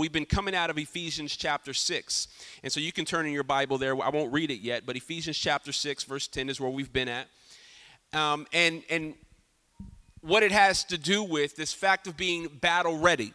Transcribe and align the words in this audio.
we've 0.00 0.12
been 0.12 0.24
coming 0.24 0.54
out 0.54 0.70
of 0.70 0.78
Ephesians 0.78 1.36
chapter 1.36 1.74
6. 1.74 2.28
And 2.62 2.72
so 2.72 2.80
you 2.80 2.90
can 2.90 3.04
turn 3.04 3.26
in 3.26 3.32
your 3.32 3.44
Bible 3.44 3.76
there. 3.76 3.92
I 4.02 4.08
won't 4.08 4.32
read 4.32 4.50
it 4.50 4.60
yet, 4.60 4.86
but 4.86 4.96
Ephesians 4.96 5.36
chapter 5.36 5.72
6, 5.72 6.04
verse 6.04 6.26
10 6.26 6.48
is 6.48 6.58
where 6.58 6.70
we've 6.70 6.92
been 6.92 7.08
at. 7.08 7.26
Um, 8.12 8.46
and, 8.52 8.82
and 8.88 9.14
what 10.22 10.42
it 10.42 10.52
has 10.52 10.84
to 10.84 10.98
do 10.98 11.22
with 11.22 11.54
this 11.54 11.72
fact 11.72 12.06
of 12.06 12.16
being 12.16 12.48
battle 12.48 12.98
ready. 12.98 13.34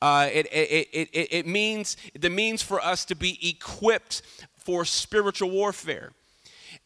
Uh, 0.00 0.28
it, 0.32 0.46
it, 0.46 0.88
it, 0.92 1.08
it, 1.12 1.28
it 1.32 1.46
means 1.46 1.96
the 2.18 2.30
means 2.30 2.62
for 2.62 2.80
us 2.80 3.04
to 3.06 3.16
be 3.16 3.36
equipped 3.48 4.22
for 4.56 4.84
spiritual 4.84 5.50
warfare. 5.50 6.12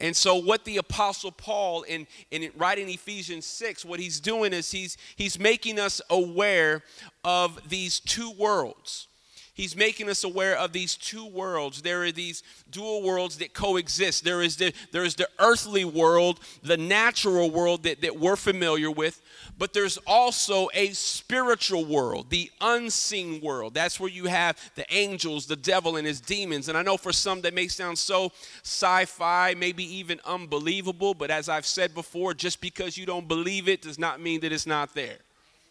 And 0.03 0.16
so, 0.16 0.34
what 0.34 0.64
the 0.64 0.79
Apostle 0.79 1.30
Paul, 1.30 1.82
in, 1.82 2.09
in 2.32 2.51
writing 2.57 2.89
Ephesians 2.89 3.46
6, 3.46 3.84
what 3.84 4.01
he's 4.01 4.19
doing 4.19 4.52
is 4.52 4.73
he's, 4.73 4.96
he's 5.14 5.39
making 5.39 5.79
us 5.79 6.01
aware 6.11 6.82
of 7.25 7.69
these 7.69 8.01
two 8.01 8.33
worlds. 8.33 9.07
He's 9.55 9.77
making 9.77 10.09
us 10.09 10.25
aware 10.25 10.57
of 10.57 10.73
these 10.73 10.95
two 10.95 11.27
worlds. 11.27 11.83
There 11.83 12.05
are 12.05 12.12
these 12.12 12.42
dual 12.70 13.02
worlds 13.02 13.37
that 13.38 13.52
coexist. 13.52 14.25
There 14.25 14.41
is 14.41 14.56
the, 14.56 14.73
there 14.92 15.05
is 15.05 15.15
the 15.15 15.28
earthly 15.38 15.84
world, 15.84 16.41
the 16.62 16.78
natural 16.78 17.51
world 17.51 17.83
that, 17.83 18.01
that 18.01 18.19
we're 18.19 18.37
familiar 18.37 18.91
with, 18.91 19.20
but 19.59 19.75
there's 19.75 19.98
also 20.06 20.70
a 20.73 20.88
spiritual 20.95 21.84
world, 21.84 22.30
the 22.30 22.51
unseen 22.62 23.42
world. 23.42 23.75
That's 23.75 24.01
where 24.01 24.09
you 24.09 24.25
have 24.25 24.59
the 24.75 24.87
angels, 24.91 25.45
the 25.45 25.56
devil, 25.56 25.98
and 25.98 26.06
his 26.06 26.23
demons. 26.23 26.70
And 26.70 26.78
I 26.78 26.83
know 26.83 26.97
for 26.97 27.12
some 27.12 27.42
that 27.42 27.53
may 27.53 27.69
sound 27.69 27.98
so 27.98 28.33
sci 28.62 29.05
fi, 29.05 29.55
maybe 29.55 29.84
even 29.97 30.19
unbelievable, 30.25 31.12
but 31.12 31.30
as 31.30 31.50
I've 31.50 31.66
said 31.66 31.95
before, 31.95 32.33
just 32.33 32.62
because 32.62 32.97
you 32.97 33.05
don't 33.05 33.28
believe 33.28 33.69
it 33.69 33.83
does 33.83 33.98
not 33.98 34.19
mean 34.19 34.41
that 34.41 34.53
it's 34.53 34.66
not 34.66 34.95
there 34.95 35.19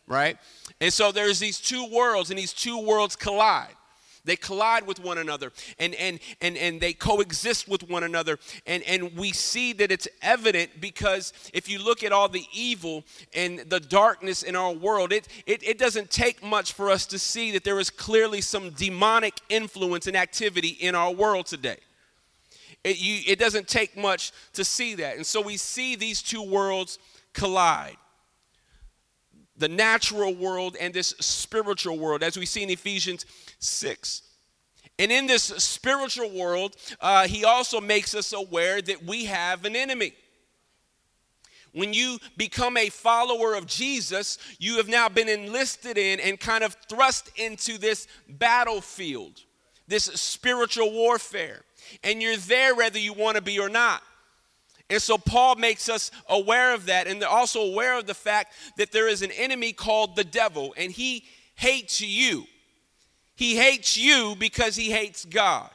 right? 0.07 0.37
And 0.79 0.91
so 0.91 1.11
there's 1.11 1.39
these 1.39 1.59
two 1.59 1.87
worlds, 1.87 2.29
and 2.29 2.39
these 2.39 2.53
two 2.53 2.79
worlds 2.79 3.15
collide. 3.15 3.75
They 4.23 4.35
collide 4.35 4.85
with 4.85 4.99
one 4.99 5.17
another 5.17 5.51
and, 5.79 5.95
and, 5.95 6.19
and, 6.41 6.55
and 6.55 6.79
they 6.79 6.93
coexist 6.93 7.67
with 7.67 7.89
one 7.89 8.03
another. 8.03 8.37
And, 8.67 8.83
and 8.83 9.15
we 9.15 9.31
see 9.31 9.73
that 9.73 9.91
it's 9.91 10.07
evident 10.21 10.79
because 10.79 11.33
if 11.53 11.67
you 11.69 11.83
look 11.83 12.03
at 12.03 12.11
all 12.11 12.29
the 12.29 12.45
evil 12.53 13.03
and 13.33 13.59
the 13.59 13.79
darkness 13.79 14.43
in 14.43 14.55
our 14.55 14.71
world, 14.71 15.11
it, 15.11 15.27
it, 15.45 15.63
it 15.63 15.77
doesn't 15.79 16.11
take 16.11 16.43
much 16.43 16.73
for 16.73 16.91
us 16.91 17.05
to 17.07 17.19
see 17.19 17.51
that 17.51 17.63
there 17.63 17.79
is 17.79 17.89
clearly 17.89 18.41
some 18.41 18.69
demonic 18.71 19.39
influence 19.49 20.07
and 20.07 20.15
activity 20.15 20.77
in 20.79 20.93
our 20.93 21.11
world 21.11 21.47
today. 21.47 21.77
It, 22.83 22.99
you, 22.99 23.21
it 23.27 23.39
doesn't 23.39 23.67
take 23.67 23.97
much 23.97 24.31
to 24.53 24.63
see 24.63 24.95
that. 24.95 25.15
And 25.15 25.25
so 25.25 25.41
we 25.41 25.57
see 25.57 25.95
these 25.95 26.21
two 26.21 26.43
worlds 26.43 26.99
collide 27.33 27.97
the 29.61 29.69
natural 29.69 30.33
world 30.33 30.75
and 30.81 30.91
this 30.91 31.13
spiritual 31.19 31.97
world, 31.97 32.23
as 32.23 32.35
we 32.35 32.47
see 32.47 32.63
in 32.63 32.69
Ephesians 32.71 33.27
6. 33.59 34.23
And 34.97 35.11
in 35.11 35.27
this 35.27 35.43
spiritual 35.43 36.31
world, 36.31 36.75
uh, 36.99 37.27
he 37.27 37.45
also 37.45 37.79
makes 37.79 38.15
us 38.15 38.33
aware 38.33 38.81
that 38.81 39.05
we 39.05 39.25
have 39.25 39.63
an 39.63 39.75
enemy. 39.75 40.13
When 41.73 41.93
you 41.93 42.17
become 42.37 42.75
a 42.75 42.89
follower 42.89 43.53
of 43.53 43.67
Jesus, 43.67 44.39
you 44.59 44.77
have 44.77 44.89
now 44.89 45.07
been 45.07 45.29
enlisted 45.29 45.97
in 45.97 46.19
and 46.19 46.39
kind 46.39 46.63
of 46.63 46.75
thrust 46.89 47.29
into 47.37 47.77
this 47.77 48.07
battlefield, 48.27 49.41
this 49.87 50.05
spiritual 50.05 50.91
warfare. 50.91 51.61
And 52.03 52.19
you're 52.19 52.37
there 52.37 52.75
whether 52.75 52.99
you 52.99 53.13
want 53.13 53.37
to 53.37 53.43
be 53.43 53.59
or 53.59 53.69
not. 53.69 54.01
And 54.91 55.01
so 55.01 55.17
Paul 55.17 55.55
makes 55.55 55.87
us 55.87 56.11
aware 56.27 56.73
of 56.73 56.87
that 56.87 57.07
and 57.07 57.23
also 57.23 57.61
aware 57.61 57.97
of 57.97 58.07
the 58.07 58.13
fact 58.13 58.53
that 58.75 58.91
there 58.91 59.07
is 59.07 59.21
an 59.21 59.31
enemy 59.31 59.71
called 59.71 60.17
the 60.17 60.25
devil 60.25 60.73
and 60.75 60.91
he 60.91 61.23
hates 61.55 62.01
you. 62.01 62.45
He 63.37 63.55
hates 63.55 63.95
you 63.95 64.35
because 64.37 64.75
he 64.75 64.91
hates 64.91 65.23
God. 65.23 65.69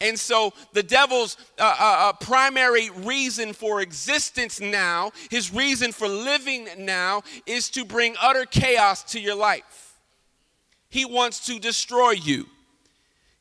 And 0.00 0.16
so 0.16 0.52
the 0.72 0.82
devil's 0.84 1.36
uh, 1.58 1.62
uh, 1.64 1.96
uh, 2.08 2.12
primary 2.12 2.88
reason 2.90 3.52
for 3.52 3.80
existence 3.80 4.60
now, 4.60 5.10
his 5.28 5.52
reason 5.52 5.90
for 5.90 6.06
living 6.06 6.68
now, 6.78 7.22
is 7.46 7.68
to 7.70 7.84
bring 7.84 8.14
utter 8.22 8.44
chaos 8.44 9.02
to 9.12 9.20
your 9.20 9.34
life. 9.34 9.96
He 10.88 11.04
wants 11.04 11.46
to 11.46 11.58
destroy 11.58 12.12
you. 12.12 12.46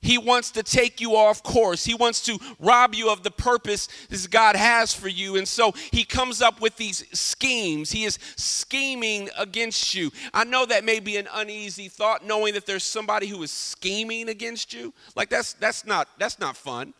He 0.03 0.17
wants 0.17 0.51
to 0.51 0.63
take 0.63 0.99
you 0.99 1.15
off 1.15 1.41
course. 1.41 1.85
He 1.85 1.95
wants 1.95 2.21
to 2.23 2.37
rob 2.59 2.93
you 2.93 3.09
of 3.09 3.23
the 3.23 3.31
purpose 3.31 3.87
that 4.09 4.29
God 4.29 4.57
has 4.57 4.93
for 4.93 5.07
you. 5.07 5.37
And 5.37 5.47
so 5.47 5.73
he 5.91 6.03
comes 6.03 6.41
up 6.41 6.59
with 6.59 6.75
these 6.75 7.05
schemes. 7.17 7.89
He 7.89 8.03
is 8.03 8.19
scheming 8.35 9.29
against 9.37 9.95
you. 9.95 10.11
I 10.33 10.43
know 10.43 10.65
that 10.65 10.83
may 10.83 10.99
be 10.99 11.15
an 11.15 11.29
uneasy 11.33 11.87
thought, 11.87 12.25
knowing 12.25 12.53
that 12.55 12.65
there's 12.65 12.83
somebody 12.83 13.27
who 13.27 13.41
is 13.43 13.51
scheming 13.51 14.27
against 14.27 14.73
you. 14.73 14.93
Like 15.15 15.29
that's 15.29 15.53
that's 15.53 15.85
not 15.85 16.09
that's 16.19 16.37
not 16.37 16.57
fun. 16.57 16.93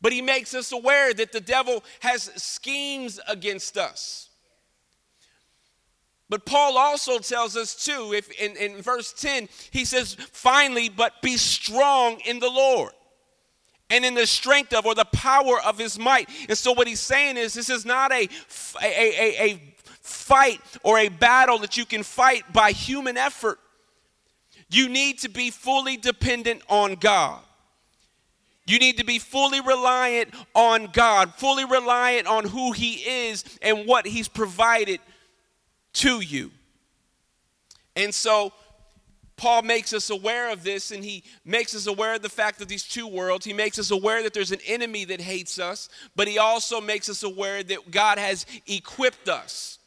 But 0.00 0.12
he 0.12 0.20
makes 0.20 0.52
us 0.54 0.72
aware 0.72 1.14
that 1.14 1.30
the 1.30 1.40
devil 1.40 1.84
has 2.00 2.24
schemes 2.34 3.20
against 3.28 3.78
us. 3.78 4.28
But 6.32 6.46
Paul 6.46 6.78
also 6.78 7.18
tells 7.18 7.58
us 7.58 7.74
too, 7.74 8.14
if 8.14 8.30
in, 8.40 8.56
in 8.56 8.80
verse 8.80 9.12
10, 9.12 9.50
he 9.70 9.84
says, 9.84 10.14
finally, 10.14 10.88
but 10.88 11.20
be 11.20 11.36
strong 11.36 12.20
in 12.20 12.38
the 12.38 12.48
Lord 12.48 12.92
and 13.90 14.02
in 14.02 14.14
the 14.14 14.26
strength 14.26 14.72
of 14.72 14.86
or 14.86 14.94
the 14.94 15.04
power 15.04 15.60
of 15.60 15.76
his 15.76 15.98
might. 15.98 16.30
And 16.48 16.56
so 16.56 16.72
what 16.72 16.88
he's 16.88 17.00
saying 17.00 17.36
is 17.36 17.52
this 17.52 17.68
is 17.68 17.84
not 17.84 18.12
a, 18.12 18.30
a, 18.82 18.86
a, 18.86 19.44
a 19.44 19.74
fight 19.84 20.58
or 20.82 21.00
a 21.00 21.10
battle 21.10 21.58
that 21.58 21.76
you 21.76 21.84
can 21.84 22.02
fight 22.02 22.50
by 22.50 22.72
human 22.72 23.18
effort. 23.18 23.58
You 24.70 24.88
need 24.88 25.18
to 25.18 25.28
be 25.28 25.50
fully 25.50 25.98
dependent 25.98 26.62
on 26.66 26.94
God. 26.94 27.42
You 28.64 28.78
need 28.78 28.96
to 28.96 29.04
be 29.04 29.18
fully 29.18 29.60
reliant 29.60 30.32
on 30.54 30.86
God, 30.94 31.34
fully 31.34 31.66
reliant 31.66 32.26
on 32.26 32.46
who 32.46 32.72
He 32.72 32.94
is 33.26 33.44
and 33.60 33.86
what 33.86 34.06
He's 34.06 34.28
provided 34.28 34.98
to 35.94 36.20
you. 36.20 36.50
And 37.96 38.14
so 38.14 38.52
Paul 39.36 39.62
makes 39.62 39.92
us 39.92 40.10
aware 40.10 40.50
of 40.52 40.62
this 40.62 40.92
and 40.92 41.04
he 41.04 41.24
makes 41.44 41.74
us 41.74 41.86
aware 41.86 42.14
of 42.14 42.22
the 42.22 42.28
fact 42.28 42.60
of 42.60 42.68
these 42.68 42.84
two 42.84 43.06
worlds. 43.06 43.44
He 43.44 43.52
makes 43.52 43.78
us 43.78 43.90
aware 43.90 44.22
that 44.22 44.34
there's 44.34 44.52
an 44.52 44.60
enemy 44.66 45.04
that 45.06 45.20
hates 45.20 45.58
us, 45.58 45.88
but 46.14 46.28
he 46.28 46.38
also 46.38 46.80
makes 46.80 47.08
us 47.08 47.22
aware 47.22 47.62
that 47.62 47.90
God 47.90 48.18
has 48.18 48.46
equipped 48.66 49.28
us 49.28 49.78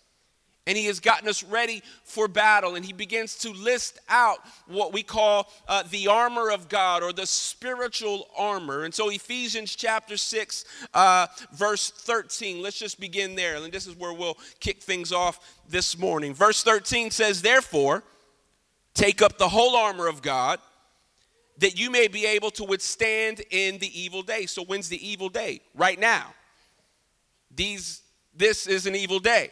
and 0.67 0.77
he 0.77 0.85
has 0.85 0.99
gotten 0.99 1.27
us 1.27 1.43
ready 1.43 1.83
for 2.03 2.27
battle. 2.27 2.75
And 2.75 2.83
he 2.83 2.93
begins 2.93 3.35
to 3.39 3.51
list 3.51 3.99
out 4.09 4.39
what 4.67 4.93
we 4.93 5.03
call 5.03 5.51
uh, 5.67 5.83
the 5.89 6.07
armor 6.07 6.49
of 6.49 6.69
God 6.69 7.03
or 7.03 7.13
the 7.13 7.27
spiritual 7.27 8.27
armor. 8.37 8.83
And 8.83 8.93
so, 8.93 9.09
Ephesians 9.09 9.75
chapter 9.75 10.17
6, 10.17 10.65
uh, 10.93 11.27
verse 11.53 11.91
13, 11.91 12.61
let's 12.61 12.79
just 12.79 12.99
begin 12.99 13.35
there. 13.35 13.55
And 13.55 13.71
this 13.71 13.85
is 13.85 13.95
where 13.95 14.13
we'll 14.13 14.37
kick 14.59 14.81
things 14.81 15.11
off 15.11 15.59
this 15.69 15.97
morning. 15.97 16.33
Verse 16.33 16.63
13 16.63 17.11
says, 17.11 17.41
Therefore, 17.41 18.03
take 18.95 19.21
up 19.21 19.37
the 19.37 19.49
whole 19.49 19.75
armor 19.75 20.07
of 20.07 20.21
God. 20.21 20.59
That 21.59 21.79
you 21.79 21.89
may 21.89 22.09
be 22.09 22.25
able 22.25 22.51
to 22.51 22.65
withstand 22.65 23.41
in 23.49 23.77
the 23.77 23.87
evil 23.97 24.23
day. 24.23 24.45
So, 24.45 24.65
when's 24.65 24.89
the 24.89 25.07
evil 25.07 25.29
day? 25.29 25.61
Right 25.73 25.97
now. 25.97 26.33
These, 27.55 28.01
this 28.35 28.67
is 28.67 28.87
an 28.87 28.95
evil 28.95 29.19
day 29.19 29.51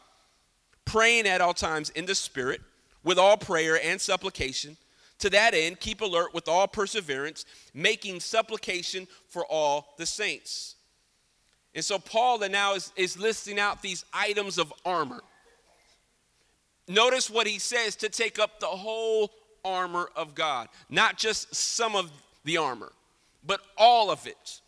praying 0.85 1.27
at 1.27 1.41
all 1.41 1.53
times 1.53 1.89
in 1.91 2.05
the 2.05 2.15
Spirit, 2.15 2.61
with 3.03 3.17
all 3.17 3.37
prayer 3.37 3.79
and 3.83 3.99
supplication. 3.99 4.77
To 5.19 5.29
that 5.29 5.53
end, 5.53 5.79
keep 5.79 6.01
alert 6.01 6.33
with 6.33 6.47
all 6.47 6.67
perseverance, 6.67 7.45
making 7.73 8.19
supplication 8.19 9.07
for 9.27 9.45
all 9.45 9.93
the 9.97 10.05
saints. 10.05 10.75
And 11.73 11.85
so, 11.85 11.99
Paul 11.99 12.39
now 12.49 12.73
is, 12.75 12.91
is 12.95 13.17
listing 13.17 13.59
out 13.59 13.81
these 13.81 14.03
items 14.13 14.57
of 14.57 14.73
armor. 14.85 15.21
Notice 16.87 17.29
what 17.29 17.47
he 17.47 17.59
says 17.59 17.95
to 17.97 18.09
take 18.09 18.39
up 18.39 18.59
the 18.59 18.65
whole 18.65 19.31
armor 19.63 20.09
of 20.15 20.35
God, 20.35 20.67
not 20.89 21.17
just 21.17 21.53
some 21.55 21.95
of 21.95 22.11
the 22.43 22.57
armor, 22.57 22.91
but 23.45 23.61
all 23.77 24.09
of 24.09 24.27
it. 24.27 24.60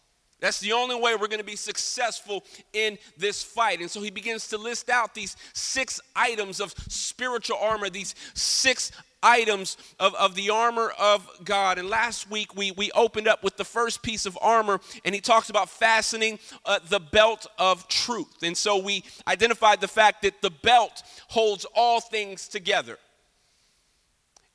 That's 0.44 0.60
the 0.60 0.74
only 0.74 0.96
way 0.96 1.16
we're 1.16 1.30
going 1.30 1.40
to 1.40 1.46
be 1.46 1.56
successful 1.56 2.44
in 2.74 2.98
this 3.16 3.42
fight. 3.42 3.80
And 3.80 3.90
so 3.90 4.02
he 4.02 4.10
begins 4.10 4.50
to 4.50 4.58
list 4.58 4.90
out 4.90 5.16
these 5.16 5.38
six 5.54 6.02
items 6.18 6.60
of 6.60 6.74
spiritual 6.90 7.56
armor, 7.62 7.90
these 7.90 8.14
six 8.34 8.92
items 9.24 9.78
of, 10.02 10.14
of 10.16 10.36
the 10.36 10.50
armor 10.50 10.92
of 11.00 11.26
God. 11.46 11.78
And 11.78 11.90
last 11.90 12.30
week 12.30 12.58
we, 12.58 12.72
we 12.72 12.92
opened 12.92 13.30
up 13.30 13.42
with 13.42 13.56
the 13.56 13.64
first 13.64 14.04
piece 14.04 14.26
of 14.26 14.38
armor, 14.42 14.82
and 15.06 15.16
he 15.16 15.22
talks 15.22 15.50
about 15.50 15.70
fastening 15.70 16.40
uh, 16.66 16.80
the 16.90 17.00
belt 17.00 17.48
of 17.58 17.88
truth. 17.88 18.44
And 18.44 18.58
so 18.58 18.78
we 18.78 19.06
identified 19.26 19.80
the 19.80 19.88
fact 19.88 20.24
that 20.24 20.42
the 20.42 20.52
belt 20.52 21.04
holds 21.30 21.66
all 21.74 22.02
things 22.02 22.50
together. 22.50 22.98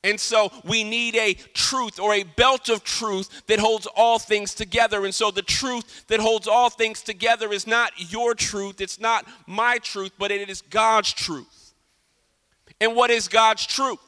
And 0.03 0.19
so 0.19 0.51
we 0.63 0.83
need 0.83 1.15
a 1.15 1.33
truth 1.53 1.99
or 1.99 2.13
a 2.13 2.23
belt 2.23 2.69
of 2.69 2.83
truth 2.83 3.45
that 3.47 3.59
holds 3.59 3.85
all 3.85 4.17
things 4.17 4.53
together. 4.53 5.03
And 5.03 5.13
so 5.13 5.29
the 5.29 5.41
truth 5.41 6.07
that 6.07 6.21
holds 6.21 6.47
all 6.47 6.69
things 6.69 7.01
together 7.01 7.51
is 7.51 7.67
not 7.67 7.91
your 8.11 8.33
truth, 8.33 8.79
it's 8.79 8.99
not 8.99 9.27
my 9.45 9.77
truth, 9.77 10.13
but 10.17 10.31
it 10.31 10.49
is 10.49 10.61
God's 10.61 11.11
truth. 11.11 11.73
And 12.79 12.95
what 12.95 13.09
is 13.09 13.27
God's 13.27 13.65
truth? 13.65 13.99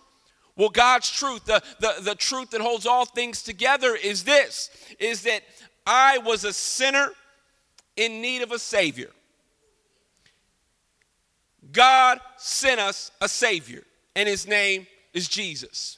Well, 0.56 0.70
God's 0.70 1.10
truth, 1.10 1.46
the, 1.46 1.62
the, 1.80 1.96
the 2.02 2.16
truth 2.16 2.52
that 2.52 2.62
holds 2.62 2.86
all 2.86 3.06
things 3.06 3.42
together 3.42 3.96
is 3.96 4.24
this 4.24 4.70
is 5.00 5.24
that 5.24 5.42
I 5.86 6.20
was 6.20 6.44
a 6.44 6.54
sinner 6.54 7.10
in 7.98 8.22
need 8.22 8.42
of 8.42 8.52
a 8.52 8.60
Savior. 8.60 9.10
God 11.72 12.20
sent 12.38 12.80
us 12.80 13.12
a 13.22 13.30
Savior, 13.30 13.84
and 14.16 14.28
His 14.28 14.48
name 14.48 14.88
is 15.14 15.28
Jesus. 15.28 15.98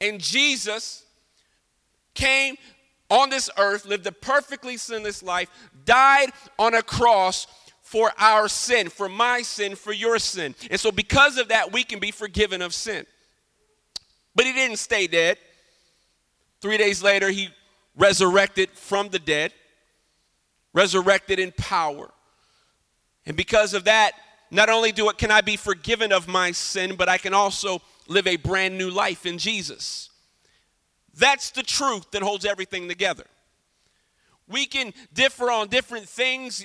And 0.00 0.20
Jesus 0.20 1.04
came 2.14 2.56
on 3.10 3.30
this 3.30 3.48
earth, 3.56 3.86
lived 3.86 4.06
a 4.06 4.12
perfectly 4.12 4.76
sinless 4.76 5.22
life, 5.22 5.48
died 5.84 6.30
on 6.58 6.74
a 6.74 6.82
cross 6.82 7.46
for 7.80 8.12
our 8.18 8.48
sin, 8.48 8.90
for 8.90 9.08
my 9.08 9.40
sin, 9.40 9.74
for 9.74 9.92
your 9.92 10.18
sin. 10.18 10.54
And 10.70 10.78
so, 10.78 10.92
because 10.92 11.38
of 11.38 11.48
that, 11.48 11.72
we 11.72 11.84
can 11.84 11.98
be 11.98 12.10
forgiven 12.10 12.60
of 12.60 12.74
sin. 12.74 13.06
But 14.34 14.44
he 14.44 14.52
didn't 14.52 14.76
stay 14.76 15.06
dead. 15.06 15.38
Three 16.60 16.76
days 16.76 17.02
later, 17.02 17.30
he 17.30 17.48
resurrected 17.96 18.70
from 18.70 19.08
the 19.08 19.18
dead, 19.18 19.52
resurrected 20.74 21.38
in 21.38 21.52
power. 21.52 22.10
And 23.26 23.36
because 23.36 23.74
of 23.74 23.84
that, 23.84 24.12
not 24.50 24.68
only 24.68 24.92
do 24.92 25.08
it 25.08 25.18
can 25.18 25.30
I 25.30 25.40
be 25.40 25.56
forgiven 25.56 26.12
of 26.12 26.28
my 26.28 26.52
sin, 26.52 26.94
but 26.96 27.08
I 27.08 27.18
can 27.18 27.34
also 27.34 27.80
live 28.08 28.26
a 28.26 28.36
brand 28.36 28.76
new 28.76 28.90
life 28.90 29.26
in 29.26 29.38
Jesus. 29.38 30.10
That's 31.14 31.50
the 31.50 31.62
truth 31.62 32.10
that 32.12 32.22
holds 32.22 32.44
everything 32.44 32.88
together. 32.88 33.24
We 34.50 34.64
can 34.64 34.94
differ 35.12 35.50
on 35.50 35.68
different 35.68 36.08
things 36.08 36.64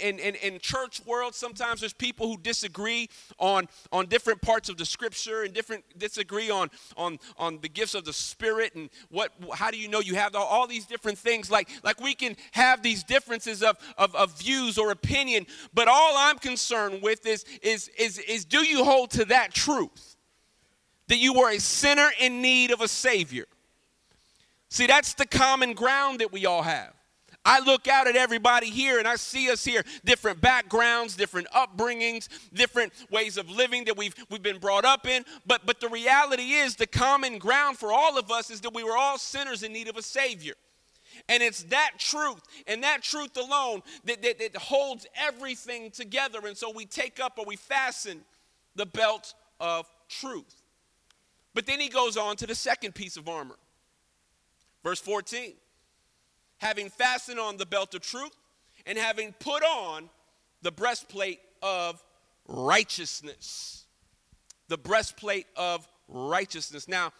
in, 0.00 0.18
in, 0.18 0.34
in, 0.36 0.58
church 0.58 1.04
world. 1.04 1.34
Sometimes 1.34 1.80
there's 1.80 1.92
people 1.92 2.28
who 2.28 2.38
disagree 2.38 3.10
on, 3.38 3.68
on 3.92 4.06
different 4.06 4.40
parts 4.40 4.70
of 4.70 4.78
the 4.78 4.86
scripture 4.86 5.42
and 5.42 5.52
different 5.52 5.84
disagree 5.98 6.48
on, 6.48 6.70
on, 6.96 7.18
on 7.36 7.58
the 7.60 7.68
gifts 7.68 7.94
of 7.94 8.06
the 8.06 8.12
spirit 8.14 8.74
and 8.74 8.88
what 9.10 9.32
how 9.52 9.70
do 9.70 9.76
you 9.76 9.86
know 9.86 10.00
you 10.00 10.14
have 10.14 10.34
all, 10.34 10.46
all 10.46 10.66
these 10.66 10.86
different 10.86 11.18
things. 11.18 11.50
Like, 11.50 11.68
like 11.82 12.00
we 12.00 12.14
can 12.14 12.36
have 12.52 12.82
these 12.82 13.04
differences 13.04 13.62
of, 13.62 13.76
of, 13.98 14.14
of 14.16 14.38
views 14.38 14.78
or 14.78 14.90
opinion, 14.90 15.44
but 15.74 15.88
all 15.88 16.14
I'm 16.16 16.38
concerned 16.38 17.02
with 17.02 17.26
is, 17.26 17.44
is, 17.62 17.88
is, 17.98 18.18
is 18.18 18.46
do 18.46 18.66
you 18.66 18.82
hold 18.82 19.10
to 19.10 19.26
that 19.26 19.52
truth? 19.52 20.13
That 21.08 21.18
you 21.18 21.34
were 21.34 21.50
a 21.50 21.58
sinner 21.58 22.08
in 22.20 22.40
need 22.42 22.70
of 22.70 22.80
a 22.80 22.88
Savior. 22.88 23.46
See, 24.68 24.86
that's 24.86 25.14
the 25.14 25.26
common 25.26 25.74
ground 25.74 26.20
that 26.20 26.32
we 26.32 26.46
all 26.46 26.62
have. 26.62 26.92
I 27.44 27.60
look 27.60 27.88
out 27.88 28.06
at 28.06 28.16
everybody 28.16 28.70
here 28.70 28.98
and 28.98 29.06
I 29.06 29.16
see 29.16 29.50
us 29.50 29.64
here, 29.64 29.84
different 30.04 30.40
backgrounds, 30.40 31.14
different 31.14 31.46
upbringings, 31.50 32.28
different 32.54 32.92
ways 33.10 33.36
of 33.36 33.50
living 33.50 33.84
that 33.84 33.98
we've, 33.98 34.14
we've 34.30 34.42
been 34.42 34.58
brought 34.58 34.86
up 34.86 35.06
in. 35.06 35.24
But, 35.46 35.66
but 35.66 35.78
the 35.78 35.88
reality 35.88 36.52
is, 36.52 36.76
the 36.76 36.86
common 36.86 37.38
ground 37.38 37.76
for 37.76 37.92
all 37.92 38.18
of 38.18 38.30
us 38.30 38.50
is 38.50 38.62
that 38.62 38.72
we 38.72 38.82
were 38.82 38.96
all 38.96 39.18
sinners 39.18 39.62
in 39.62 39.74
need 39.74 39.88
of 39.88 39.96
a 39.96 40.02
Savior. 40.02 40.54
And 41.28 41.42
it's 41.42 41.64
that 41.64 41.92
truth 41.98 42.40
and 42.66 42.82
that 42.82 43.02
truth 43.02 43.36
alone 43.36 43.82
that, 44.04 44.22
that, 44.22 44.38
that 44.38 44.56
holds 44.56 45.06
everything 45.14 45.90
together. 45.90 46.40
And 46.46 46.56
so 46.56 46.72
we 46.74 46.86
take 46.86 47.20
up 47.20 47.38
or 47.38 47.44
we 47.44 47.56
fasten 47.56 48.22
the 48.74 48.86
belt 48.86 49.34
of 49.60 49.86
truth. 50.08 50.63
But 51.54 51.66
then 51.66 51.80
he 51.80 51.88
goes 51.88 52.16
on 52.16 52.36
to 52.36 52.46
the 52.46 52.54
second 52.54 52.94
piece 52.94 53.16
of 53.16 53.28
armor. 53.28 53.56
Verse 54.82 55.00
14 55.00 55.54
having 56.58 56.88
fastened 56.88 57.38
on 57.38 57.56
the 57.58 57.66
belt 57.66 57.94
of 57.94 58.00
truth 58.00 58.34
and 58.86 58.96
having 58.96 59.34
put 59.38 59.62
on 59.62 60.08
the 60.62 60.72
breastplate 60.72 61.40
of 61.62 62.02
righteousness. 62.48 63.84
The 64.68 64.78
breastplate 64.78 65.46
of 65.56 65.86
righteousness. 66.08 66.88
Now, 66.88 67.12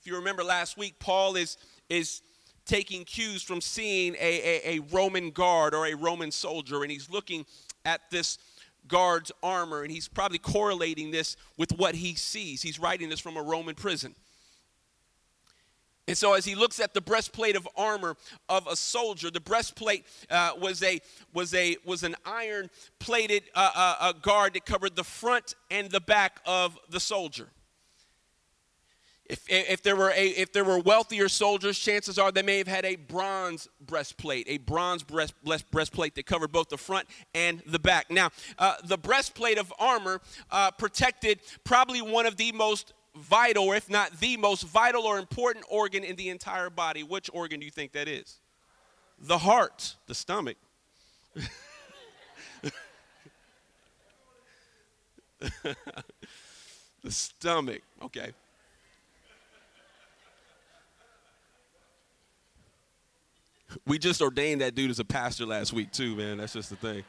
if 0.00 0.06
you 0.06 0.16
remember 0.16 0.42
last 0.42 0.76
week, 0.76 0.98
Paul 0.98 1.36
is, 1.36 1.56
is 1.88 2.20
taking 2.64 3.04
cues 3.04 3.42
from 3.42 3.60
seeing 3.60 4.14
a, 4.14 4.18
a, 4.18 4.76
a 4.76 4.80
Roman 4.90 5.30
guard 5.30 5.74
or 5.74 5.86
a 5.86 5.94
Roman 5.94 6.30
soldier, 6.32 6.82
and 6.82 6.90
he's 6.90 7.08
looking 7.08 7.46
at 7.84 8.00
this 8.10 8.38
guard's 8.88 9.30
armor, 9.42 9.82
and 9.82 9.90
he's 9.90 10.08
probably 10.08 10.38
correlating 10.38 11.10
this 11.10 11.36
with 11.56 11.72
what 11.72 11.94
he 11.94 12.14
sees. 12.14 12.62
He's 12.62 12.78
writing 12.78 13.08
this 13.08 13.20
from 13.20 13.36
a 13.36 13.42
Roman 13.42 13.74
prison. 13.74 14.14
And 16.08 16.16
so, 16.16 16.32
as 16.32 16.46
he 16.46 16.54
looks 16.54 16.80
at 16.80 16.94
the 16.94 17.02
breastplate 17.02 17.54
of 17.54 17.68
armor 17.76 18.16
of 18.48 18.66
a 18.66 18.74
soldier, 18.74 19.30
the 19.30 19.40
breastplate 19.40 20.06
uh, 20.30 20.52
was 20.58 20.82
a 20.82 21.00
was 21.34 21.52
a 21.52 21.76
was 21.84 22.02
an 22.02 22.16
iron 22.24 22.70
plated 22.98 23.42
uh, 23.54 23.94
uh, 24.00 24.12
guard 24.12 24.54
that 24.54 24.64
covered 24.64 24.96
the 24.96 25.04
front 25.04 25.54
and 25.70 25.90
the 25.90 26.00
back 26.00 26.40
of 26.46 26.78
the 26.88 26.98
soldier. 26.98 27.48
If, 29.28 29.44
if, 29.46 29.82
there 29.82 29.94
were 29.94 30.10
a, 30.10 30.28
if 30.28 30.54
there 30.54 30.64
were 30.64 30.78
wealthier 30.78 31.28
soldiers, 31.28 31.78
chances 31.78 32.18
are 32.18 32.32
they 32.32 32.40
may 32.40 32.56
have 32.56 32.66
had 32.66 32.86
a 32.86 32.96
bronze 32.96 33.68
breastplate, 33.86 34.46
a 34.48 34.56
bronze 34.56 35.02
breast, 35.02 35.34
breastplate 35.70 36.14
that 36.14 36.24
covered 36.24 36.50
both 36.50 36.70
the 36.70 36.78
front 36.78 37.06
and 37.34 37.62
the 37.66 37.78
back. 37.78 38.10
Now, 38.10 38.30
uh, 38.58 38.76
the 38.82 38.96
breastplate 38.96 39.58
of 39.58 39.70
armor 39.78 40.22
uh, 40.50 40.70
protected 40.70 41.40
probably 41.62 42.00
one 42.00 42.24
of 42.24 42.38
the 42.38 42.52
most 42.52 42.94
vital, 43.14 43.72
if 43.72 43.90
not 43.90 44.18
the 44.18 44.38
most 44.38 44.62
vital 44.62 45.02
or 45.02 45.18
important 45.18 45.66
organ 45.68 46.04
in 46.04 46.16
the 46.16 46.30
entire 46.30 46.70
body. 46.70 47.02
Which 47.02 47.28
organ 47.30 47.60
do 47.60 47.66
you 47.66 47.72
think 47.72 47.92
that 47.92 48.08
is? 48.08 48.38
The 49.20 49.36
heart, 49.36 49.96
the 50.06 50.14
stomach. 50.14 50.56
the 55.40 57.10
stomach, 57.10 57.82
okay. 58.02 58.32
We 63.86 63.98
just 63.98 64.22
ordained 64.22 64.60
that 64.60 64.74
dude 64.74 64.90
as 64.90 64.98
a 64.98 65.04
pastor 65.04 65.44
last 65.46 65.72
week, 65.72 65.92
too, 65.92 66.16
man. 66.16 66.38
That's 66.38 66.54
just 66.54 66.70
the 66.70 66.76
thing. 66.76 67.04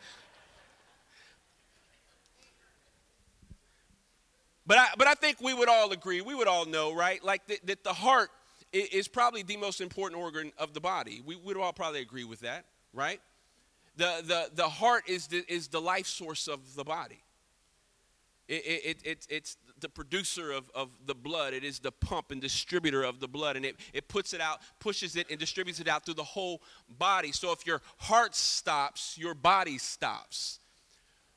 But 4.68 4.78
I, 4.78 4.88
but 4.98 5.08
I 5.08 5.16
think 5.16 5.42
we 5.42 5.54
would 5.54 5.68
all 5.68 5.92
agree, 5.92 6.22
we 6.22 6.36
would 6.36 6.48
all 6.48 6.66
know, 6.66 6.94
right? 6.94 7.24
Like 7.24 7.48
that, 7.48 7.66
that 7.66 7.84
the 7.84 7.94
heart 7.94 8.30
is 8.72 9.08
probably 9.08 9.42
the 9.42 9.58
most 9.58 9.82
important 9.82 10.22
organ 10.22 10.52
of 10.60 10.76
the 10.76 10.80
body. 10.80 11.24
We 11.26 11.36
would 11.36 11.58
all 11.58 11.74
probably 11.74 12.02
agree 12.02 12.24
with 12.24 12.42
that, 12.42 12.66
right? 12.94 13.20
The, 13.98 14.22
the, 14.24 14.50
the 14.54 14.70
heart 14.70 15.06
is 15.08 15.26
the, 15.28 15.44
is 15.48 15.70
the 15.70 15.82
life 15.82 16.06
source 16.06 16.48
of 16.48 16.76
the 16.76 16.84
body. 16.84 17.18
It, 18.48 18.54
it, 18.54 18.98
it, 19.04 19.28
it's 19.30 19.58
the 19.80 19.90
producer 19.90 20.52
of, 20.52 20.70
of 20.76 20.90
the 21.06 21.16
blood. 21.16 21.54
It 21.54 21.64
is 21.64 21.80
the 21.80 21.92
pump 21.92 22.32
and 22.32 22.42
distributor 22.42 23.04
of 23.04 23.20
the 23.20 23.28
blood. 23.28 23.56
And 23.56 23.66
it, 23.66 23.76
it 23.94 24.08
puts 24.08 24.34
it 24.34 24.42
out, 24.42 24.60
pushes 24.80 25.16
it, 25.16 25.28
and 25.30 25.40
distributes 25.40 25.80
it 25.80 25.88
out 25.88 26.06
through 26.06 26.16
the 26.16 26.24
whole 26.24 26.62
body. 26.88 27.32
So 27.32 27.52
if 27.52 27.66
your 27.66 27.82
heart 27.98 28.36
stops, 28.36 29.18
your 29.18 29.34
body 29.34 29.78
stops 29.78 30.60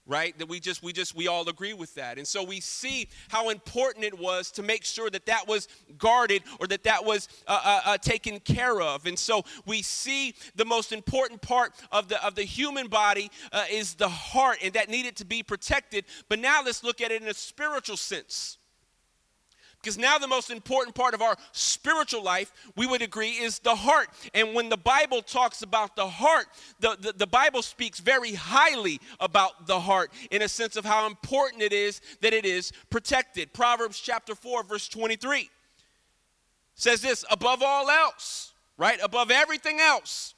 right? 0.06 0.36
That 0.38 0.48
we 0.48 0.60
just 0.60 0.82
we 0.82 0.92
just 0.92 1.14
we 1.14 1.28
all 1.28 1.48
agree 1.48 1.72
with 1.72 1.94
that. 1.94 2.18
And 2.18 2.26
so 2.26 2.42
we 2.42 2.60
see 2.60 3.08
how 3.28 3.50
important 3.50 4.04
it 4.04 4.18
was 4.18 4.50
to 4.52 4.62
make 4.62 4.84
sure 4.84 5.10
that 5.10 5.26
that 5.26 5.46
was 5.46 5.68
guarded 5.98 6.42
or 6.60 6.66
that 6.68 6.84
that 6.84 7.04
was 7.04 7.28
uh, 7.46 7.60
uh, 7.62 7.80
uh, 7.84 7.98
taken 7.98 8.40
care 8.40 8.80
of. 8.80 9.06
And 9.06 9.18
so 9.18 9.44
we 9.66 9.82
see 9.82 10.34
the 10.56 10.64
most 10.64 10.92
important 10.92 11.40
part 11.42 11.72
of 11.90 12.08
the 12.08 12.24
of 12.24 12.34
the 12.34 12.42
human 12.42 12.88
body 12.88 13.30
uh, 13.52 13.64
is 13.70 13.94
the 13.94 14.08
heart 14.08 14.58
and 14.62 14.72
that 14.74 14.88
needed 14.88 15.16
to 15.16 15.24
be 15.24 15.42
protected. 15.42 16.04
But 16.28 16.38
now 16.38 16.62
let's 16.64 16.82
look 16.82 17.00
at 17.00 17.10
it 17.10 17.22
in 17.22 17.28
a 17.28 17.34
spiritual 17.34 17.96
sense 17.96 18.58
because 19.82 19.98
now 19.98 20.16
the 20.16 20.28
most 20.28 20.50
important 20.50 20.94
part 20.94 21.12
of 21.12 21.20
our 21.20 21.36
spiritual 21.50 22.22
life, 22.22 22.52
we 22.76 22.86
would 22.86 23.02
agree, 23.02 23.30
is 23.30 23.58
the 23.58 23.74
heart. 23.74 24.08
And 24.32 24.54
when 24.54 24.68
the 24.68 24.76
Bible 24.76 25.22
talks 25.22 25.62
about 25.62 25.96
the 25.96 26.06
heart, 26.06 26.46
the, 26.78 26.96
the, 27.00 27.12
the, 27.12 27.26
Bible 27.26 27.62
speaks 27.62 27.98
very 27.98 28.34
highly 28.34 29.00
about 29.18 29.66
the 29.66 29.80
heart 29.80 30.12
in 30.30 30.42
a 30.42 30.48
sense 30.48 30.76
of 30.76 30.84
how 30.84 31.06
important 31.06 31.62
it 31.62 31.72
is 31.72 32.00
that 32.20 32.32
it 32.32 32.44
is 32.44 32.72
protected. 32.90 33.52
Proverbs 33.52 33.98
chapter 33.98 34.36
4, 34.36 34.62
verse 34.62 34.86
23 34.88 35.50
says 36.76 37.02
this 37.02 37.24
above 37.30 37.62
all 37.62 37.90
else, 37.90 38.52
right? 38.76 39.00
Above 39.02 39.30
everything 39.32 39.80
else, 39.80 40.34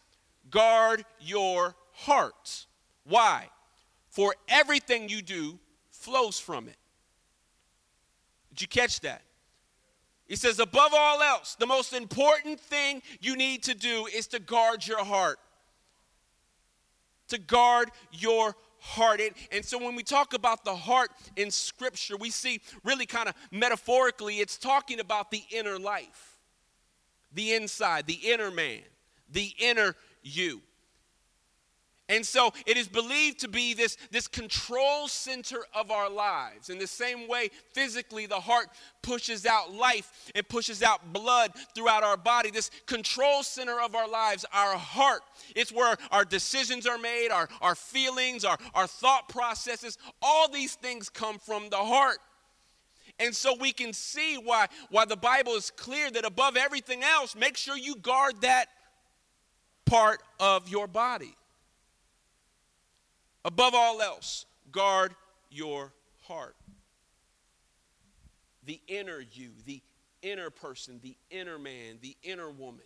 guard 0.50 1.04
your 1.20 1.74
heart. 1.92 2.66
Why? 3.04 3.48
For 4.08 4.34
everything 4.48 5.08
you 5.08 5.20
do 5.20 5.58
flows 5.90 6.38
from 6.38 6.68
it. 6.68 6.76
Did 8.50 8.62
you 8.62 8.68
catch 8.68 9.00
that? 9.00 9.22
He 10.26 10.36
says, 10.36 10.58
above 10.58 10.92
all 10.94 11.20
else, 11.22 11.54
the 11.54 11.66
most 11.66 11.92
important 11.92 12.58
thing 12.58 13.02
you 13.20 13.36
need 13.36 13.62
to 13.64 13.74
do 13.74 14.06
is 14.06 14.26
to 14.28 14.38
guard 14.38 14.86
your 14.86 15.04
heart. 15.04 15.38
To 17.28 17.38
guard 17.38 17.90
your 18.10 18.56
heart. 18.78 19.20
And 19.52 19.64
so 19.64 19.78
when 19.78 19.96
we 19.96 20.02
talk 20.02 20.32
about 20.32 20.64
the 20.64 20.74
heart 20.74 21.10
in 21.36 21.50
Scripture, 21.50 22.16
we 22.16 22.30
see 22.30 22.60
really 22.84 23.06
kind 23.06 23.28
of 23.28 23.34
metaphorically, 23.50 24.40
it's 24.40 24.56
talking 24.56 25.00
about 25.00 25.30
the 25.30 25.42
inner 25.50 25.78
life, 25.78 26.38
the 27.32 27.54
inside, 27.54 28.06
the 28.06 28.20
inner 28.22 28.50
man, 28.50 28.82
the 29.30 29.52
inner 29.58 29.94
you. 30.22 30.62
And 32.14 32.24
so 32.24 32.52
it 32.64 32.76
is 32.76 32.86
believed 32.86 33.40
to 33.40 33.48
be 33.48 33.74
this, 33.74 33.96
this 34.12 34.28
control 34.28 35.08
center 35.08 35.58
of 35.74 35.90
our 35.90 36.08
lives. 36.08 36.70
In 36.70 36.78
the 36.78 36.86
same 36.86 37.26
way, 37.26 37.50
physically, 37.72 38.26
the 38.26 38.38
heart 38.38 38.68
pushes 39.02 39.44
out 39.46 39.74
life, 39.74 40.30
it 40.32 40.48
pushes 40.48 40.80
out 40.80 41.12
blood 41.12 41.50
throughout 41.74 42.04
our 42.04 42.16
body. 42.16 42.52
This 42.52 42.70
control 42.86 43.42
center 43.42 43.80
of 43.80 43.96
our 43.96 44.08
lives, 44.08 44.44
our 44.52 44.76
heart, 44.76 45.22
it's 45.56 45.72
where 45.72 45.96
our 46.12 46.24
decisions 46.24 46.86
are 46.86 46.98
made, 46.98 47.30
our, 47.30 47.48
our 47.60 47.74
feelings, 47.74 48.44
our, 48.44 48.58
our 48.76 48.86
thought 48.86 49.28
processes. 49.28 49.98
All 50.22 50.48
these 50.48 50.76
things 50.76 51.08
come 51.08 51.40
from 51.40 51.68
the 51.68 51.78
heart. 51.78 52.18
And 53.18 53.34
so 53.34 53.56
we 53.58 53.72
can 53.72 53.92
see 53.92 54.36
why, 54.36 54.68
why 54.88 55.04
the 55.04 55.16
Bible 55.16 55.54
is 55.54 55.72
clear 55.72 56.12
that 56.12 56.24
above 56.24 56.56
everything 56.56 57.02
else, 57.02 57.34
make 57.34 57.56
sure 57.56 57.76
you 57.76 57.96
guard 57.96 58.40
that 58.42 58.66
part 59.84 60.20
of 60.38 60.68
your 60.68 60.86
body. 60.86 61.34
Above 63.44 63.74
all 63.74 64.00
else, 64.00 64.46
guard 64.72 65.14
your 65.50 65.92
heart. 66.22 66.56
The 68.64 68.80
inner 68.88 69.20
you, 69.20 69.50
the 69.66 69.82
inner 70.22 70.50
person, 70.50 71.00
the 71.02 71.16
inner 71.30 71.58
man, 71.58 71.98
the 72.00 72.16
inner 72.22 72.50
woman. 72.50 72.84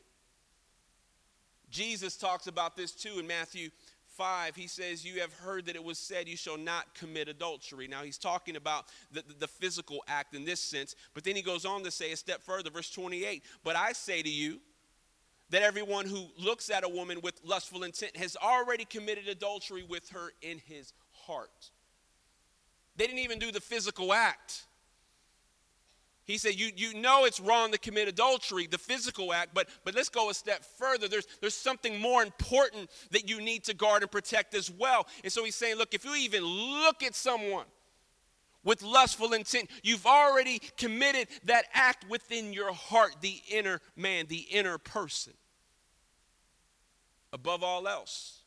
Jesus 1.70 2.16
talks 2.16 2.46
about 2.46 2.76
this 2.76 2.92
too 2.92 3.18
in 3.18 3.26
Matthew 3.26 3.70
5. 4.16 4.56
He 4.56 4.66
says, 4.66 5.04
You 5.04 5.20
have 5.20 5.32
heard 5.32 5.66
that 5.66 5.76
it 5.76 5.84
was 5.84 5.98
said, 5.98 6.28
You 6.28 6.36
shall 6.36 6.58
not 6.58 6.92
commit 6.94 7.28
adultery. 7.28 7.86
Now, 7.86 8.02
he's 8.02 8.18
talking 8.18 8.56
about 8.56 8.86
the, 9.12 9.22
the, 9.22 9.34
the 9.40 9.48
physical 9.48 10.02
act 10.08 10.34
in 10.34 10.44
this 10.44 10.60
sense, 10.60 10.96
but 11.14 11.22
then 11.22 11.36
he 11.36 11.42
goes 11.42 11.64
on 11.64 11.84
to 11.84 11.90
say 11.90 12.12
a 12.12 12.16
step 12.16 12.42
further, 12.42 12.70
verse 12.70 12.90
28 12.90 13.44
But 13.62 13.76
I 13.76 13.92
say 13.92 14.20
to 14.20 14.28
you, 14.28 14.58
that 15.50 15.62
everyone 15.62 16.07
who 16.07 16.26
looks 16.38 16.71
at 16.71 16.85
a 16.85 16.88
woman 16.88 17.21
with 17.23 17.40
lustful 17.45 17.83
intent 17.83 18.17
has 18.17 18.37
already 18.37 18.85
committed 18.85 19.28
adultery 19.28 19.83
with 19.83 20.11
her 20.11 20.33
in 20.43 20.59
his 20.59 20.93
heart. 21.26 21.71
They 22.97 23.07
didn't 23.07 23.21
even 23.21 23.38
do 23.38 23.52
the 23.52 23.61
physical 23.61 24.12
act. 24.12 24.64
He 26.25 26.37
said, 26.37 26.61
you, 26.61 26.71
you 26.76 26.93
know 26.93 27.25
it's 27.25 27.40
wrong 27.40 27.73
to 27.73 27.78
commit 27.78 28.07
adultery, 28.07 28.67
the 28.67 28.76
physical 28.76 29.33
act, 29.33 29.55
but, 29.55 29.67
but 29.83 29.95
let's 29.95 30.11
go 30.11 30.28
a 30.28 30.35
step 30.35 30.62
further. 30.62 31.09
There's, 31.09 31.26
there's 31.40 31.55
something 31.55 31.99
more 31.99 32.23
important 32.23 32.90
that 33.12 33.31
you 33.31 33.40
need 33.40 33.64
to 33.64 33.75
guard 33.75 34.02
and 34.02 34.11
protect 34.11 34.55
as 34.55 34.71
well. 34.71 35.07
And 35.25 35.33
so 35.33 35.43
he's 35.43 35.55
saying, 35.55 35.78
look, 35.78 35.95
if 35.95 36.05
you 36.05 36.14
even 36.17 36.45
look 36.45 37.02
at 37.02 37.14
someone 37.14 37.64
with 38.64 38.82
lustful 38.82 39.32
intent, 39.32 39.70
you've 39.82 40.06
already 40.06 40.60
committed 40.76 41.28
that 41.44 41.64
act 41.72 42.08
within 42.08 42.52
your 42.52 42.72
heart, 42.72 43.16
the 43.20 43.40
inner 43.50 43.80
man, 43.96 44.26
the 44.28 44.46
inner 44.50 44.78
person. 44.78 45.32
Above 47.32 47.62
all 47.62 47.86
else, 47.86 48.40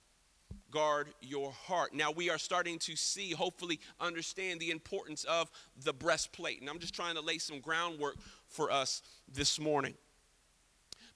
guard 0.71 1.07
your 1.21 1.51
heart. 1.51 1.93
Now, 1.93 2.11
we 2.11 2.29
are 2.29 2.37
starting 2.37 2.79
to 2.79 2.95
see, 2.95 3.31
hopefully, 3.31 3.79
understand 3.99 4.59
the 4.59 4.71
importance 4.71 5.23
of 5.25 5.51
the 5.83 5.93
breastplate. 5.93 6.61
And 6.61 6.69
I'm 6.69 6.79
just 6.79 6.95
trying 6.95 7.15
to 7.15 7.21
lay 7.21 7.37
some 7.37 7.59
groundwork 7.59 8.15
for 8.47 8.71
us 8.71 9.01
this 9.31 9.59
morning. 9.59 9.93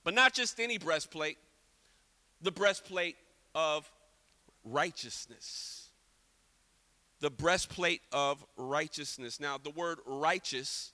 But 0.03 0.13
not 0.13 0.33
just 0.33 0.59
any 0.59 0.77
breastplate, 0.77 1.37
the 2.41 2.51
breastplate 2.51 3.15
of 3.55 3.89
righteousness. 4.63 5.84
The 7.25 7.31
breastplate 7.31 8.03
of 8.11 8.45
righteousness. 8.55 9.39
Now, 9.39 9.57
the 9.57 9.71
word 9.71 9.97
righteous 10.05 10.91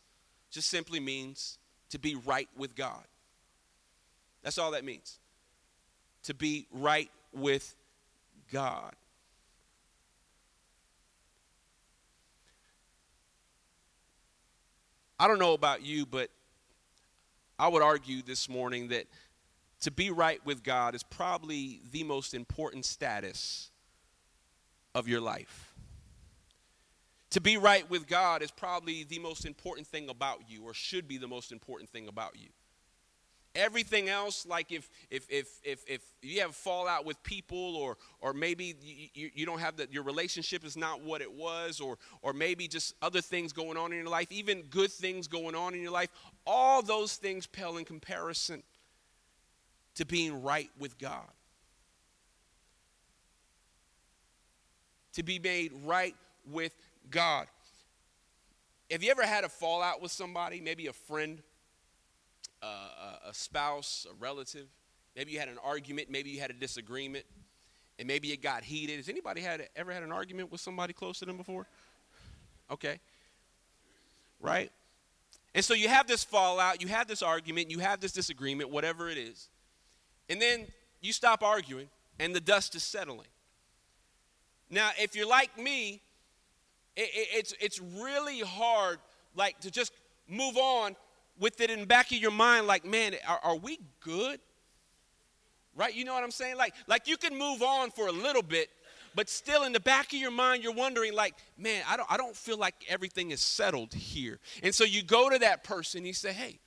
just 0.49 0.69
simply 0.69 1.01
means 1.01 1.57
to 1.89 1.99
be 1.99 2.15
right 2.15 2.47
with 2.55 2.73
God. 2.73 3.03
That's 4.41 4.57
all 4.57 4.71
that 4.71 4.85
means 4.85 5.17
to 6.23 6.33
be 6.33 6.67
right 6.71 7.11
with 7.33 7.75
God. 8.49 8.93
I 15.19 15.27
don't 15.27 15.37
know 15.37 15.53
about 15.53 15.85
you, 15.85 16.05
but 16.05 16.29
I 17.59 17.67
would 17.67 17.81
argue 17.81 18.21
this 18.21 18.47
morning 18.47 18.87
that 18.87 19.03
to 19.81 19.91
be 19.91 20.11
right 20.11 20.39
with 20.45 20.63
God 20.63 20.95
is 20.95 21.03
probably 21.03 21.81
the 21.91 22.05
most 22.05 22.33
important 22.33 22.85
status 22.85 23.69
of 24.95 25.09
your 25.09 25.19
life. 25.19 25.70
To 27.31 27.39
be 27.39 27.57
right 27.57 27.89
with 27.89 28.07
God 28.07 28.41
is 28.41 28.51
probably 28.51 29.03
the 29.03 29.19
most 29.19 29.45
important 29.45 29.87
thing 29.87 30.09
about 30.09 30.41
you, 30.49 30.63
or 30.63 30.73
should 30.73 31.07
be 31.07 31.17
the 31.17 31.27
most 31.27 31.51
important 31.51 31.89
thing 31.89 32.07
about 32.07 32.35
you. 32.35 32.49
Everything 33.53 34.07
else, 34.07 34.45
like 34.45 34.71
if 34.71 34.89
if 35.09 35.25
if 35.29 35.47
if, 35.63 35.83
if 35.87 36.01
you 36.21 36.41
have 36.41 36.55
fallout 36.55 37.05
with 37.05 37.21
people, 37.23 37.75
or 37.75 37.97
or 38.21 38.33
maybe 38.33 38.75
you, 39.13 39.29
you 39.33 39.45
don't 39.45 39.59
have 39.59 39.77
that, 39.77 39.93
your 39.93 40.03
relationship 40.03 40.65
is 40.65 40.77
not 40.77 41.01
what 41.01 41.21
it 41.21 41.31
was, 41.31 41.79
or 41.79 41.97
or 42.21 42.33
maybe 42.33 42.67
just 42.67 42.95
other 43.01 43.21
things 43.21 43.51
going 43.51 43.77
on 43.77 43.91
in 43.91 43.97
your 43.99 44.09
life, 44.09 44.31
even 44.31 44.61
good 44.63 44.91
things 44.91 45.27
going 45.27 45.55
on 45.55 45.73
in 45.73 45.81
your 45.81 45.91
life, 45.91 46.09
all 46.45 46.81
those 46.81 47.15
things 47.15 47.45
pale 47.45 47.77
in 47.77 47.85
comparison 47.85 48.63
to 49.95 50.05
being 50.05 50.41
right 50.41 50.69
with 50.79 50.97
God. 50.97 51.27
To 55.13 55.23
be 55.23 55.39
made 55.39 55.71
right 55.85 56.15
with 56.49 56.73
God. 57.09 57.47
Have 58.89 59.03
you 59.03 59.11
ever 59.11 59.25
had 59.25 59.43
a 59.43 59.49
fallout 59.49 60.01
with 60.01 60.11
somebody, 60.11 60.61
maybe 60.61 60.87
a 60.87 60.93
friend? 60.93 61.41
Uh, 62.63 62.67
a, 63.25 63.29
a 63.29 63.33
spouse, 63.33 64.05
a 64.07 64.13
relative. 64.21 64.67
Maybe 65.15 65.31
you 65.31 65.39
had 65.39 65.47
an 65.47 65.57
argument. 65.63 66.11
Maybe 66.11 66.29
you 66.29 66.39
had 66.39 66.51
a 66.51 66.53
disagreement, 66.53 67.25
and 67.97 68.07
maybe 68.07 68.31
it 68.31 68.43
got 68.43 68.63
heated. 68.63 68.97
Has 68.97 69.09
anybody 69.09 69.41
had 69.41 69.67
ever 69.75 69.91
had 69.91 70.03
an 70.03 70.11
argument 70.11 70.51
with 70.51 70.61
somebody 70.61 70.93
close 70.93 71.17
to 71.19 71.25
them 71.25 71.37
before? 71.37 71.65
Okay, 72.69 72.99
right. 74.39 74.71
And 75.55 75.65
so 75.65 75.73
you 75.73 75.89
have 75.89 76.05
this 76.05 76.23
fallout, 76.23 76.83
you 76.83 76.87
have 76.89 77.07
this 77.07 77.23
argument, 77.23 77.71
you 77.71 77.79
have 77.79 77.99
this 77.99 78.11
disagreement, 78.11 78.69
whatever 78.69 79.09
it 79.09 79.17
is, 79.17 79.49
and 80.29 80.39
then 80.39 80.67
you 81.01 81.13
stop 81.13 81.41
arguing, 81.41 81.89
and 82.19 82.35
the 82.35 82.39
dust 82.39 82.75
is 82.75 82.83
settling. 82.83 83.27
Now, 84.69 84.91
if 84.99 85.15
you're 85.15 85.27
like 85.27 85.57
me, 85.57 86.01
it, 86.95 87.09
it, 87.13 87.27
it's 87.33 87.53
it's 87.59 87.79
really 87.79 88.39
hard, 88.39 88.99
like 89.35 89.59
to 89.61 89.71
just 89.71 89.93
move 90.27 90.57
on 90.57 90.95
with 91.39 91.59
it 91.59 91.69
in 91.69 91.81
the 91.81 91.85
back 91.85 92.11
of 92.11 92.17
your 92.17 92.31
mind, 92.31 92.67
like, 92.67 92.85
man, 92.85 93.15
are, 93.27 93.39
are 93.43 93.55
we 93.55 93.79
good? 93.99 94.39
Right? 95.75 95.93
You 95.93 96.05
know 96.05 96.13
what 96.13 96.23
I'm 96.23 96.31
saying? 96.31 96.57
Like, 96.57 96.75
like 96.87 97.07
you 97.07 97.17
can 97.17 97.37
move 97.37 97.63
on 97.63 97.91
for 97.91 98.07
a 98.07 98.11
little 98.11 98.43
bit, 98.43 98.69
but 99.15 99.29
still 99.29 99.63
in 99.63 99.73
the 99.73 99.79
back 99.79 100.13
of 100.13 100.19
your 100.19 100.31
mind, 100.31 100.63
you're 100.63 100.73
wondering, 100.73 101.13
like, 101.13 101.33
man, 101.57 101.83
I 101.87 101.97
don't, 101.97 102.11
I 102.11 102.17
don't 102.17 102.35
feel 102.35 102.57
like 102.57 102.75
everything 102.87 103.31
is 103.31 103.41
settled 103.41 103.93
here. 103.93 104.39
And 104.61 104.75
so 104.75 104.83
you 104.83 105.01
go 105.01 105.29
to 105.29 105.39
that 105.39 105.63
person, 105.63 106.05
you 106.05 106.13
say, 106.13 106.31
hey, 106.31 106.59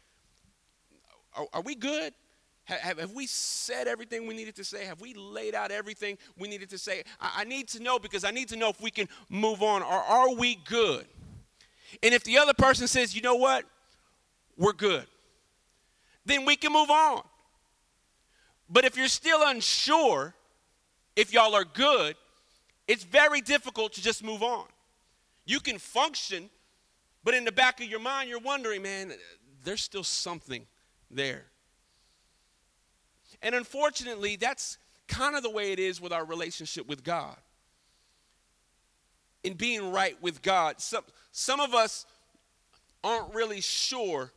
are, 1.36 1.46
are 1.52 1.62
we 1.62 1.74
good? 1.74 2.12
Have, 2.64 2.98
have, 2.98 3.12
we 3.12 3.26
said 3.26 3.86
everything 3.88 4.26
we 4.26 4.34
needed 4.34 4.56
to 4.56 4.64
say? 4.64 4.86
Have 4.86 5.00
we 5.00 5.12
laid 5.14 5.54
out 5.54 5.70
everything 5.70 6.16
we 6.38 6.48
needed 6.48 6.70
to 6.70 6.78
say? 6.78 7.02
I, 7.20 7.32
I 7.38 7.44
need 7.44 7.68
to 7.68 7.82
know 7.82 7.98
because 7.98 8.24
I 8.24 8.30
need 8.30 8.48
to 8.48 8.56
know 8.56 8.70
if 8.70 8.80
we 8.80 8.90
can 8.90 9.08
move 9.28 9.62
on 9.62 9.82
or 9.82 9.92
are 9.92 10.34
we 10.34 10.54
good? 10.54 11.06
And 12.02 12.14
if 12.14 12.24
the 12.24 12.38
other 12.38 12.54
person 12.54 12.88
says, 12.88 13.14
you 13.14 13.22
know 13.22 13.36
what? 13.36 13.64
we're 14.56 14.72
good. 14.72 15.06
Then 16.24 16.44
we 16.44 16.56
can 16.56 16.72
move 16.72 16.90
on. 16.90 17.22
But 18.68 18.84
if 18.84 18.96
you're 18.96 19.08
still 19.08 19.40
unsure 19.46 20.34
if 21.16 21.32
y'all 21.32 21.54
are 21.54 21.64
good, 21.64 22.16
it's 22.88 23.04
very 23.04 23.40
difficult 23.40 23.92
to 23.94 24.02
just 24.02 24.24
move 24.24 24.42
on. 24.42 24.66
You 25.44 25.60
can 25.60 25.78
function, 25.78 26.50
but 27.22 27.34
in 27.34 27.44
the 27.44 27.52
back 27.52 27.80
of 27.80 27.86
your 27.86 28.00
mind, 28.00 28.30
you're 28.30 28.40
wondering, 28.40 28.82
man, 28.82 29.12
there's 29.62 29.82
still 29.82 30.04
something 30.04 30.66
there. 31.10 31.44
And 33.42 33.54
unfortunately, 33.54 34.36
that's 34.36 34.78
kind 35.08 35.36
of 35.36 35.42
the 35.42 35.50
way 35.50 35.72
it 35.72 35.78
is 35.78 36.00
with 36.00 36.12
our 36.12 36.24
relationship 36.24 36.88
with 36.88 37.04
God. 37.04 37.36
In 39.42 39.54
being 39.54 39.92
right 39.92 40.20
with 40.22 40.40
God, 40.42 40.80
some, 40.80 41.04
some 41.32 41.60
of 41.60 41.74
us 41.74 42.06
aren't 43.02 43.34
really 43.34 43.60
sure 43.60 44.32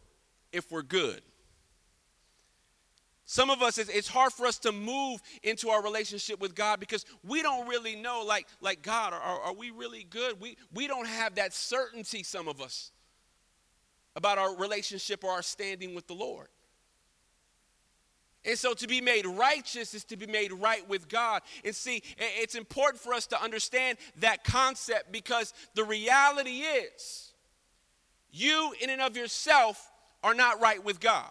if 0.52 0.72
we're 0.72 0.82
good. 0.82 1.22
Some 3.30 3.50
of 3.50 3.62
us, 3.62 3.78
it's 3.78 4.08
hard 4.08 4.32
for 4.32 4.46
us 4.46 4.58
to 4.60 4.72
move 4.72 5.22
into 5.44 5.70
our 5.70 5.84
relationship 5.84 6.40
with 6.40 6.56
God 6.56 6.80
because 6.80 7.06
we 7.26 7.42
don't 7.42 7.68
really 7.68 7.96
know, 7.96 8.24
like, 8.26 8.48
like 8.62 8.82
God, 8.82 9.12
are, 9.12 9.42
are 9.42 9.54
we 9.54 9.70
really 9.70 10.06
good? 10.10 10.40
We, 10.40 10.56
we 10.74 10.88
don't 10.88 11.08
have 11.08 11.36
that 11.36 11.54
certainty, 11.54 12.24
some 12.24 12.48
of 12.48 12.62
us, 12.62 12.92
about 14.16 14.38
our 14.38 14.56
relationship 14.56 15.26
or 15.26 15.32
our 15.32 15.42
standing 15.42 15.94
with 15.94 16.08
the 16.08 16.14
Lord. 16.14 16.48
And 18.46 18.58
so 18.58 18.74
to 18.74 18.88
be 18.88 19.02
made 19.02 19.26
righteous 19.26 19.94
is 19.94 20.04
to 20.06 20.18
be 20.18 20.26
made 20.26 20.52
right 20.54 20.88
with 20.88 21.10
God. 21.10 21.42
And 21.66 21.76
see, 21.76 22.02
it's 22.18 22.56
important 22.56 23.02
for 23.02 23.14
us 23.14 23.28
to 23.28 23.42
understand 23.42 23.98
that 24.20 24.44
concept 24.44 25.12
because 25.12 25.54
the 25.76 25.84
reality 25.84 26.60
is 26.60 27.32
you, 28.32 28.74
in 28.82 28.90
and 28.90 29.02
of 29.02 29.18
yourself, 29.18 29.92
are 30.24 30.34
not 30.34 30.62
right 30.62 30.84
with 30.84 31.00
God. 31.00 31.30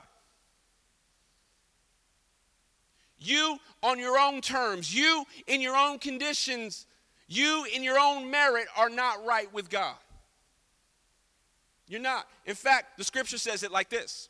You, 3.18 3.58
on 3.82 3.98
your 3.98 4.18
own 4.18 4.40
terms, 4.40 4.94
you, 4.94 5.24
in 5.46 5.60
your 5.60 5.76
own 5.76 5.98
conditions, 5.98 6.86
you, 7.28 7.66
in 7.74 7.82
your 7.82 7.98
own 7.98 8.30
merit, 8.30 8.66
are 8.76 8.90
not 8.90 9.24
right 9.24 9.52
with 9.54 9.70
God. 9.70 9.96
You're 11.88 12.00
not. 12.00 12.26
In 12.44 12.54
fact, 12.54 12.98
the 12.98 13.04
scripture 13.04 13.38
says 13.38 13.62
it 13.62 13.70
like 13.70 13.88
this 13.88 14.28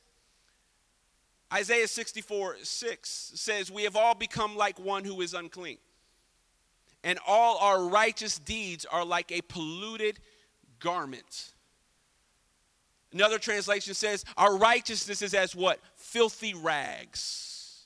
Isaiah 1.52 1.86
64 1.86 2.56
6 2.62 3.32
says, 3.34 3.70
We 3.70 3.84
have 3.84 3.96
all 3.96 4.14
become 4.14 4.56
like 4.56 4.78
one 4.78 5.04
who 5.04 5.20
is 5.20 5.34
unclean, 5.34 5.78
and 7.04 7.18
all 7.26 7.58
our 7.58 7.84
righteous 7.84 8.38
deeds 8.38 8.84
are 8.84 9.04
like 9.04 9.30
a 9.30 9.42
polluted 9.42 10.18
garment. 10.80 11.52
Another 13.12 13.38
translation 13.38 13.94
says, 13.94 14.24
Our 14.36 14.56
righteousness 14.56 15.22
is 15.22 15.34
as 15.34 15.54
what? 15.54 15.78
Filthy 15.96 16.54
rags. 16.54 17.84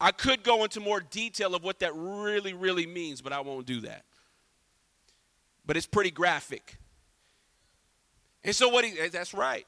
I 0.00 0.12
could 0.12 0.42
go 0.42 0.64
into 0.64 0.80
more 0.80 1.00
detail 1.00 1.54
of 1.54 1.62
what 1.62 1.78
that 1.78 1.92
really, 1.94 2.52
really 2.52 2.86
means, 2.86 3.22
but 3.22 3.32
I 3.32 3.40
won't 3.40 3.66
do 3.66 3.80
that. 3.80 4.04
But 5.66 5.76
it's 5.76 5.86
pretty 5.86 6.10
graphic. 6.10 6.76
And 8.44 8.54
so, 8.54 8.68
what 8.68 8.84
he, 8.84 9.08
that's 9.08 9.34
right. 9.34 9.66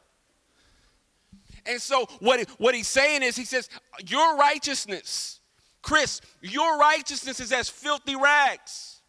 And 1.69 1.81
so 1.81 2.07
what, 2.21 2.49
what 2.59 2.75
he's 2.75 2.89
saying 2.89 3.23
is, 3.23 3.37
he 3.37 3.45
says, 3.45 3.69
Your 4.07 4.37
righteousness, 4.37 5.41
Chris, 5.83 6.21
your 6.41 6.79
righteousness 6.79 7.39
is 7.39 7.53
as 7.53 7.69
filthy 7.69 8.17
rags. 8.17 9.03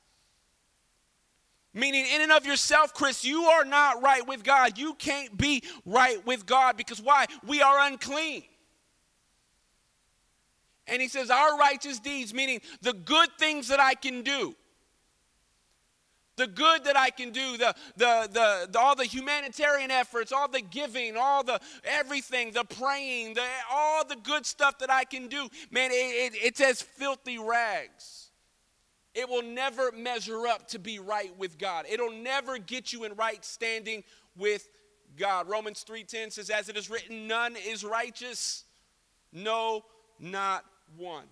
Meaning, 1.74 2.06
in 2.14 2.22
and 2.22 2.32
of 2.32 2.46
yourself, 2.46 2.94
Chris, 2.94 3.24
you 3.24 3.44
are 3.44 3.64
not 3.64 4.02
right 4.02 4.28
with 4.28 4.44
God. 4.44 4.78
You 4.78 4.96
can't 4.96 5.38
be 5.38 5.64
right 5.86 6.24
with 6.26 6.46
God 6.46 6.76
because 6.76 7.02
why? 7.02 7.28
We 7.48 7.62
are 7.62 7.88
unclean. 7.88 8.44
And 10.88 11.02
he 11.02 11.08
says, 11.08 11.30
Our 11.30 11.58
righteous 11.58 12.00
deeds, 12.00 12.34
meaning 12.34 12.60
the 12.82 12.94
good 12.94 13.30
things 13.40 13.70
that 13.70 13.80
I 13.80 13.94
can 13.94 14.22
do, 14.24 14.54
the 16.40 16.48
good 16.48 16.86
that 16.86 16.98
I 16.98 17.10
can 17.10 17.32
do, 17.32 17.58
the, 17.58 17.76
the, 17.98 18.30
the, 18.32 18.70
the, 18.72 18.80
all 18.80 18.96
the 18.96 19.04
humanitarian 19.04 19.92
efforts, 19.92 20.32
all 20.32 20.48
the 20.48 20.62
giving, 20.62 21.18
all 21.18 21.44
the 21.44 21.60
everything, 21.84 22.52
the 22.52 22.64
praying, 22.64 23.34
the, 23.34 23.44
all 23.70 24.06
the 24.06 24.16
good 24.16 24.46
stuff 24.46 24.80
that 24.80 24.90
I 24.90 25.04
can 25.04 25.28
do, 25.28 25.50
man, 25.70 25.92
it, 25.92 26.34
it, 26.34 26.40
it's 26.42 26.62
as 26.62 26.82
filthy 26.82 27.38
rags. 27.38 28.30
It 29.14 29.28
will 29.28 29.44
never 29.44 29.92
measure 29.92 30.48
up 30.48 30.70
to 30.70 30.80
be 30.80 30.98
right 30.98 31.38
with 31.38 31.58
God. 31.58 31.86
It'll 31.90 32.14
never 32.14 32.58
get 32.58 32.94
you 32.94 33.04
in 33.04 33.16
right 33.16 33.44
standing 33.44 34.04
with 34.38 34.70
God. 35.18 35.50
Romans 35.50 35.86
3:10 35.88 36.32
says, 36.32 36.50
as 36.50 36.70
it 36.70 36.78
is 36.78 36.90
written, 36.90 37.28
none 37.28 37.58
is 37.58 37.84
righteous, 37.84 38.64
no, 39.34 39.84
not 40.20 40.64
one. 40.96 41.26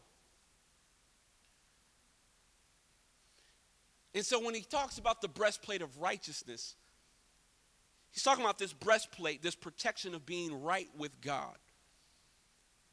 And 4.18 4.26
so 4.26 4.40
when 4.40 4.56
he 4.56 4.62
talks 4.62 4.98
about 4.98 5.22
the 5.22 5.28
breastplate 5.28 5.84
of 5.84 6.02
righteousness, 6.02 6.74
he's 8.10 8.24
talking 8.24 8.44
about 8.44 8.58
this 8.58 8.74
breastplate, 8.74 9.44
this 9.44 9.54
protection 9.54 10.16
of 10.16 10.26
being 10.26 10.64
right 10.64 10.90
with 10.98 11.12
God. 11.22 11.54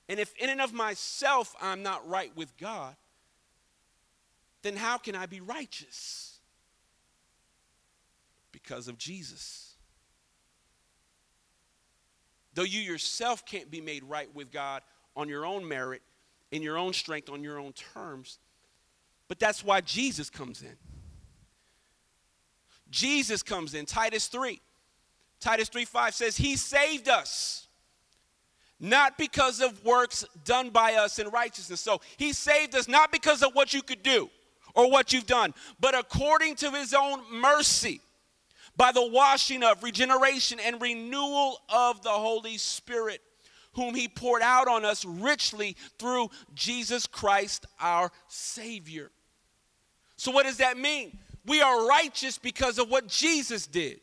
And 0.07 0.21
if 0.21 0.35
in 0.37 0.51
and 0.51 0.61
of 0.61 0.75
myself 0.75 1.57
I'm 1.63 1.83
not 1.83 2.07
right 2.07 2.31
with 2.37 2.55
God, 2.59 2.95
then 4.61 4.77
how 4.77 4.99
can 4.99 5.17
I 5.17 5.25
be 5.25 5.41
righteous? 5.41 6.37
Because 8.53 8.87
of 8.87 8.99
Jesus. 8.99 9.73
Though 12.53 12.65
you 12.65 12.83
yourself 12.83 13.47
can't 13.47 13.71
be 13.71 13.81
made 13.81 14.05
right 14.05 14.29
with 14.35 14.53
God 14.53 14.83
on 15.17 15.31
your 15.31 15.47
own 15.47 15.67
merit, 15.67 16.03
in 16.53 16.61
your 16.61 16.77
own 16.77 16.93
strength, 16.93 17.31
on 17.31 17.43
your 17.43 17.59
own 17.59 17.73
terms, 17.73 18.37
but 19.27 19.39
that's 19.39 19.65
why 19.65 19.81
Jesus 19.81 20.29
comes 20.29 20.61
in. 20.61 20.77
Jesus 22.95 23.43
comes 23.43 23.75
in. 23.75 23.87
Titus 23.87 24.29
3. 24.29 24.61
Titus 25.41 25.69
3 25.69 25.85
5 25.85 26.15
says, 26.15 26.37
He 26.37 26.57
saved 26.57 27.09
us, 27.09 27.67
not 28.79 29.19
because 29.19 29.61
of 29.61 29.85
works 29.85 30.25
done 30.45 30.71
by 30.71 30.95
us 30.95 31.19
in 31.19 31.29
righteousness. 31.29 31.81
So 31.81 32.01
He 32.17 32.33
saved 32.33 32.75
us 32.77 32.87
not 32.87 33.11
because 33.11 33.43
of 33.43 33.53
what 33.55 33.75
you 33.75 33.83
could 33.83 34.03
do 34.05 34.31
or 34.75 34.91
what 34.91 35.13
you've 35.13 35.27
done, 35.27 35.55
but 35.81 35.99
according 35.99 36.55
to 36.57 36.71
His 36.71 36.95
own 36.95 37.21
mercy 37.33 38.01
by 38.77 38.93
the 38.93 39.07
washing 39.07 39.65
of 39.65 39.83
regeneration 39.83 40.61
and 40.61 40.81
renewal 40.81 41.61
of 41.69 42.01
the 42.03 42.11
Holy 42.11 42.59
Spirit, 42.59 43.21
whom 43.73 43.97
He 43.97 44.07
poured 44.07 44.43
out 44.43 44.69
on 44.69 44.85
us 44.85 45.05
richly 45.05 45.77
through 45.99 46.31
Jesus 46.55 47.09
Christ 47.09 47.67
our 47.81 48.13
Savior. 48.29 49.11
So, 50.17 50.31
what 50.31 50.47
does 50.47 50.59
that 50.59 50.79
mean? 50.79 51.19
We 51.47 51.61
are 51.61 51.87
righteous 51.87 52.39
because 52.39 52.79
of 52.79 52.89
what 52.89 53.07
Jesus 53.07 53.67
did. 53.67 54.01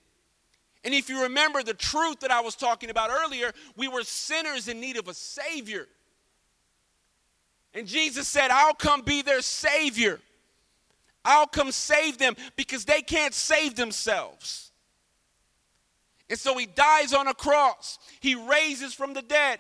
And 0.84 0.93
if 0.93 1.10
you 1.10 1.23
remember 1.23 1.63
the 1.63 1.73
truth 1.73 2.21
that 2.21 2.32
I 2.32 2.41
was 2.41 2.56
talking 2.56 2.89
about 2.89 3.10
earlier, 3.12 3.51
we 3.75 3.88
were 3.88 4.04
sinners 4.04 4.67
in 4.67 4.80
need 4.80 4.97
of 4.97 5.08
a 5.08 5.13
Savior. 5.13 5.88
And 7.73 7.88
Jesus 7.88 8.27
said, 8.27 8.49
I'll 8.51 8.73
come 8.73 9.01
be 9.01 9.21
their 9.21 9.41
Savior. 9.41 10.19
I'll 11.23 11.47
come 11.47 11.71
save 11.71 12.17
them 12.17 12.36
because 12.56 12.86
they 12.86 13.01
can't 13.01 13.34
save 13.34 13.75
themselves. 13.75 14.71
And 16.30 16.39
so 16.39 16.58
he 16.58 16.65
dies 16.65 17.13
on 17.13 17.27
a 17.27 17.34
cross, 17.34 17.99
he 18.19 18.36
raises 18.36 18.93
from 18.93 19.13
the 19.13 19.21
dead. 19.21 19.60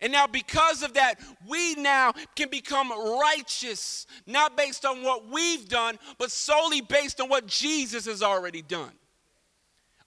And 0.00 0.12
now, 0.12 0.26
because 0.26 0.82
of 0.82 0.94
that, 0.94 1.16
we 1.46 1.74
now 1.74 2.12
can 2.34 2.48
become 2.48 2.90
righteous, 2.90 4.06
not 4.26 4.56
based 4.56 4.84
on 4.84 5.02
what 5.02 5.28
we've 5.28 5.68
done, 5.68 5.98
but 6.18 6.30
solely 6.30 6.80
based 6.80 7.20
on 7.20 7.28
what 7.28 7.46
Jesus 7.46 8.06
has 8.06 8.22
already 8.22 8.62
done. 8.62 8.92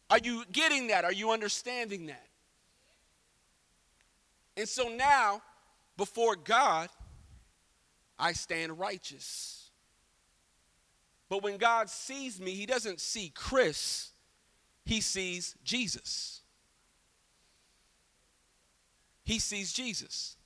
Are 0.09 0.19
you 0.19 0.43
getting 0.51 0.87
that? 0.87 1.03
Are 1.03 1.13
you 1.13 1.31
understanding 1.31 2.07
that? 2.07 2.27
And 4.55 4.67
so 4.67 4.87
now, 4.87 5.41
before 5.97 6.35
God, 6.35 6.89
I 8.17 8.33
stand 8.33 8.79
righteous. 8.79 9.69
But 11.29 11.43
when 11.43 11.57
God 11.57 11.89
sees 11.89 12.39
me, 12.39 12.51
He 12.51 12.65
doesn't 12.65 12.99
see 12.99 13.31
Chris, 13.35 14.11
He 14.85 15.01
sees 15.01 15.55
Jesus 15.63 16.41
he 19.27 19.39
sees 19.39 19.73
Jesus. 19.73 20.37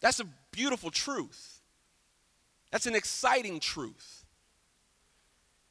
That's 0.00 0.18
a 0.18 0.26
beautiful 0.50 0.90
truth. 0.90 1.60
That's 2.72 2.86
an 2.86 2.96
exciting 2.96 3.60
truth. 3.60 4.24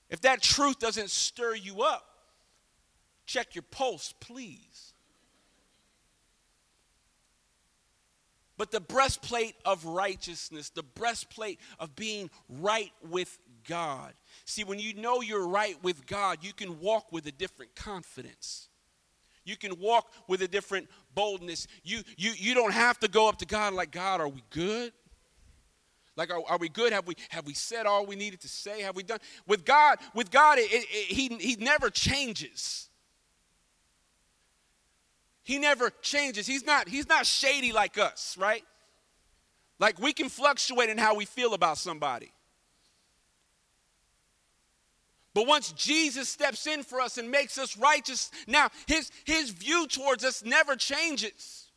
If 0.10 0.22
that 0.22 0.42
truth 0.42 0.80
doesn't 0.80 1.10
stir 1.10 1.56
you 1.56 1.82
up, 1.82 2.08
check 3.26 3.56
your 3.56 3.66
pulse, 3.72 4.14
please. 4.22 4.94
But 8.58 8.72
the 8.72 8.80
breastplate 8.80 9.56
of 9.66 9.86
righteousness, 9.86 10.70
the 10.70 10.84
breastplate 10.84 11.60
of 11.78 11.94
being 11.98 12.30
right 12.62 12.94
with 13.10 13.38
God. 13.68 14.14
See, 14.46 14.64
when 14.64 14.80
you 14.80 14.94
know 14.94 15.20
you're 15.20 15.46
right 15.46 15.76
with 15.84 16.08
God, 16.08 16.38
you 16.42 16.54
can 16.54 16.80
walk 16.80 17.12
with 17.12 17.28
a 17.28 17.34
different 17.34 17.76
confidence. 17.76 18.70
You 19.48 19.56
can 19.56 19.80
walk 19.80 20.12
with 20.28 20.42
a 20.42 20.48
different 20.48 20.90
boldness. 21.16 21.68
You, 21.84 22.02
you, 22.18 22.32
you 22.36 22.54
don't 22.54 22.74
have 22.74 23.00
to 23.00 23.08
go 23.08 23.30
up 23.30 23.38
to 23.38 23.46
God 23.46 23.74
like, 23.74 23.92
God, 23.92 24.20
are 24.20 24.28
we 24.28 24.44
good? 24.50 24.92
Like, 26.18 26.32
are, 26.32 26.42
are 26.50 26.58
we 26.58 26.68
good? 26.68 26.92
Have 26.92 27.08
we, 27.08 27.16
have 27.30 27.46
we 27.46 27.54
said 27.54 27.86
all 27.86 28.06
we 28.06 28.18
needed 28.18 28.42
to 28.42 28.50
say? 28.50 28.82
Have 28.82 28.96
we 28.96 29.04
done? 29.04 29.20
With 29.48 29.64
God, 29.64 30.00
with 30.14 30.32
God, 30.32 30.58
it, 30.58 30.70
it, 30.70 30.88
he, 30.88 31.30
he 31.38 31.56
never 31.56 31.90
changes. 31.90 32.90
He 35.44 35.60
never 35.60 35.92
changes. 36.02 36.46
He's 36.46 36.66
not, 36.66 36.90
he's 36.90 37.08
not 37.08 37.26
shady 37.26 37.72
like 37.72 37.98
us, 37.98 38.36
right? 38.38 38.64
Like 39.80 39.98
we 39.98 40.12
can 40.12 40.28
fluctuate 40.28 40.90
in 40.90 40.98
how 40.98 41.16
we 41.16 41.24
feel 41.24 41.54
about 41.54 41.78
somebody. 41.78 42.32
But 45.38 45.46
once 45.46 45.72
Jesus 45.74 46.28
steps 46.28 46.66
in 46.66 46.82
for 46.82 47.00
us 47.00 47.20
and 47.20 47.30
makes 47.30 47.60
us 47.60 47.78
righteous, 47.78 48.32
now 48.48 48.70
his, 48.88 49.12
his 49.24 49.52
view 49.52 49.86
towards 49.86 50.24
us 50.24 50.44
never 50.44 50.76
changes. 50.76 51.68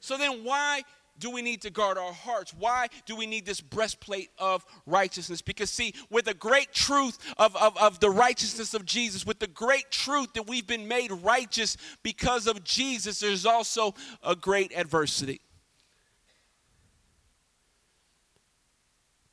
So 0.00 0.16
then, 0.16 0.44
why 0.44 0.84
do 1.18 1.30
we 1.30 1.42
need 1.42 1.60
to 1.60 1.70
guard 1.70 1.98
our 1.98 2.14
hearts? 2.14 2.54
Why 2.58 2.86
do 3.04 3.14
we 3.14 3.26
need 3.26 3.44
this 3.44 3.60
breastplate 3.60 4.30
of 4.38 4.64
righteousness? 4.86 5.42
Because, 5.42 5.68
see, 5.68 5.92
with 6.08 6.24
the 6.24 6.32
great 6.32 6.72
truth 6.72 7.18
of, 7.36 7.54
of, 7.56 7.76
of 7.76 8.00
the 8.00 8.08
righteousness 8.08 8.72
of 8.72 8.86
Jesus, 8.86 9.26
with 9.26 9.40
the 9.40 9.48
great 9.48 9.90
truth 9.90 10.32
that 10.32 10.48
we've 10.48 10.66
been 10.66 10.88
made 10.88 11.12
righteous 11.12 11.76
because 12.02 12.46
of 12.46 12.64
Jesus, 12.64 13.20
there's 13.20 13.44
also 13.44 13.94
a 14.22 14.34
great 14.34 14.72
adversity. 14.74 15.42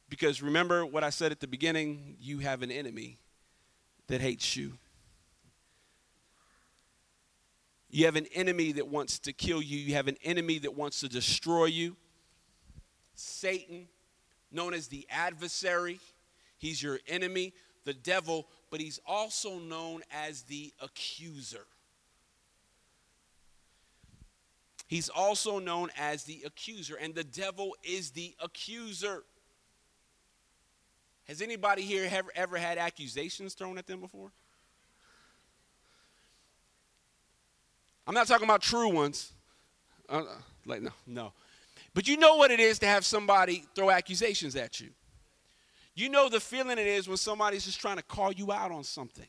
Because 0.10 0.41
remember 0.41 0.86
what 0.86 1.04
I 1.04 1.12
said 1.12 1.32
at 1.32 1.39
the 1.39 1.48
beginning 1.48 2.17
you 2.19 2.39
have 2.39 2.62
an 2.62 2.72
enemy 2.72 3.17
that 4.08 4.22
hates 4.22 4.56
you. 4.56 4.74
You 7.91 8.06
have 8.06 8.15
an 8.15 8.28
enemy 8.34 8.72
that 8.74 8.88
wants 8.88 9.19
to 9.19 9.34
kill 9.34 9.62
you. 9.62 9.78
You 9.78 9.95
have 9.95 10.08
an 10.08 10.17
enemy 10.24 10.60
that 10.60 10.76
wants 10.76 11.00
to 11.02 11.10
destroy 11.10 11.65
you. 11.65 11.95
Satan, 13.15 13.88
known 14.52 14.74
as 14.74 14.88
the 14.88 15.08
adversary, 15.10 16.00
he's 16.60 16.82
your 16.82 17.00
enemy, 17.08 17.54
the 17.86 17.93
devil, 17.93 18.45
but 18.69 18.80
he's 18.80 19.00
also 19.08 19.58
known 19.58 20.02
as 20.12 20.43
the 20.43 20.72
accuser. 20.82 21.65
He's 24.88 25.10
also 25.10 25.60
known 25.60 25.89
as 26.00 26.24
the 26.24 26.41
accuser, 26.45 26.95
and 26.95 27.13
the 27.13 27.24
devil 27.24 27.76
is 27.84 28.12
the 28.12 28.34
accuser. 28.43 29.24
Has 31.29 31.43
anybody 31.43 31.83
here 31.83 32.09
ever, 32.11 32.31
ever 32.33 32.57
had 32.57 32.79
accusations 32.79 33.53
thrown 33.53 33.77
at 33.77 33.85
them 33.85 33.99
before? 33.99 34.31
I'm 38.07 38.15
not 38.15 38.25
talking 38.25 38.45
about 38.45 38.63
true 38.63 38.89
ones. 38.89 39.31
Uh, 40.09 40.23
like, 40.65 40.81
no, 40.81 40.89
no. 41.05 41.31
But 41.93 42.07
you 42.07 42.17
know 42.17 42.37
what 42.37 42.49
it 42.49 42.59
is 42.59 42.79
to 42.79 42.87
have 42.87 43.05
somebody 43.05 43.63
throw 43.75 43.91
accusations 43.91 44.55
at 44.55 44.79
you. 44.79 44.89
You 45.93 46.09
know 46.09 46.29
the 46.29 46.39
feeling 46.39 46.79
it 46.79 46.87
is 46.87 47.07
when 47.07 47.17
somebody's 47.17 47.63
just 47.63 47.79
trying 47.79 47.97
to 47.97 48.03
call 48.03 48.31
you 48.31 48.51
out 48.51 48.71
on 48.71 48.83
something. 48.83 49.27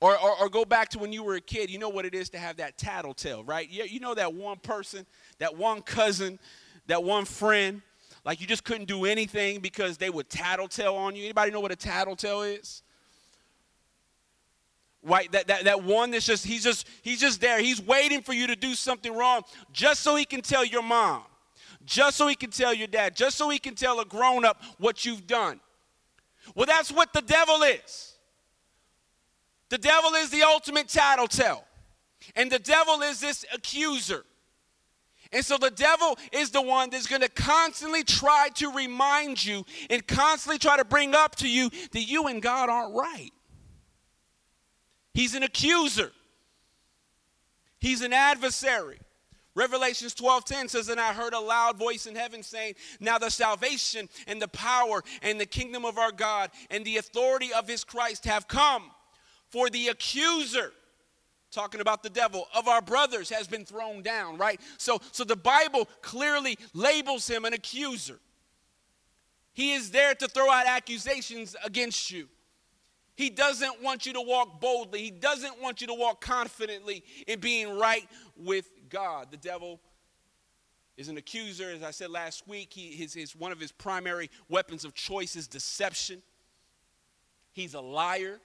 Or, 0.00 0.18
or, 0.18 0.44
or, 0.44 0.48
go 0.48 0.64
back 0.64 0.88
to 0.90 0.98
when 0.98 1.12
you 1.12 1.24
were 1.24 1.34
a 1.34 1.40
kid, 1.40 1.68
you 1.68 1.78
know 1.78 1.88
what 1.90 2.06
it 2.06 2.14
is 2.14 2.30
to 2.30 2.38
have 2.38 2.56
that 2.56 2.78
tattletale, 2.78 3.44
right? 3.44 3.68
Yeah, 3.68 3.84
you 3.84 4.00
know 4.00 4.14
that 4.14 4.32
one 4.32 4.56
person, 4.56 5.04
that 5.40 5.56
one 5.56 5.82
cousin, 5.82 6.38
that 6.86 7.02
one 7.02 7.24
friend, 7.24 7.82
like 8.28 8.42
you 8.42 8.46
just 8.46 8.62
couldn't 8.62 8.84
do 8.84 9.06
anything 9.06 9.58
because 9.58 9.96
they 9.96 10.10
would 10.10 10.28
tattletale 10.28 10.96
on 10.96 11.16
you. 11.16 11.24
Anybody 11.24 11.50
know 11.50 11.60
what 11.60 11.72
a 11.72 11.76
tattletale 11.76 12.42
is? 12.42 12.82
right 15.02 15.32
that, 15.32 15.46
that, 15.46 15.64
that 15.64 15.82
one 15.82 16.10
that's 16.10 16.26
just 16.26 16.44
he's 16.44 16.62
just 16.62 16.86
he's 17.00 17.20
just 17.20 17.40
there. 17.40 17.58
He's 17.58 17.80
waiting 17.80 18.20
for 18.20 18.34
you 18.34 18.46
to 18.48 18.54
do 18.54 18.74
something 18.74 19.16
wrong 19.16 19.44
just 19.72 20.02
so 20.02 20.14
he 20.14 20.26
can 20.26 20.42
tell 20.42 20.62
your 20.62 20.82
mom 20.82 21.22
just 21.86 22.18
so 22.18 22.28
he 22.28 22.34
can 22.34 22.50
tell 22.50 22.74
your 22.74 22.86
dad 22.86 23.16
just 23.16 23.38
so 23.38 23.48
he 23.48 23.58
can 23.58 23.74
tell 23.74 23.98
a 23.98 24.04
grown-up 24.04 24.62
what 24.76 25.06
you've 25.06 25.26
done. 25.26 25.58
Well 26.54 26.66
that's 26.66 26.92
what 26.92 27.14
the 27.14 27.22
devil 27.22 27.62
is. 27.62 28.12
The 29.70 29.78
devil 29.78 30.12
is 30.16 30.28
the 30.28 30.42
ultimate 30.42 30.88
tattletale. 30.88 31.64
And 32.36 32.52
the 32.52 32.58
devil 32.58 33.00
is 33.00 33.20
this 33.20 33.46
accuser 33.54 34.26
and 35.32 35.44
so 35.44 35.58
the 35.58 35.70
devil 35.70 36.18
is 36.32 36.50
the 36.50 36.62
one 36.62 36.90
that's 36.90 37.06
going 37.06 37.20
to 37.20 37.28
constantly 37.28 38.02
try 38.02 38.48
to 38.54 38.72
remind 38.72 39.44
you 39.44 39.64
and 39.90 40.06
constantly 40.06 40.58
try 40.58 40.76
to 40.78 40.84
bring 40.84 41.14
up 41.14 41.36
to 41.36 41.48
you 41.48 41.70
that 41.92 42.04
you 42.04 42.28
and 42.28 42.40
God 42.40 42.70
aren't 42.70 42.94
right. 42.94 43.30
He's 45.12 45.34
an 45.34 45.42
accuser. 45.42 46.12
He's 47.78 48.00
an 48.00 48.12
adversary. 48.12 48.98
Revelations 49.54 50.14
12:10 50.14 50.70
says, 50.70 50.88
And 50.88 51.00
I 51.00 51.12
heard 51.12 51.34
a 51.34 51.40
loud 51.40 51.76
voice 51.76 52.06
in 52.06 52.14
heaven 52.14 52.42
saying, 52.42 52.74
Now 53.00 53.18
the 53.18 53.28
salvation 53.28 54.08
and 54.26 54.40
the 54.40 54.48
power 54.48 55.02
and 55.20 55.40
the 55.40 55.46
kingdom 55.46 55.84
of 55.84 55.98
our 55.98 56.12
God 56.12 56.50
and 56.70 56.84
the 56.84 56.96
authority 56.96 57.52
of 57.52 57.66
his 57.66 57.84
Christ 57.84 58.24
have 58.24 58.48
come. 58.48 58.90
For 59.48 59.68
the 59.68 59.88
accuser, 59.88 60.72
talking 61.50 61.80
about 61.80 62.02
the 62.02 62.10
devil, 62.10 62.46
of 62.54 62.68
our 62.68 62.82
brothers 62.82 63.30
has 63.30 63.46
been 63.48 63.64
thrown 63.64 64.02
down, 64.02 64.36
right? 64.36 64.60
So, 64.76 65.00
so 65.12 65.24
the 65.24 65.36
Bible 65.36 65.88
clearly 66.02 66.58
labels 66.74 67.28
him 67.28 67.44
an 67.44 67.52
accuser. 67.52 68.18
He 69.54 69.72
is 69.72 69.90
there 69.90 70.14
to 70.14 70.28
throw 70.28 70.50
out 70.50 70.66
accusations 70.66 71.56
against 71.64 72.10
you. 72.10 72.28
He 73.16 73.30
doesn't 73.30 73.82
want 73.82 74.06
you 74.06 74.12
to 74.12 74.20
walk 74.20 74.60
boldly. 74.60 75.02
He 75.02 75.10
doesn't 75.10 75.60
want 75.60 75.80
you 75.80 75.88
to 75.88 75.94
walk 75.94 76.20
confidently 76.20 77.02
in 77.26 77.40
being 77.40 77.76
right 77.76 78.08
with 78.36 78.70
God. 78.90 79.32
The 79.32 79.36
devil 79.36 79.80
is 80.96 81.08
an 81.08 81.16
accuser. 81.16 81.70
As 81.70 81.82
I 81.82 81.90
said 81.90 82.10
last 82.10 82.46
week, 82.46 82.72
he, 82.72 82.92
his, 82.92 83.14
his, 83.14 83.34
one 83.34 83.50
of 83.50 83.58
his 83.58 83.72
primary 83.72 84.30
weapons 84.48 84.84
of 84.84 84.94
choice 84.94 85.34
is 85.34 85.48
deception. 85.48 86.22
He's 87.52 87.74
a 87.74 87.80
liar. 87.80 88.38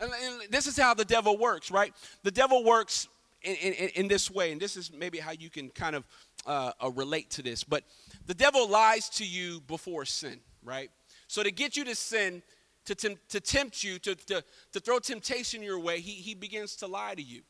And, 0.00 0.12
and 0.12 0.50
this 0.50 0.66
is 0.66 0.76
how 0.76 0.94
the 0.94 1.04
devil 1.04 1.36
works, 1.36 1.70
right? 1.70 1.92
The 2.22 2.30
devil 2.30 2.64
works 2.64 3.08
in, 3.42 3.54
in, 3.54 3.88
in 3.90 4.08
this 4.08 4.30
way, 4.30 4.52
and 4.52 4.60
this 4.60 4.76
is 4.76 4.92
maybe 4.92 5.18
how 5.18 5.32
you 5.32 5.50
can 5.50 5.70
kind 5.70 5.96
of 5.96 6.06
uh, 6.46 6.72
uh, 6.82 6.90
relate 6.90 7.30
to 7.30 7.42
this. 7.42 7.64
But 7.64 7.84
the 8.26 8.34
devil 8.34 8.68
lies 8.68 9.08
to 9.10 9.26
you 9.26 9.60
before 9.66 10.04
sin, 10.04 10.38
right? 10.64 10.90
So 11.26 11.42
to 11.42 11.50
get 11.50 11.76
you 11.76 11.84
to 11.84 11.94
sin, 11.94 12.42
to, 12.86 12.94
tempt, 12.94 13.28
to 13.30 13.40
tempt 13.40 13.82
you, 13.82 13.98
to, 14.00 14.14
to, 14.14 14.42
to 14.72 14.80
throw 14.80 14.98
temptation 14.98 15.62
your 15.62 15.78
way, 15.78 16.00
he, 16.00 16.12
he 16.12 16.34
begins 16.34 16.76
to 16.76 16.86
lie 16.86 17.14
to 17.14 17.22
you. 17.22 17.42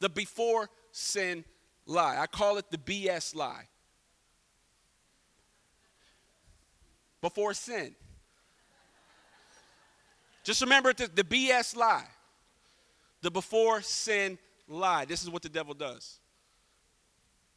The 0.00 0.08
before 0.08 0.68
sin 0.92 1.44
lie. 1.86 2.16
I 2.18 2.26
call 2.26 2.58
it 2.58 2.70
the 2.70 2.78
BS 2.78 3.34
lie. 3.34 3.64
Before 7.20 7.54
sin. 7.54 7.94
Just 10.44 10.60
remember 10.60 10.92
the, 10.92 11.08
the 11.14 11.24
BS 11.24 11.76
lie. 11.76 12.06
The 13.22 13.30
before 13.30 13.82
sin 13.82 14.38
lie. 14.68 15.04
This 15.04 15.22
is 15.22 15.30
what 15.30 15.42
the 15.42 15.48
devil 15.48 15.74
does. 15.74 16.18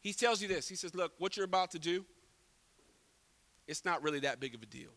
He 0.01 0.13
tells 0.13 0.41
you 0.41 0.47
this. 0.47 0.67
He 0.67 0.75
says, 0.75 0.93
Look, 0.93 1.13
what 1.17 1.35
you're 1.35 1.45
about 1.45 1.71
to 1.71 1.79
do, 1.79 2.05
it's 3.67 3.83
not 3.83 4.03
really 4.03 4.19
that 4.19 4.39
big 4.39 4.53
of 4.53 4.61
a 4.61 4.67
deal 4.67 4.91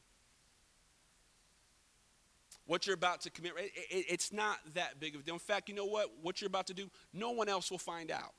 what 2.69 2.87
you're 2.87 2.95
about 2.95 3.23
to 3.23 3.31
commit, 3.31 3.53
it, 3.57 3.73
it, 3.91 4.05
it's 4.09 4.31
not 4.31 4.59
that 4.75 5.01
big 5.01 5.15
of 5.15 5.23
a 5.23 5.25
deal. 5.25 5.35
In 5.35 5.41
fact, 5.41 5.69
you 5.71 5.75
know 5.75 5.87
what? 5.87 6.11
What 6.23 6.41
you're 6.41 6.49
about 6.49 6.67
to 6.69 6.75
do, 6.75 6.89
no 7.15 7.31
one 7.31 7.49
else 7.49 7.71
will 7.71 7.79
find 7.79 8.11
out. 8.11 8.35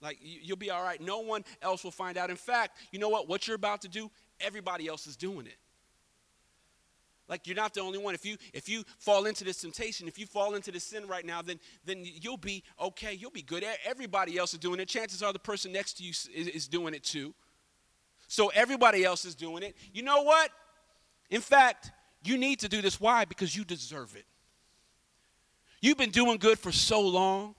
Like, 0.00 0.18
you, 0.22 0.40
you'll 0.42 0.56
be 0.56 0.70
all 0.70 0.82
right. 0.82 1.00
No 1.00 1.20
one 1.20 1.44
else 1.60 1.84
will 1.84 1.90
find 1.90 2.16
out. 2.16 2.30
In 2.30 2.36
fact, 2.36 2.78
you 2.90 2.98
know 2.98 3.10
what? 3.10 3.28
What 3.28 3.46
you're 3.46 3.56
about 3.56 3.82
to 3.82 3.88
do, 3.88 4.10
everybody 4.40 4.88
else 4.88 5.06
is 5.06 5.14
doing 5.14 5.46
it. 5.46 5.58
Like 7.28 7.46
you're 7.46 7.56
not 7.56 7.74
the 7.74 7.80
only 7.80 7.98
one. 7.98 8.14
If 8.14 8.24
you 8.24 8.36
if 8.52 8.68
you 8.68 8.84
fall 8.98 9.26
into 9.26 9.44
this 9.44 9.60
temptation, 9.60 10.06
if 10.06 10.18
you 10.18 10.26
fall 10.26 10.54
into 10.54 10.70
this 10.70 10.84
sin 10.84 11.06
right 11.08 11.24
now, 11.24 11.42
then 11.42 11.58
then 11.84 12.02
you'll 12.04 12.36
be 12.36 12.62
okay. 12.80 13.14
You'll 13.14 13.30
be 13.30 13.42
good. 13.42 13.64
Everybody 13.84 14.38
else 14.38 14.52
is 14.52 14.60
doing 14.60 14.78
it. 14.80 14.88
Chances 14.88 15.22
are 15.22 15.32
the 15.32 15.38
person 15.38 15.72
next 15.72 15.94
to 15.94 16.04
you 16.04 16.10
is, 16.10 16.28
is 16.48 16.68
doing 16.68 16.94
it 16.94 17.02
too. 17.02 17.34
So 18.28 18.48
everybody 18.48 19.04
else 19.04 19.24
is 19.24 19.34
doing 19.34 19.62
it. 19.62 19.76
You 19.92 20.02
know 20.02 20.22
what? 20.22 20.50
In 21.30 21.40
fact, 21.40 21.90
you 22.24 22.38
need 22.38 22.60
to 22.60 22.68
do 22.68 22.80
this. 22.80 23.00
Why? 23.00 23.24
Because 23.24 23.56
you 23.56 23.64
deserve 23.64 24.14
it. 24.16 24.24
You've 25.80 25.98
been 25.98 26.10
doing 26.10 26.38
good 26.38 26.58
for 26.58 26.72
so 26.72 27.00
long. 27.00 27.54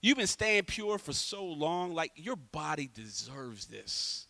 You've 0.00 0.18
been 0.18 0.26
staying 0.26 0.64
pure 0.64 0.98
for 0.98 1.12
so 1.12 1.44
long. 1.44 1.94
Like 1.94 2.12
your 2.16 2.36
body 2.36 2.88
deserves 2.92 3.66
this. 3.66 4.25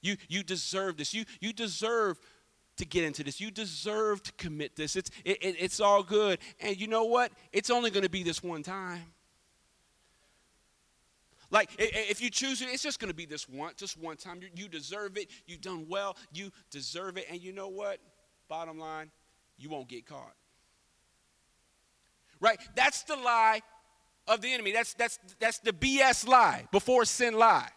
You, 0.00 0.16
you 0.28 0.42
deserve 0.42 0.96
this. 0.96 1.14
You, 1.14 1.24
you 1.40 1.52
deserve 1.52 2.18
to 2.76 2.84
get 2.84 3.04
into 3.04 3.24
this. 3.24 3.40
You 3.40 3.50
deserve 3.50 4.22
to 4.22 4.32
commit 4.32 4.76
this. 4.76 4.96
It's, 4.96 5.10
it, 5.24 5.38
it, 5.42 5.56
it's 5.58 5.80
all 5.80 6.02
good. 6.02 6.38
And 6.60 6.78
you 6.78 6.86
know 6.86 7.04
what? 7.04 7.32
It's 7.52 7.70
only 7.70 7.90
going 7.90 8.04
to 8.04 8.10
be 8.10 8.22
this 8.22 8.42
one 8.42 8.62
time. 8.62 9.02
Like, 11.50 11.70
if 11.78 12.20
you 12.20 12.28
choose 12.28 12.60
it, 12.60 12.68
it's 12.70 12.82
just 12.82 12.98
going 12.98 13.10
to 13.10 13.14
be 13.14 13.24
this 13.24 13.48
one, 13.48 13.72
just 13.76 13.98
one 13.98 14.16
time. 14.16 14.40
You, 14.42 14.48
you 14.54 14.68
deserve 14.68 15.16
it. 15.16 15.28
You've 15.46 15.60
done 15.60 15.86
well. 15.88 16.16
You 16.32 16.50
deserve 16.70 17.16
it. 17.16 17.26
And 17.30 17.40
you 17.40 17.52
know 17.52 17.68
what? 17.68 17.98
Bottom 18.48 18.78
line, 18.78 19.10
you 19.58 19.70
won't 19.70 19.88
get 19.88 20.06
caught. 20.06 20.34
Right? 22.40 22.58
That's 22.74 23.04
the 23.04 23.16
lie 23.16 23.62
of 24.28 24.40
the 24.40 24.52
enemy. 24.52 24.72
That's, 24.72 24.94
that's, 24.94 25.18
that's 25.38 25.58
the 25.58 25.72
BS 25.72 26.26
lie, 26.26 26.66
before 26.72 27.04
sin 27.04 27.34
lie. 27.34 27.68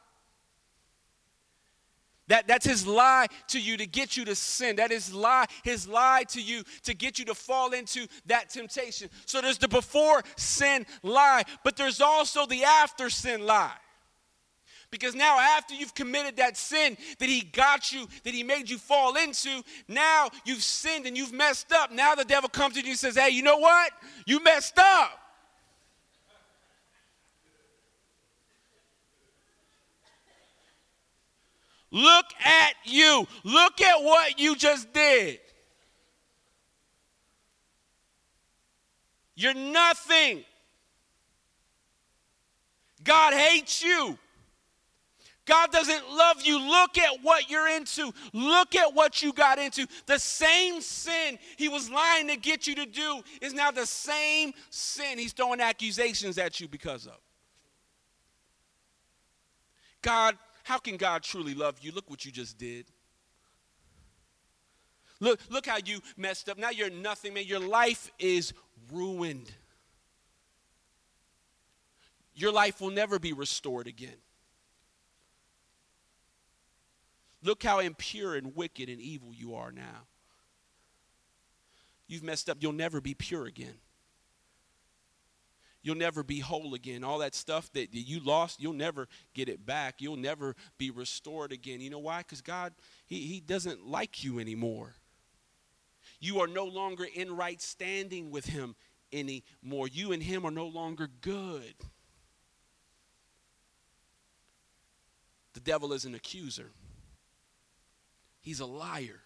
That, 2.30 2.48
that's 2.48 2.66
his 2.66 2.88
lie 2.88 3.28
to 3.50 3.60
you 3.60 3.76
to 3.78 3.88
get 3.88 4.16
you 4.16 4.24
to 4.26 4.36
sin. 4.36 4.78
That 4.78 4.92
is 4.92 5.14
lie, 5.14 5.48
his 5.64 5.88
lie 5.88 6.24
to 6.30 6.42
you 6.42 6.64
to 6.84 6.94
get 6.94 7.20
you 7.20 7.26
to 7.26 7.36
fall 7.36 7.74
into 7.74 8.08
that 8.28 8.50
temptation. 8.50 9.10
So 9.26 9.42
there's 9.42 9.58
the 9.58 9.68
before 9.68 10.24
sin 10.38 10.86
lie, 11.04 11.44
but 11.64 11.76
there's 11.76 12.02
also 12.02 12.46
the 12.46 12.64
after 12.64 13.10
sin 13.10 13.46
lie. 13.46 13.74
Because 14.92 15.14
now, 15.14 15.40
after 15.40 15.76
you've 15.76 15.94
committed 15.94 16.38
that 16.38 16.58
sin 16.58 16.98
that 17.20 17.30
he 17.30 17.42
got 17.42 17.92
you, 17.92 18.08
that 18.24 18.34
he 18.34 18.42
made 18.44 18.70
you 18.70 18.78
fall 18.78 19.18
into, 19.18 19.62
now 19.88 20.30
you've 20.46 20.64
sinned 20.64 21.06
and 21.06 21.16
you've 21.16 21.34
messed 21.34 21.72
up. 21.72 21.92
Now 21.92 22.16
the 22.16 22.26
devil 22.26 22.50
comes 22.50 22.76
to 22.76 22.82
you 22.82 22.90
and 22.90 22.98
says, 22.98 23.16
Hey, 23.16 23.30
you 23.30 23.44
know 23.44 23.58
what? 23.58 23.92
You 24.26 24.42
messed 24.44 24.80
up. 24.80 25.20
Look 31.92 32.26
at 32.44 32.74
you. 32.86 33.28
Look 33.44 33.82
at 33.82 34.04
what 34.04 34.40
you 34.40 34.56
just 34.56 34.92
did. 34.94 35.40
You're 39.36 39.54
nothing. 39.54 40.44
God 43.04 43.34
hates 43.34 43.84
you. 43.84 44.18
God 45.46 45.72
doesn't 45.72 46.12
love 46.12 46.42
you. 46.44 46.60
Look 46.60 47.00
at 47.00 47.24
what 47.24 47.50
you're 47.50 47.68
into. 47.68 48.14
Look 48.34 48.76
at 48.76 48.94
what 48.94 49.24
you 49.24 49.34
got 49.34 49.58
into. 49.58 49.88
The 50.06 50.20
same 50.20 50.80
sin 50.80 51.40
he 51.58 51.70
was 51.70 51.90
lying 51.90 52.28
to 52.28 52.38
get 52.38 52.68
you 52.68 52.76
to 52.76 52.86
do 52.86 53.22
is 53.42 53.54
now 53.54 53.72
the 53.72 53.88
same 53.88 54.54
sin 54.70 55.18
he's 55.18 55.34
throwing 55.34 55.60
accusations 55.60 56.38
at 56.38 56.60
you 56.60 56.68
because 56.68 57.08
of. 57.08 57.18
God 60.04 60.38
how 60.70 60.78
can 60.78 60.98
God 60.98 61.24
truly 61.24 61.56
love 61.56 61.78
you? 61.82 61.92
Look 61.92 62.12
what 62.12 62.24
you 62.26 62.32
just 62.32 62.60
did. 62.60 62.86
Look, 65.20 65.40
look 65.50 65.66
how 65.66 65.78
you 65.84 66.00
messed 66.16 66.48
up. 66.48 66.60
Now 66.60 66.70
you're 66.70 66.92
nothing, 66.92 67.34
man. 67.34 67.46
Your 67.48 67.60
life 67.60 68.12
is 68.20 68.54
ruined. 68.94 69.52
Your 72.36 72.52
life 72.52 72.80
will 72.80 72.92
never 72.92 73.18
be 73.18 73.34
restored 73.34 73.88
again. 73.88 74.14
Look 77.44 77.64
how 77.64 77.80
impure 77.80 78.36
and 78.36 78.56
wicked 78.56 78.90
and 78.90 79.02
evil 79.02 79.30
you 79.34 79.56
are 79.56 79.72
now. 79.72 80.06
You've 82.08 82.22
messed 82.22 82.48
up. 82.48 82.58
You'll 82.60 82.74
never 82.74 83.02
be 83.02 83.16
pure 83.16 83.48
again 83.48 83.74
you'll 85.82 85.96
never 85.96 86.24
be 86.24 86.40
whole 86.40 86.74
again. 86.74 87.04
All 87.04 87.20
that 87.20 87.36
stuff 87.36 87.72
that 87.74 87.94
you 87.94 88.20
lost, 88.20 88.62
you'll 88.62 88.74
never 88.74 89.08
get 89.34 89.50
it 89.50 89.66
back. 89.66 89.96
You'll 90.00 90.18
never 90.18 90.56
be 90.78 90.90
restored 90.90 91.52
again. 91.52 91.82
You 91.82 91.90
know 91.90 92.00
why? 92.00 92.20
Because 92.20 92.42
God, 92.42 92.74
he, 93.08 93.22
he 93.22 93.40
doesn't 93.40 93.86
like 93.86 94.24
you 94.24 94.40
anymore. 94.40 94.94
You 96.20 96.42
are 96.42 96.48
no 96.48 96.66
longer 96.66 97.06
in 97.14 97.36
right 97.36 97.62
standing 97.62 98.30
with 98.30 98.46
Him 98.46 98.76
anymore. 99.14 99.88
You 99.88 100.12
and 100.12 100.22
Him 100.22 100.46
are 100.46 100.52
no 100.52 100.68
longer 100.68 101.10
good. 101.22 101.74
The 105.54 105.60
devil 105.62 105.94
is 105.94 106.06
an 106.06 106.16
accuser, 106.16 106.72
he's 108.42 108.60
a 108.60 108.66
liar. 108.66 109.22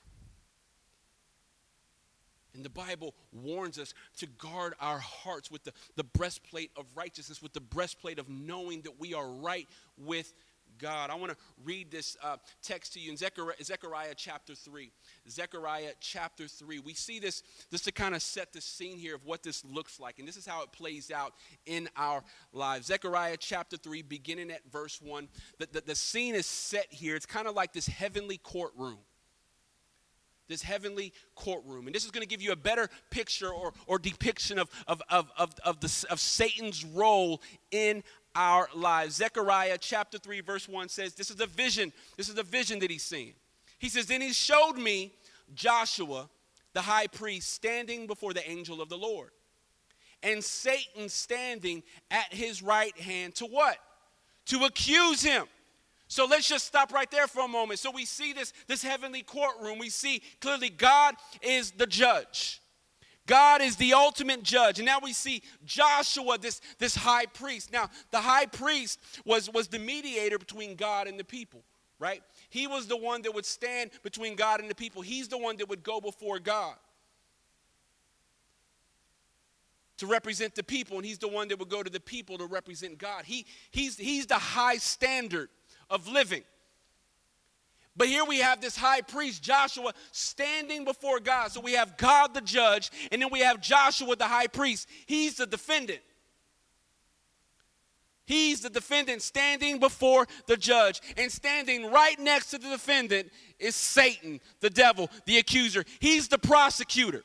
And 2.54 2.64
the 2.64 2.70
Bible 2.70 3.16
warns 3.32 3.80
us 3.80 3.94
to 4.18 4.28
guard 4.28 4.76
our 4.80 5.00
hearts 5.00 5.50
with 5.50 5.64
the, 5.64 5.74
the 5.96 6.04
breastplate 6.04 6.72
of 6.76 6.86
righteousness, 6.96 7.42
with 7.42 7.54
the 7.54 7.62
breastplate 7.62 8.20
of 8.20 8.30
knowing 8.30 8.82
that 8.82 9.00
we 9.00 9.14
are 9.14 9.28
right 9.28 9.68
with 9.98 10.34
God. 10.80 11.10
I 11.10 11.16
want 11.16 11.32
to 11.32 11.38
read 11.64 11.92
this 11.92 12.18
uh, 12.24 12.38
text 12.62 12.94
to 12.94 13.00
you 13.00 13.12
in 13.12 13.18
Zechariah, 13.18 13.56
Zechariah, 13.64 14.14
chapter 14.16 14.54
3. 14.56 14.92
Zechariah 15.30 15.92
chapter 16.00 16.48
3. 16.48 16.80
We 16.80 16.94
see 16.94 17.20
this 17.20 17.44
just 17.72 17.86
to 17.86 17.92
kind 17.92 18.16
of 18.16 18.22
set 18.22 18.54
the 18.54 18.62
scene 18.62 18.98
here 18.98 19.16
of 19.16 19.26
what 19.26 19.44
this 19.44 19.64
looks 19.66 20.00
like. 20.00 20.20
And 20.20 20.28
this 20.28 20.38
is 20.38 20.46
how 20.46 20.64
it 20.64 20.72
plays 20.72 21.12
out 21.12 21.34
in 21.66 21.90
our 21.96 22.24
lives. 22.52 22.88
Zechariah 22.88 23.38
chapter 23.40 23.78
3, 23.78 24.02
beginning 24.02 24.52
at 24.52 24.62
verse 24.72 25.02
1. 25.02 25.28
The, 25.60 25.68
the, 25.72 25.82
the 25.82 25.96
scene 25.96 26.36
is 26.36 26.46
set 26.46 26.88
here. 26.92 27.16
It's 27.16 27.26
kind 27.26 27.48
of 27.48 27.56
like 27.56 27.74
this 27.74 27.88
heavenly 27.88 28.38
courtroom 28.38 28.98
this 30.48 30.62
heavenly 30.62 31.14
courtroom. 31.36 31.88
And 31.88 31.96
this 31.96 32.06
is 32.06 32.12
going 32.12 32.24
to 32.24 32.28
give 32.28 32.42
you 32.42 32.52
a 32.52 32.58
better 32.58 32.90
picture 33.10 33.50
or, 33.50 33.74
or 33.88 34.00
depiction 34.00 34.60
of, 34.60 34.70
of, 34.88 35.02
of, 35.10 35.32
of, 35.38 35.54
of, 35.64 35.80
the, 35.80 36.06
of 36.10 36.20
Satan's 36.20 36.84
role 36.84 37.42
in 37.72 38.04
our 38.36 38.68
lives. 38.76 39.16
Zechariah 39.16 39.78
chapter 39.80 40.18
3, 40.18 40.42
verse 40.42 40.68
1 40.68 40.90
says, 40.90 41.14
This 41.14 41.32
is 41.32 41.40
a 41.40 41.46
vision. 41.46 41.94
This 42.18 42.30
is 42.30 42.38
a 42.38 42.44
vision 42.44 42.80
that 42.80 42.92
he's 42.92 43.04
seeing. 43.04 43.34
He 43.80 43.90
says, 43.90 44.06
Then 44.06 44.22
he 44.22 44.34
showed 44.34 44.76
me 44.78 45.12
Joshua, 45.56 46.28
the 46.74 46.82
high 46.82 47.08
priest, 47.08 47.54
standing 47.54 48.08
before 48.08 48.34
the 48.34 48.50
angel 48.50 48.82
of 48.82 48.90
the 48.90 48.98
Lord, 48.98 49.30
and 50.22 50.44
Satan 50.44 51.10
standing 51.10 51.84
at 52.10 52.34
his 52.34 52.64
right 52.64 52.98
hand 52.98 53.36
to 53.36 53.46
what? 53.46 53.78
To 54.48 54.66
accuse 54.66 55.22
him. 55.22 55.46
So 56.14 56.26
let's 56.26 56.48
just 56.48 56.66
stop 56.66 56.94
right 56.94 57.10
there 57.10 57.26
for 57.26 57.44
a 57.44 57.48
moment. 57.48 57.80
So 57.80 57.90
we 57.90 58.06
see 58.06 58.34
this, 58.34 58.54
this 58.68 58.84
heavenly 58.84 59.24
courtroom. 59.24 59.80
We 59.80 59.90
see 59.90 60.22
clearly 60.42 60.70
God 60.70 61.16
is 61.42 61.72
the 61.72 61.88
judge. 61.88 62.62
God 63.26 63.62
is 63.62 63.78
the 63.78 63.94
ultimate 63.94 64.44
judge. 64.44 64.78
And 64.78 64.86
now 64.86 65.00
we 65.02 65.12
see 65.12 65.42
Joshua, 65.66 66.38
this, 66.38 66.62
this 66.78 66.96
high 66.96 67.26
priest. 67.26 67.74
Now, 67.74 67.90
the 68.12 68.20
high 68.22 68.46
priest 68.46 69.00
was, 69.26 69.52
was 69.52 69.70
the 69.70 69.80
mediator 69.80 70.38
between 70.38 70.76
God 70.76 71.08
and 71.08 71.20
the 71.20 71.24
people, 71.24 71.62
right? 71.98 72.22
He 72.52 72.68
was 72.68 72.86
the 72.86 72.98
one 72.98 73.24
that 73.24 73.34
would 73.34 73.46
stand 73.46 73.90
between 74.04 74.36
God 74.36 74.60
and 74.60 74.70
the 74.70 74.76
people. 74.76 75.02
He's 75.02 75.30
the 75.30 75.40
one 75.40 75.58
that 75.58 75.68
would 75.68 75.82
go 75.82 76.00
before 76.00 76.38
God 76.38 76.76
to 79.98 80.06
represent 80.06 80.54
the 80.54 80.64
people, 80.64 80.98
and 80.98 81.06
he's 81.06 81.18
the 81.18 81.28
one 81.28 81.48
that 81.48 81.58
would 81.58 81.70
go 81.70 81.82
to 81.82 81.90
the 81.90 82.00
people 82.00 82.38
to 82.38 82.46
represent 82.46 83.00
God. 83.00 83.26
He, 83.26 83.48
he's, 83.72 83.98
he's 83.98 84.28
the 84.28 84.36
high 84.36 84.78
standard 84.78 85.50
of 85.94 86.08
living. 86.08 86.44
But 87.96 88.08
here 88.08 88.26
we 88.26 88.40
have 88.40 88.60
this 88.60 88.76
high 88.76 89.02
priest, 89.02 89.44
Joshua, 89.44 89.94
standing 90.12 90.84
before 90.84 91.20
God. 91.20 91.52
So 91.52 91.62
we 91.62 91.74
have 91.74 91.96
God 91.96 92.34
the 92.34 92.42
judge, 92.42 92.92
and 93.12 93.22
then 93.22 93.30
we 93.32 93.42
have 93.42 93.62
Joshua 93.62 94.16
the 94.16 94.28
high 94.28 94.48
priest. 94.48 94.90
He's 95.06 95.36
the 95.36 95.46
defendant. 95.46 96.02
He's 98.26 98.62
the 98.62 98.70
defendant 98.70 99.22
standing 99.22 99.80
before 99.80 100.28
the 100.48 100.58
judge. 100.58 101.02
And 101.18 101.32
standing 101.32 101.92
right 101.92 102.20
next 102.20 102.50
to 102.52 102.58
the 102.58 102.70
defendant 102.70 103.32
is 103.60 103.76
Satan, 103.76 104.40
the 104.60 104.72
devil, 104.72 105.10
the 105.26 105.38
accuser. 105.38 105.84
He's 106.00 106.28
the 106.30 106.40
prosecutor. 106.40 107.24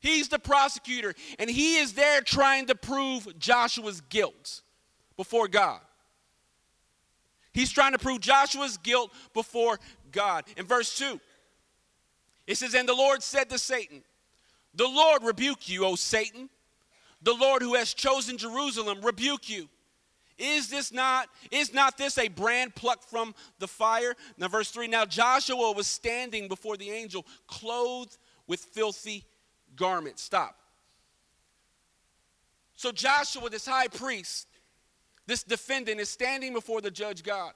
He's 0.00 0.28
the 0.28 0.38
prosecutor, 0.38 1.14
and 1.38 1.48
he 1.48 1.76
is 1.76 1.94
there 1.94 2.20
trying 2.20 2.66
to 2.66 2.74
prove 2.74 3.38
Joshua's 3.38 4.02
guilt 4.02 4.60
before 5.16 5.48
God. 5.48 5.80
He's 7.54 7.70
trying 7.70 7.92
to 7.92 7.98
prove 7.98 8.20
Joshua's 8.20 8.76
guilt 8.78 9.12
before 9.32 9.78
God. 10.10 10.44
In 10.56 10.66
verse 10.66 10.98
2, 10.98 11.18
it 12.46 12.56
says, 12.56 12.74
And 12.74 12.88
the 12.88 12.94
Lord 12.94 13.22
said 13.22 13.48
to 13.50 13.58
Satan, 13.58 14.02
The 14.74 14.88
Lord 14.88 15.22
rebuke 15.22 15.68
you, 15.68 15.86
O 15.86 15.94
Satan. 15.94 16.50
The 17.22 17.32
Lord 17.32 17.62
who 17.62 17.74
has 17.74 17.94
chosen 17.94 18.36
Jerusalem 18.36 19.00
rebuke 19.02 19.48
you. 19.48 19.68
Is 20.36 20.68
this 20.68 20.92
not 20.92 21.28
is 21.52 21.72
not 21.72 21.96
this 21.96 22.18
a 22.18 22.26
brand 22.26 22.74
plucked 22.74 23.04
from 23.04 23.34
the 23.60 23.68
fire? 23.68 24.14
Now 24.36 24.48
verse 24.48 24.70
3 24.70 24.88
Now 24.88 25.04
Joshua 25.04 25.72
was 25.72 25.86
standing 25.86 26.48
before 26.48 26.76
the 26.76 26.90
angel 26.90 27.24
clothed 27.46 28.16
with 28.48 28.60
filthy 28.60 29.24
garments. 29.76 30.22
Stop. 30.22 30.56
So 32.76 32.90
Joshua 32.90 33.48
this 33.48 33.64
high 33.64 33.88
priest 33.88 34.48
this 35.26 35.42
defendant 35.42 36.00
is 36.00 36.08
standing 36.08 36.52
before 36.52 36.80
the 36.80 36.90
judge 36.90 37.22
God. 37.22 37.52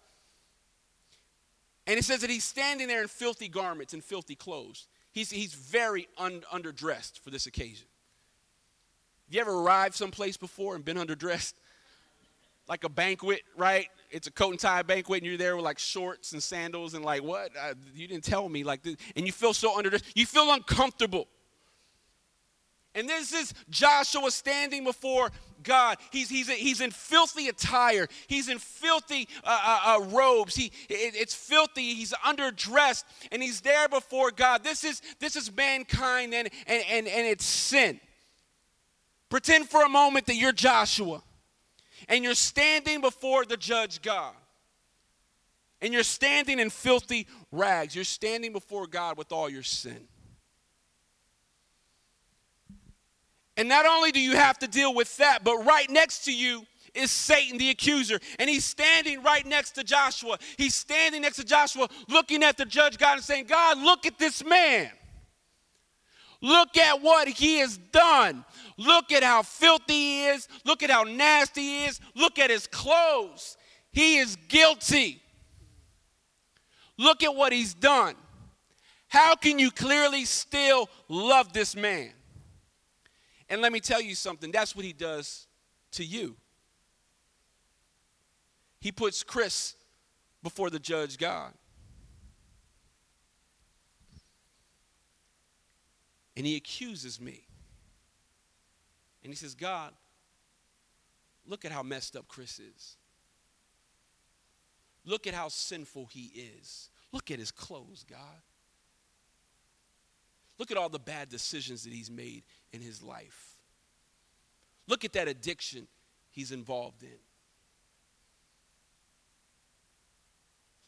And 1.86 1.98
it 1.98 2.04
says 2.04 2.20
that 2.20 2.30
he's 2.30 2.44
standing 2.44 2.86
there 2.86 3.02
in 3.02 3.08
filthy 3.08 3.48
garments 3.48 3.94
and 3.94 4.04
filthy 4.04 4.34
clothes. 4.34 4.86
He's, 5.12 5.30
he's 5.30 5.54
very 5.54 6.06
un, 6.18 6.42
underdressed 6.52 7.18
for 7.20 7.30
this 7.30 7.46
occasion. 7.46 7.86
Have 9.26 9.34
you 9.34 9.40
ever 9.40 9.52
arrived 9.52 9.94
someplace 9.94 10.36
before 10.36 10.74
and 10.74 10.84
been 10.84 10.96
underdressed? 10.96 11.54
Like 12.68 12.84
a 12.84 12.88
banquet, 12.90 13.40
right? 13.56 13.88
It's 14.10 14.26
a 14.26 14.30
coat 14.30 14.50
and 14.50 14.60
tie 14.60 14.82
banquet, 14.82 15.22
and 15.22 15.26
you're 15.26 15.38
there 15.38 15.56
with 15.56 15.64
like 15.64 15.78
shorts 15.78 16.32
and 16.32 16.42
sandals, 16.42 16.92
and 16.92 17.04
like, 17.04 17.22
what? 17.22 17.50
I, 17.58 17.72
you 17.94 18.06
didn't 18.06 18.24
tell 18.24 18.48
me. 18.48 18.64
Like, 18.64 18.80
and 18.84 19.26
you 19.26 19.32
feel 19.32 19.54
so 19.54 19.78
underdressed. 19.78 20.04
You 20.14 20.26
feel 20.26 20.52
uncomfortable. 20.52 21.26
And 22.98 23.08
this 23.08 23.32
is 23.32 23.54
Joshua 23.70 24.28
standing 24.32 24.82
before 24.82 25.30
God. 25.62 25.98
He's, 26.10 26.28
he's, 26.28 26.50
he's 26.50 26.80
in 26.80 26.90
filthy 26.90 27.48
attire. 27.48 28.08
He's 28.26 28.48
in 28.48 28.58
filthy 28.58 29.28
uh, 29.44 29.58
uh, 29.64 29.80
uh, 29.84 30.04
robes. 30.06 30.56
He, 30.56 30.72
it, 30.88 31.14
it's 31.14 31.34
filthy. 31.34 31.94
He's 31.94 32.12
underdressed. 32.12 33.04
And 33.30 33.40
he's 33.40 33.60
there 33.60 33.88
before 33.88 34.32
God. 34.32 34.64
This 34.64 34.82
is, 34.82 35.00
this 35.20 35.36
is 35.36 35.54
mankind 35.56 36.34
and, 36.34 36.48
and, 36.66 36.84
and, 36.90 37.06
and 37.06 37.26
it's 37.26 37.44
sin. 37.44 38.00
Pretend 39.30 39.68
for 39.68 39.84
a 39.84 39.88
moment 39.88 40.26
that 40.26 40.34
you're 40.34 40.52
Joshua 40.52 41.22
and 42.08 42.24
you're 42.24 42.34
standing 42.34 43.00
before 43.00 43.44
the 43.44 43.56
judge 43.56 44.02
God. 44.02 44.32
And 45.80 45.92
you're 45.92 46.02
standing 46.02 46.58
in 46.58 46.70
filthy 46.70 47.28
rags. 47.52 47.94
You're 47.94 48.02
standing 48.02 48.52
before 48.52 48.88
God 48.88 49.16
with 49.16 49.30
all 49.30 49.48
your 49.48 49.62
sin. 49.62 50.08
And 53.58 53.68
not 53.68 53.86
only 53.86 54.12
do 54.12 54.20
you 54.20 54.36
have 54.36 54.56
to 54.60 54.68
deal 54.68 54.94
with 54.94 55.16
that, 55.16 55.42
but 55.42 55.66
right 55.66 55.90
next 55.90 56.24
to 56.26 56.32
you 56.32 56.64
is 56.94 57.10
Satan, 57.10 57.58
the 57.58 57.70
accuser, 57.70 58.20
and 58.38 58.48
he's 58.48 58.64
standing 58.64 59.20
right 59.20 59.44
next 59.44 59.72
to 59.72 59.84
Joshua. 59.84 60.38
He's 60.56 60.76
standing 60.76 61.22
next 61.22 61.36
to 61.36 61.44
Joshua, 61.44 61.88
looking 62.08 62.44
at 62.44 62.56
the 62.56 62.64
judge 62.64 62.98
God 62.98 63.14
and 63.14 63.22
saying, 63.24 63.46
God, 63.46 63.78
look 63.78 64.06
at 64.06 64.16
this 64.16 64.44
man. 64.44 64.90
Look 66.40 66.76
at 66.76 67.02
what 67.02 67.26
he 67.26 67.58
has 67.58 67.76
done. 67.76 68.44
Look 68.76 69.10
at 69.10 69.24
how 69.24 69.42
filthy 69.42 69.92
he 69.92 70.26
is. 70.26 70.46
Look 70.64 70.84
at 70.84 70.90
how 70.90 71.02
nasty 71.02 71.62
he 71.62 71.84
is. 71.86 72.00
Look 72.14 72.38
at 72.38 72.50
his 72.50 72.68
clothes. 72.68 73.56
He 73.92 74.18
is 74.18 74.36
guilty. 74.48 75.20
Look 76.96 77.24
at 77.24 77.34
what 77.34 77.52
he's 77.52 77.74
done. 77.74 78.14
How 79.08 79.34
can 79.34 79.58
you 79.58 79.72
clearly 79.72 80.24
still 80.26 80.88
love 81.08 81.52
this 81.52 81.74
man? 81.74 82.12
And 83.50 83.62
let 83.62 83.72
me 83.72 83.80
tell 83.80 84.00
you 84.00 84.14
something 84.14 84.52
that's 84.52 84.76
what 84.76 84.84
he 84.84 84.92
does 84.92 85.46
to 85.92 86.04
you. 86.04 86.36
He 88.80 88.92
puts 88.92 89.22
Chris 89.22 89.74
before 90.42 90.70
the 90.70 90.78
judge 90.78 91.18
God. 91.18 91.52
And 96.36 96.46
he 96.46 96.54
accuses 96.56 97.20
me. 97.20 97.40
And 99.24 99.32
he 99.32 99.36
says, 99.36 99.54
God, 99.54 99.92
look 101.48 101.64
at 101.64 101.72
how 101.72 101.82
messed 101.82 102.16
up 102.16 102.28
Chris 102.28 102.60
is. 102.60 102.94
Look 105.04 105.26
at 105.26 105.34
how 105.34 105.48
sinful 105.48 106.06
he 106.12 106.30
is. 106.34 106.88
Look 107.12 107.30
at 107.30 107.38
his 107.38 107.50
clothes, 107.50 108.04
God. 108.08 108.18
Look 110.58 110.70
at 110.70 110.76
all 110.76 110.88
the 110.88 110.98
bad 110.98 111.28
decisions 111.28 111.84
that 111.84 111.92
he's 111.92 112.10
made 112.10 112.42
in 112.72 112.80
his 112.80 113.02
life. 113.02 113.54
Look 114.86 115.04
at 115.04 115.12
that 115.12 115.28
addiction 115.28 115.86
he's 116.32 116.52
involved 116.52 117.02
in. 117.02 117.08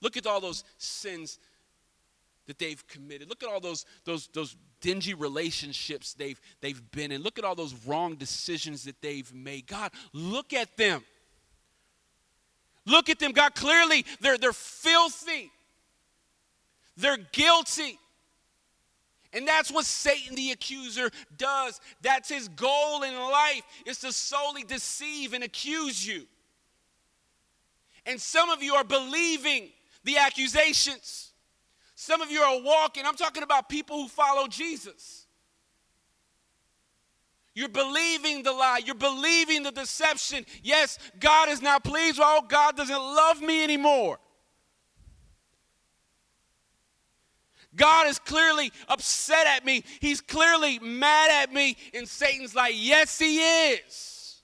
Look 0.03 0.16
at 0.16 0.27
all 0.27 0.40
those 0.40 0.64
sins 0.79 1.38
that 2.47 2.59
they've 2.59 2.87
committed. 2.88 3.29
Look 3.29 3.43
at 3.43 3.49
all 3.49 3.61
those, 3.61 3.85
those, 4.05 4.29
those 4.29 4.57
dingy 4.81 5.14
relationships 5.14 6.14
they've, 6.14 6.40
they've 6.61 6.81
been 6.90 7.12
in. 7.12 7.23
Look 7.23 7.38
at 7.38 7.45
all 7.45 7.55
those 7.55 7.75
wrong 7.87 8.16
decisions 8.16 8.85
that 8.85 9.01
they've 9.03 9.33
made. 9.35 9.66
God, 9.66 9.93
look 10.12 10.53
at 10.53 10.77
them. 10.77 11.05
Look 12.87 13.09
at 13.09 13.19
them, 13.19 13.33
God. 13.33 13.55
Clearly, 13.55 14.05
they're, 14.21 14.38
they're 14.38 14.53
filthy, 14.53 15.51
they're 16.97 17.19
guilty. 17.33 17.99
And 19.33 19.47
that's 19.47 19.71
what 19.71 19.85
Satan 19.85 20.35
the 20.35 20.51
accuser 20.51 21.11
does. 21.37 21.81
That's 22.03 22.29
his 22.29 22.49
goal 22.49 23.03
in 23.03 23.14
life 23.14 23.62
is 23.87 23.99
to 24.01 24.12
solely 24.12 24.64
deceive 24.64 25.33
and 25.33 25.45
accuse 25.45 26.05
you. 26.07 26.23
And 28.07 28.21
some 28.21 28.51
of 28.51 28.62
you 28.62 28.75
are 28.75 28.85
believing 28.85 29.69
the 30.05 30.16
accusations. 30.19 31.31
Some 31.95 32.23
of 32.23 32.31
you 32.31 32.40
are 32.40 32.61
walking, 32.62 33.05
I'm 33.07 33.14
talking 33.14 33.43
about 33.43 33.69
people 33.69 34.03
who 34.03 34.09
follow 34.09 34.49
Jesus. 34.49 35.27
You're 37.55 37.69
believing 37.69 38.43
the 38.43 38.53
lie. 38.53 38.81
You're 38.85 38.95
believing 38.95 39.62
the 39.62 39.73
deception. 39.73 40.47
Yes, 40.62 40.99
God 41.19 41.49
is 41.49 41.61
not 41.61 41.85
pleased. 41.85 42.19
Oh, 42.23 42.45
God 42.49 42.77
doesn't 42.77 42.97
love 42.97 43.43
me 43.43 43.62
anymore. 43.62 44.19
God 47.76 48.09
is 48.09 48.18
clearly 48.18 48.72
upset 48.88 49.46
at 49.46 49.64
me. 49.64 49.85
He's 50.00 50.20
clearly 50.20 50.78
mad 50.80 51.30
at 51.30 51.52
me. 51.52 51.76
And 51.94 52.09
Satan's 52.09 52.54
like, 52.54 52.74
Yes, 52.76 53.18
he 53.18 53.38
is. 53.38 54.40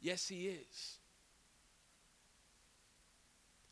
Yes, 0.00 0.28
he 0.28 0.46
is. 0.46 0.96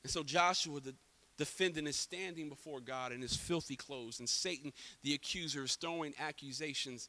And 0.02 0.10
so 0.10 0.24
Joshua, 0.24 0.80
the 0.80 0.94
defendant, 1.38 1.86
is 1.86 1.96
standing 1.96 2.48
before 2.48 2.80
God 2.80 3.12
in 3.12 3.22
his 3.22 3.36
filthy 3.36 3.76
clothes, 3.76 4.18
and 4.18 4.28
Satan, 4.28 4.72
the 5.02 5.14
accuser, 5.14 5.64
is 5.64 5.76
throwing 5.76 6.12
accusations 6.18 7.08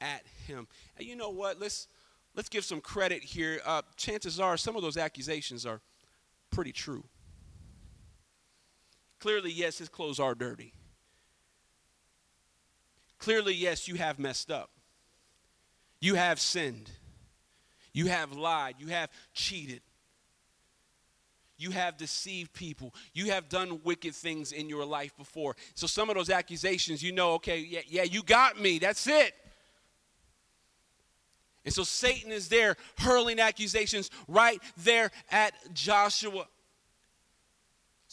at 0.00 0.22
him. 0.46 0.66
And 0.98 1.06
you 1.06 1.14
know 1.14 1.30
what? 1.30 1.60
Let's 1.60 1.86
let's 2.34 2.48
give 2.48 2.64
some 2.64 2.80
credit 2.80 3.22
here. 3.22 3.60
Uh, 3.64 3.82
chances 3.96 4.40
are 4.40 4.56
some 4.56 4.74
of 4.76 4.82
those 4.82 4.96
accusations 4.96 5.64
are 5.64 5.80
pretty 6.50 6.72
true. 6.72 7.04
Clearly, 9.24 9.52
yes, 9.52 9.78
his 9.78 9.88
clothes 9.88 10.20
are 10.20 10.34
dirty. 10.34 10.70
Clearly, 13.18 13.54
yes, 13.54 13.88
you 13.88 13.94
have 13.94 14.18
messed 14.18 14.50
up. 14.50 14.68
You 15.98 16.16
have 16.16 16.38
sinned. 16.38 16.90
You 17.94 18.08
have 18.08 18.36
lied. 18.36 18.74
You 18.78 18.88
have 18.88 19.08
cheated. 19.32 19.80
You 21.56 21.70
have 21.70 21.96
deceived 21.96 22.52
people. 22.52 22.92
You 23.14 23.30
have 23.30 23.48
done 23.48 23.80
wicked 23.82 24.14
things 24.14 24.52
in 24.52 24.68
your 24.68 24.84
life 24.84 25.16
before. 25.16 25.56
So 25.74 25.86
some 25.86 26.10
of 26.10 26.16
those 26.16 26.28
accusations, 26.28 27.02
you 27.02 27.12
know, 27.12 27.32
okay, 27.36 27.60
yeah, 27.60 27.80
yeah, 27.88 28.02
you 28.02 28.22
got 28.22 28.60
me. 28.60 28.78
That's 28.78 29.06
it. 29.06 29.32
And 31.64 31.72
so 31.72 31.82
Satan 31.82 32.30
is 32.30 32.50
there 32.50 32.76
hurling 32.98 33.40
accusations 33.40 34.10
right 34.28 34.60
there 34.76 35.10
at 35.30 35.54
Joshua. 35.72 36.44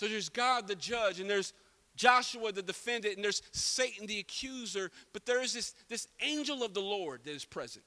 So 0.01 0.07
there's 0.07 0.29
God 0.29 0.67
the 0.67 0.73
judge, 0.73 1.19
and 1.19 1.29
there's 1.29 1.53
Joshua 1.95 2.51
the 2.51 2.63
defendant, 2.63 3.17
and 3.17 3.23
there's 3.23 3.43
Satan 3.51 4.07
the 4.07 4.17
accuser, 4.17 4.89
but 5.13 5.27
there 5.27 5.43
is 5.43 5.53
this, 5.53 5.75
this 5.89 6.07
angel 6.21 6.63
of 6.63 6.73
the 6.73 6.79
Lord 6.79 7.21
that 7.23 7.29
is 7.29 7.45
present. 7.45 7.85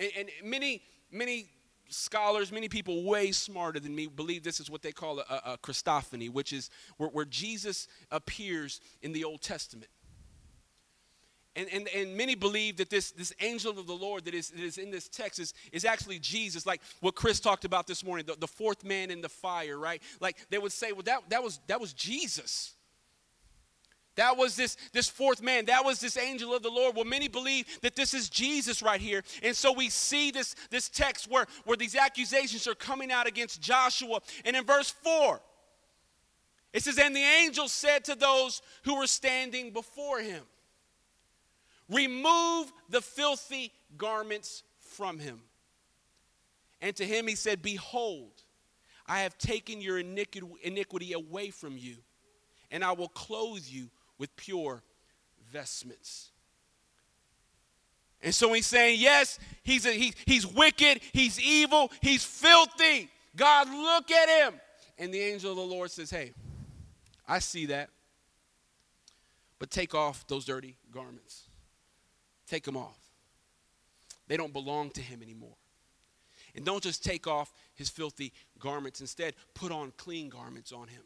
And, 0.00 0.10
and 0.18 0.28
many, 0.42 0.82
many 1.12 1.46
scholars, 1.90 2.50
many 2.50 2.68
people 2.68 3.04
way 3.04 3.30
smarter 3.30 3.78
than 3.78 3.94
me, 3.94 4.08
believe 4.08 4.42
this 4.42 4.58
is 4.58 4.68
what 4.68 4.82
they 4.82 4.90
call 4.90 5.20
a, 5.20 5.52
a 5.52 5.58
Christophany, 5.58 6.28
which 6.28 6.52
is 6.52 6.70
where, 6.96 7.10
where, 7.10 7.24
Jesus 7.24 7.86
appears 8.10 8.80
in 9.02 9.12
the 9.12 9.22
Old 9.22 9.42
Testament. 9.42 9.88
And, 11.56 11.68
and, 11.72 11.88
and 11.88 12.14
many 12.14 12.34
believe 12.34 12.76
that 12.76 12.90
this, 12.90 13.12
this 13.12 13.32
angel 13.40 13.78
of 13.78 13.86
the 13.86 13.94
Lord 13.94 14.26
that 14.26 14.34
is, 14.34 14.50
that 14.50 14.60
is 14.60 14.76
in 14.76 14.90
this 14.90 15.08
text 15.08 15.40
is, 15.40 15.54
is 15.72 15.86
actually 15.86 16.18
Jesus, 16.18 16.66
like 16.66 16.82
what 17.00 17.14
Chris 17.14 17.40
talked 17.40 17.64
about 17.64 17.86
this 17.86 18.04
morning, 18.04 18.26
the, 18.26 18.36
the 18.38 18.46
fourth 18.46 18.84
man 18.84 19.10
in 19.10 19.22
the 19.22 19.28
fire, 19.28 19.78
right? 19.78 20.02
Like 20.20 20.36
they 20.50 20.58
would 20.58 20.72
say, 20.72 20.92
well, 20.92 21.02
that, 21.04 21.22
that, 21.30 21.42
was, 21.42 21.58
that 21.66 21.80
was 21.80 21.94
Jesus. 21.94 22.74
That 24.16 24.36
was 24.36 24.54
this, 24.54 24.76
this 24.92 25.08
fourth 25.08 25.42
man. 25.42 25.66
That 25.66 25.84
was 25.84 25.98
this 25.98 26.18
angel 26.18 26.54
of 26.54 26.62
the 26.62 26.70
Lord. 26.70 26.94
Well, 26.94 27.04
many 27.06 27.28
believe 27.28 27.66
that 27.80 27.96
this 27.96 28.12
is 28.12 28.28
Jesus 28.28 28.82
right 28.82 29.00
here. 29.00 29.22
And 29.42 29.56
so 29.56 29.72
we 29.72 29.88
see 29.88 30.30
this, 30.30 30.56
this 30.70 30.90
text 30.90 31.30
where, 31.30 31.46
where 31.64 31.76
these 31.76 31.96
accusations 31.96 32.66
are 32.66 32.74
coming 32.74 33.10
out 33.10 33.26
against 33.26 33.62
Joshua. 33.62 34.20
And 34.44 34.56
in 34.56 34.64
verse 34.64 34.90
4, 34.90 35.40
it 36.74 36.82
says, 36.82 36.98
And 36.98 37.16
the 37.16 37.20
angel 37.20 37.68
said 37.68 38.04
to 38.04 38.14
those 38.14 38.60
who 38.84 38.98
were 38.98 39.06
standing 39.06 39.70
before 39.70 40.20
him, 40.20 40.42
Remove 41.88 42.72
the 42.90 43.00
filthy 43.00 43.72
garments 43.96 44.62
from 44.80 45.18
him. 45.18 45.40
And 46.80 46.94
to 46.96 47.04
him 47.04 47.26
he 47.26 47.34
said, 47.34 47.62
Behold, 47.62 48.30
I 49.06 49.20
have 49.20 49.38
taken 49.38 49.80
your 49.80 49.98
iniquity 49.98 51.12
away 51.12 51.50
from 51.50 51.76
you, 51.76 51.96
and 52.70 52.84
I 52.84 52.92
will 52.92 53.08
clothe 53.08 53.64
you 53.66 53.86
with 54.18 54.34
pure 54.36 54.82
vestments. 55.52 56.30
And 58.22 58.34
so 58.34 58.52
he's 58.52 58.66
saying, 58.66 58.98
yes, 58.98 59.38
he's, 59.62 59.86
a, 59.86 59.92
he, 59.92 60.12
he's 60.24 60.46
wicked, 60.46 61.00
he's 61.12 61.40
evil, 61.40 61.92
he's 62.00 62.24
filthy. 62.24 63.08
God, 63.36 63.68
look 63.68 64.10
at 64.10 64.28
him. 64.28 64.54
And 64.98 65.12
the 65.12 65.20
angel 65.20 65.50
of 65.52 65.56
the 65.56 65.62
Lord 65.62 65.90
says, 65.90 66.10
hey, 66.10 66.32
I 67.28 67.38
see 67.38 67.66
that. 67.66 67.88
But 69.58 69.70
take 69.70 69.94
off 69.94 70.26
those 70.26 70.44
dirty 70.44 70.74
garments. 70.92 71.45
Take 72.48 72.64
them 72.64 72.76
off. 72.76 72.96
They 74.28 74.36
don't 74.36 74.52
belong 74.52 74.90
to 74.90 75.00
him 75.00 75.22
anymore. 75.22 75.56
And 76.54 76.64
don't 76.64 76.82
just 76.82 77.04
take 77.04 77.26
off 77.26 77.52
his 77.74 77.88
filthy 77.88 78.32
garments. 78.58 79.00
Instead, 79.00 79.34
put 79.54 79.70
on 79.70 79.92
clean 79.96 80.28
garments 80.28 80.72
on 80.72 80.88
him. 80.88 81.02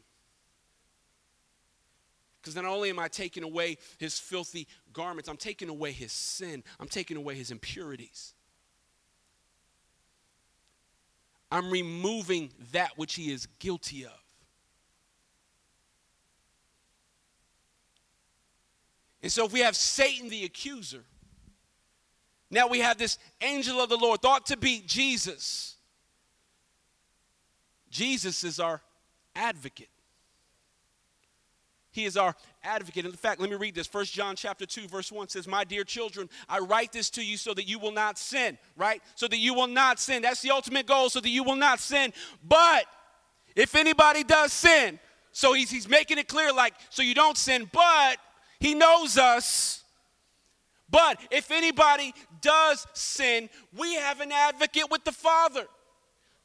Because 2.41 2.55
not 2.55 2.65
only 2.65 2.89
am 2.89 2.97
I 2.97 3.07
taking 3.07 3.43
away 3.43 3.77
his 3.99 4.17
filthy 4.17 4.67
garments, 4.93 5.29
I'm 5.29 5.37
taking 5.37 5.69
away 5.69 5.91
his 5.91 6.11
sin, 6.11 6.63
I'm 6.79 6.87
taking 6.87 7.17
away 7.17 7.35
his 7.35 7.51
impurities. 7.51 8.33
I'm 11.51 11.69
removing 11.69 12.49
that 12.71 12.97
which 12.97 13.15
he 13.15 13.31
is 13.31 13.45
guilty 13.59 14.05
of. 14.05 14.11
And 19.21 19.31
so, 19.31 19.45
if 19.45 19.53
we 19.53 19.59
have 19.59 19.75
Satan 19.75 20.29
the 20.29 20.45
accuser, 20.45 21.03
now 22.51 22.67
we 22.67 22.79
have 22.79 22.97
this 22.97 23.17
angel 23.41 23.81
of 23.81 23.89
the 23.89 23.97
Lord, 23.97 24.21
thought 24.21 24.45
to 24.47 24.57
be 24.57 24.83
Jesus. 24.85 25.75
Jesus 27.89 28.43
is 28.43 28.59
our 28.59 28.81
advocate. 29.35 29.89
He 31.93 32.05
is 32.05 32.15
our 32.15 32.35
advocate. 32.63 33.05
In 33.05 33.11
fact, 33.11 33.41
let 33.41 33.49
me 33.49 33.55
read 33.55 33.75
this. 33.75 33.87
First 33.87 34.13
John 34.13 34.35
chapter 34.35 34.65
2 34.65 34.87
verse 34.87 35.11
1 35.11 35.27
says, 35.27 35.47
"My 35.47 35.63
dear 35.63 35.83
children, 35.83 36.29
I 36.47 36.59
write 36.59 36.91
this 36.93 37.09
to 37.11 37.23
you 37.23 37.35
so 37.35 37.53
that 37.53 37.67
you 37.67 37.79
will 37.79 37.91
not 37.91 38.17
sin." 38.17 38.57
Right? 38.77 39.01
So 39.15 39.27
that 39.27 39.37
you 39.37 39.53
will 39.53 39.67
not 39.67 39.99
sin. 39.99 40.21
That's 40.21 40.41
the 40.41 40.51
ultimate 40.51 40.85
goal 40.85 41.09
so 41.09 41.19
that 41.19 41.29
you 41.29 41.43
will 41.43 41.57
not 41.57 41.79
sin. 41.79 42.13
But 42.43 42.85
if 43.55 43.75
anybody 43.75 44.23
does 44.23 44.53
sin, 44.53 44.99
so 45.33 45.51
he's 45.53 45.69
he's 45.69 45.87
making 45.87 46.17
it 46.17 46.29
clear 46.29 46.53
like 46.53 46.75
so 46.89 47.01
you 47.01 47.13
don't 47.13 47.37
sin, 47.37 47.69
but 47.73 48.17
he 48.59 48.73
knows 48.73 49.17
us. 49.17 49.80
But 50.91 51.19
if 51.31 51.51
anybody 51.51 52.13
does 52.41 52.85
sin, 52.93 53.49
we 53.77 53.95
have 53.95 54.19
an 54.19 54.31
advocate 54.31 54.91
with 54.91 55.03
the 55.05 55.11
Father. 55.11 55.65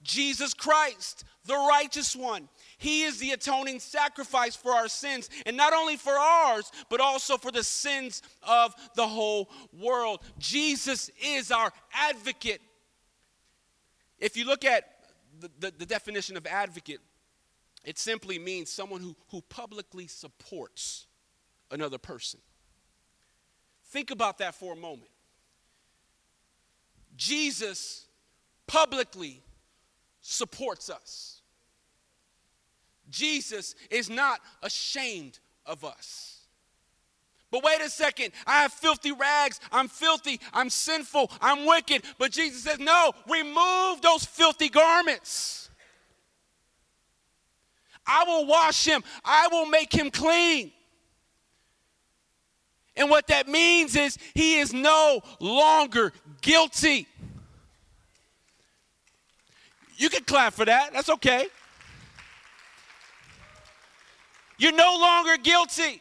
Jesus 0.03 0.55
Christ, 0.55 1.25
the 1.47 1.55
righteous 1.55 2.15
one. 2.15 2.49
He 2.79 3.03
is 3.03 3.19
the 3.19 3.33
atoning 3.33 3.81
sacrifice 3.81 4.55
for 4.55 4.73
our 4.73 4.89
sins, 4.89 5.31
and 5.47 5.57
not 5.57 5.73
only 5.73 5.97
for 5.97 6.13
ours, 6.13 6.71
but 6.91 7.01
also 7.01 7.37
for 7.37 7.51
the 7.51 7.65
sins 7.65 8.23
of 8.43 8.75
the 8.95 9.07
whole 9.07 9.51
world. 9.73 10.21
Jesus 10.39 11.11
is 11.25 11.51
our 11.51 11.73
advocate. 11.93 12.61
If 14.21 14.37
you 14.37 14.47
look 14.47 14.65
at 14.65 14.85
the, 15.41 15.51
the, 15.59 15.73
the 15.79 15.87
definition 15.87 16.37
of 16.37 16.47
advocate, 16.47 17.01
it 17.85 17.99
simply 17.99 18.39
means 18.39 18.71
someone 18.71 19.01
who, 19.01 19.17
who 19.31 19.41
publicly 19.49 20.07
supports 20.07 21.07
another 21.71 21.99
person. 21.99 22.41
Think 23.97 24.11
about 24.11 24.37
that 24.41 24.55
for 24.55 24.75
a 24.75 24.77
moment. 24.77 25.09
Jesus 27.17 28.05
publicly 28.67 29.41
supports 30.21 30.91
us. 30.91 31.41
Jesus 33.11 33.75
is 33.91 34.11
not 34.11 34.41
ashamed 34.63 35.39
of 35.65 35.83
us. 35.83 36.41
But 37.51 37.65
wait 37.65 37.81
a 37.81 37.89
second, 37.89 38.33
I 38.47 38.61
have 38.61 38.73
filthy 38.75 39.13
rags. 39.13 39.61
I'm 39.73 39.89
filthy. 39.89 40.41
I'm 40.53 40.69
sinful. 40.69 41.31
I'm 41.41 41.65
wicked. 41.65 42.03
But 42.19 42.33
Jesus 42.33 42.65
says, 42.65 42.79
no, 42.79 43.15
remove 43.27 44.03
those 44.03 44.27
filthy 44.27 44.69
garments. 44.69 45.71
I 48.07 48.25
will 48.25 48.45
wash 48.47 48.85
him, 48.85 49.03
I 49.25 49.49
will 49.51 49.65
make 49.65 49.91
him 49.91 50.11
clean. 50.11 50.71
And 52.97 53.11
what 53.11 53.27
that 53.27 53.47
means 53.47 53.95
is 53.95 54.19
he 54.35 54.59
is 54.59 54.73
no 54.73 55.21
longer 55.39 56.13
guilty. 56.41 57.07
You 59.97 60.09
can 60.09 60.25
clap 60.25 60.55
for 60.55 60.65
that. 60.65 60.93
That's 60.93 61.11
okay. 61.11 61.47
You're 64.59 64.73
no 64.73 64.97
longer 64.99 65.37
guilty 65.37 66.01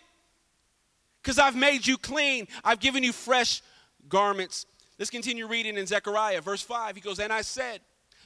because 1.22 1.38
I've 1.40 1.56
made 1.56 1.86
you 1.86 1.98
clean. 1.98 2.48
I've 2.64 2.80
given 2.80 3.04
you 3.04 3.12
fresh 3.12 3.62
garments. 4.08 4.66
Let's 4.98 5.12
continue 5.12 5.48
reading 5.48 5.78
in 5.78 5.86
Zechariah, 5.86 6.40
verse 6.42 6.62
5. 6.62 6.96
He 6.96 7.02
goes, 7.02 7.20
And 7.20 7.34
I 7.34 7.42
said, 7.42 7.82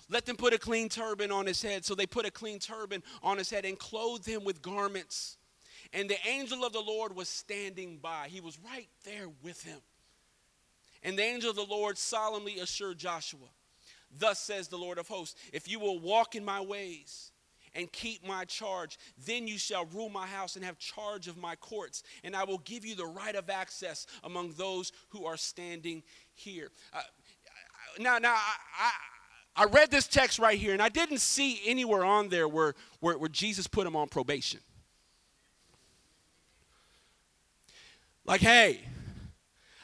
Let 0.10 0.26
them 0.26 0.36
put 0.36 0.54
a 0.54 0.60
clean 0.60 0.90
turban 0.90 1.32
on 1.32 1.48
his 1.48 1.62
head. 1.62 1.84
So 1.84 1.96
they 1.96 2.06
put 2.06 2.28
a 2.28 2.32
clean 2.32 2.60
turban 2.60 3.02
on 3.24 3.40
his 3.40 3.50
head 3.50 3.66
and 3.66 3.78
clothed 3.80 4.28
him 4.28 4.44
with 4.44 4.62
garments. 4.62 5.38
And 5.94 6.10
the 6.10 6.28
angel 6.28 6.64
of 6.64 6.74
the 6.74 6.82
Lord 6.82 7.16
was 7.16 7.28
standing 7.28 7.98
by. 7.98 8.28
He 8.30 8.42
was 8.42 8.58
right 8.64 8.88
there 9.06 9.28
with 9.44 9.64
him. 9.64 9.80
And 11.04 11.18
the 11.18 11.24
angel 11.24 11.50
of 11.50 11.56
the 11.56 11.64
Lord 11.64 11.98
solemnly 11.98 12.60
assured 12.60 13.00
Joshua, 13.00 13.48
Thus 14.20 14.40
says 14.40 14.68
the 14.68 14.78
Lord 14.78 14.98
of 14.98 15.08
hosts, 15.08 15.40
if 15.54 15.68
you 15.68 15.80
will 15.80 16.00
walk 16.00 16.36
in 16.36 16.44
my 16.44 16.62
ways, 16.62 17.32
and 17.76 17.92
keep 17.92 18.26
my 18.28 18.46
charge. 18.46 18.98
Then 19.26 19.48
you 19.48 19.58
shall 19.58 19.86
rule 19.86 20.10
my 20.10 20.28
house 20.28 20.56
and 20.56 20.66
have 20.66 20.78
charge 20.80 21.28
of 21.28 21.38
my 21.38 21.56
courts, 21.56 22.04
and 22.24 22.36
I 22.36 22.44
will 22.44 22.60
give 22.60 22.86
you 22.86 22.96
the 22.96 23.06
right 23.06 23.36
of 23.36 23.50
access 23.50 24.08
among 24.24 24.54
those 24.54 24.92
who 25.10 25.26
are 25.26 25.38
standing 25.38 26.04
here. 26.36 26.70
Uh, 26.94 27.02
now, 28.00 28.18
now 28.18 28.34
I, 28.34 28.56
I, 28.80 29.64
I, 29.64 29.66
read 29.66 29.92
this 29.92 30.08
text 30.08 30.40
right 30.40 30.58
here, 30.58 30.74
and 30.74 30.82
I 30.82 30.90
didn't 30.90 31.20
see 31.20 31.60
anywhere 31.66 32.06
on 32.06 32.30
there 32.30 32.48
where, 32.48 32.76
where, 33.00 33.18
where 33.18 33.30
Jesus 33.30 33.68
put 33.68 33.86
him 33.86 33.96
on 33.96 34.08
probation. 34.08 34.60
Like, 38.30 38.42
hey, 38.42 38.80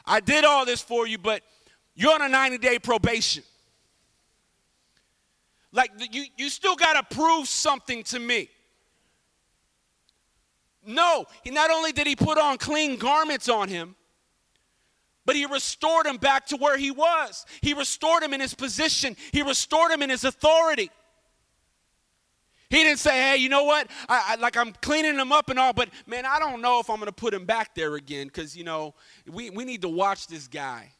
I 0.06 0.20
did 0.20 0.46
all 0.46 0.68
this 0.68 0.80
for 0.80 1.08
you, 1.08 1.18
but 1.18 1.42
you're 1.96 2.14
on 2.14 2.22
a 2.22 2.30
90 2.30 2.60
day 2.60 2.78
probation. 2.78 3.42
Like 5.74 5.90
you, 6.12 6.26
you 6.38 6.50
still 6.50 6.76
got 6.76 6.94
to 6.94 7.16
prove 7.16 7.48
something 7.48 8.04
to 8.04 8.20
me. 8.20 8.48
No, 10.86 11.26
he 11.44 11.50
not 11.50 11.72
only 11.72 11.92
did 11.92 12.06
he 12.06 12.16
put 12.16 12.38
on 12.38 12.60
clean 12.60 12.98
garments 12.98 13.50
on 13.50 13.68
him, 13.68 13.96
but 15.26 15.36
he 15.36 15.48
restored 15.48 16.06
him 16.06 16.18
back 16.18 16.46
to 16.46 16.58
where 16.58 16.78
he 16.78 16.92
was. 16.92 17.48
He 17.62 17.74
restored 17.74 18.22
him 18.22 18.32
in 18.32 18.42
his 18.42 18.54
position. 18.54 19.18
He 19.32 19.42
restored 19.42 19.92
him 19.92 20.04
in 20.04 20.12
his 20.12 20.24
authority. 20.24 20.92
He 22.76 22.84
didn't 22.84 23.00
say, 23.00 23.12
"Hey, 23.12 23.38
you 23.38 23.48
know 23.48 23.64
what? 23.64 23.88
I, 24.10 24.34
I, 24.34 24.36
like 24.36 24.58
I'm 24.58 24.74
cleaning 24.74 25.18
him 25.18 25.32
up 25.32 25.50
and 25.50 25.58
all, 25.58 25.72
but 25.72 25.88
man, 26.08 26.26
I 26.26 26.40
don't 26.40 26.62
know 26.62 26.82
if 26.82 26.90
I'm 26.90 26.98
going 26.98 27.08
to 27.08 27.14
put 27.14 27.34
him 27.34 27.46
back 27.46 27.74
there 27.74 27.96
again 27.96 28.28
because 28.28 28.56
you 28.58 28.66
know 28.66 28.94
we 29.32 29.50
we 29.50 29.64
need 29.64 29.82
to 29.84 29.90
watch 29.90 30.28
this 30.28 30.48
guy." 30.48 30.92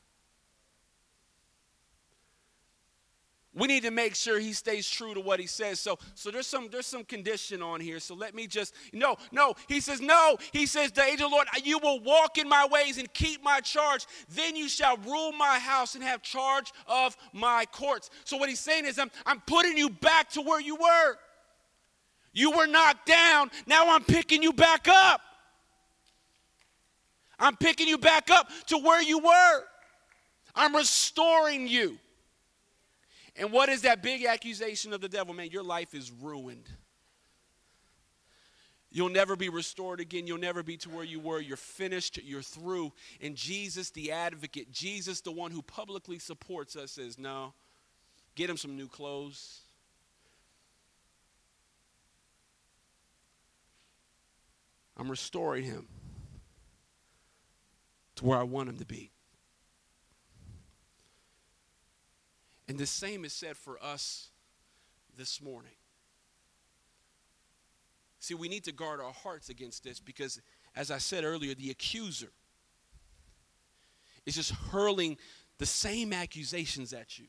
we 3.58 3.68
need 3.68 3.84
to 3.84 3.92
make 3.92 4.16
sure 4.16 4.38
he 4.38 4.52
stays 4.52 4.90
true 4.90 5.14
to 5.14 5.22
what 5.22 5.40
he 5.40 5.48
says. 5.48 5.80
So 5.80 5.98
so 6.14 6.30
there's 6.30 6.46
some 6.46 6.68
there's 6.70 6.86
some 6.86 7.06
condition 7.06 7.62
on 7.62 7.80
here. 7.80 8.02
So 8.02 8.14
let 8.14 8.36
me 8.36 8.48
just 8.48 8.74
no 8.92 9.16
no. 9.32 9.54
He 9.70 9.80
says 9.80 10.02
no. 10.02 10.36
He 10.52 10.66
says 10.66 10.92
the 10.92 11.04
angel 11.04 11.32
lord 11.32 11.48
you 11.64 11.80
will 11.80 12.02
walk 12.02 12.38
in 12.38 12.50
my 12.50 12.68
ways 12.70 12.98
and 12.98 13.12
keep 13.14 13.42
my 13.42 13.62
charge. 13.62 14.08
Then 14.28 14.58
you 14.58 14.68
shall 14.68 14.98
rule 14.98 15.32
my 15.32 15.58
house 15.58 15.96
and 15.96 16.04
have 16.04 16.22
charge 16.22 16.74
of 16.86 17.16
my 17.32 17.64
courts. 17.72 18.10
So 18.26 18.36
what 18.36 18.50
he's 18.50 18.60
saying 18.60 18.84
is 18.84 19.00
i'm, 19.00 19.10
I'm 19.26 19.40
putting 19.40 19.78
you 19.78 19.90
back 19.90 20.30
to 20.32 20.42
where 20.42 20.60
you 20.60 20.76
were 20.76 21.16
you 22.36 22.52
were 22.52 22.68
knocked 22.68 23.08
down 23.08 23.50
now 23.66 23.96
i'm 23.96 24.04
picking 24.04 24.44
you 24.44 24.54
back 24.54 24.88
up 24.88 25.22
i'm 27.40 27.56
picking 27.56 27.88
you 27.88 27.98
back 27.98 28.30
up 28.30 28.48
to 28.68 28.78
where 28.78 29.02
you 29.02 29.18
were 29.18 29.64
i'm 30.56 30.76
restoring 30.76 31.68
you 31.68 31.98
and 33.38 33.52
what 33.52 33.70
is 33.70 33.82
that 33.82 34.02
big 34.02 34.26
accusation 34.26 34.94
of 34.94 35.02
the 35.02 35.10
devil? 35.10 35.34
Man, 35.34 35.50
your 35.52 35.64
life 35.64 35.94
is 35.94 36.12
ruined. 36.22 36.70
You'll 38.92 39.10
never 39.10 39.36
be 39.36 39.50
restored 39.50 40.00
again. 40.00 40.26
You'll 40.26 40.38
never 40.38 40.64
be 40.64 40.78
to 40.78 40.90
where 40.90 41.04
you 41.04 41.20
were. 41.20 41.42
You're 41.42 41.58
finished. 41.58 42.18
You're 42.24 42.42
through. 42.42 42.94
And 43.22 43.36
Jesus, 43.36 43.90
the 43.90 44.14
advocate, 44.14 44.72
Jesus, 44.72 45.20
the 45.20 45.34
one 45.34 45.52
who 45.52 45.62
publicly 45.62 46.18
supports 46.18 46.78
us, 46.78 46.92
says, 46.92 47.20
No, 47.20 47.54
get 48.36 48.50
him 48.50 48.56
some 48.56 48.78
new 48.78 48.88
clothes. 48.88 49.60
I'm 54.98 55.10
restoring 55.10 55.64
him 55.64 55.88
to 58.16 58.26
where 58.26 58.40
I 58.40 58.44
want 58.44 58.70
him 58.70 58.78
to 58.78 58.86
be. 58.86 59.10
And 62.68 62.80
the 62.80 62.86
same 62.86 63.26
is 63.26 63.34
said 63.34 63.58
for 63.58 63.78
us 63.84 64.30
this 65.18 65.42
morning. 65.42 65.72
See, 68.20 68.34
we 68.34 68.48
need 68.48 68.64
to 68.64 68.72
guard 68.72 69.00
our 69.00 69.12
hearts 69.12 69.50
against 69.50 69.84
this 69.84 70.00
because, 70.00 70.42
as 70.76 70.90
I 70.90 70.98
said 70.98 71.24
earlier, 71.24 71.54
the 71.54 71.70
accuser 71.70 72.30
is 74.26 74.36
just 74.36 74.52
hurling 74.72 75.18
the 75.60 75.66
same 75.66 76.12
accusations 76.12 76.92
at 76.92 77.20
you 77.20 77.26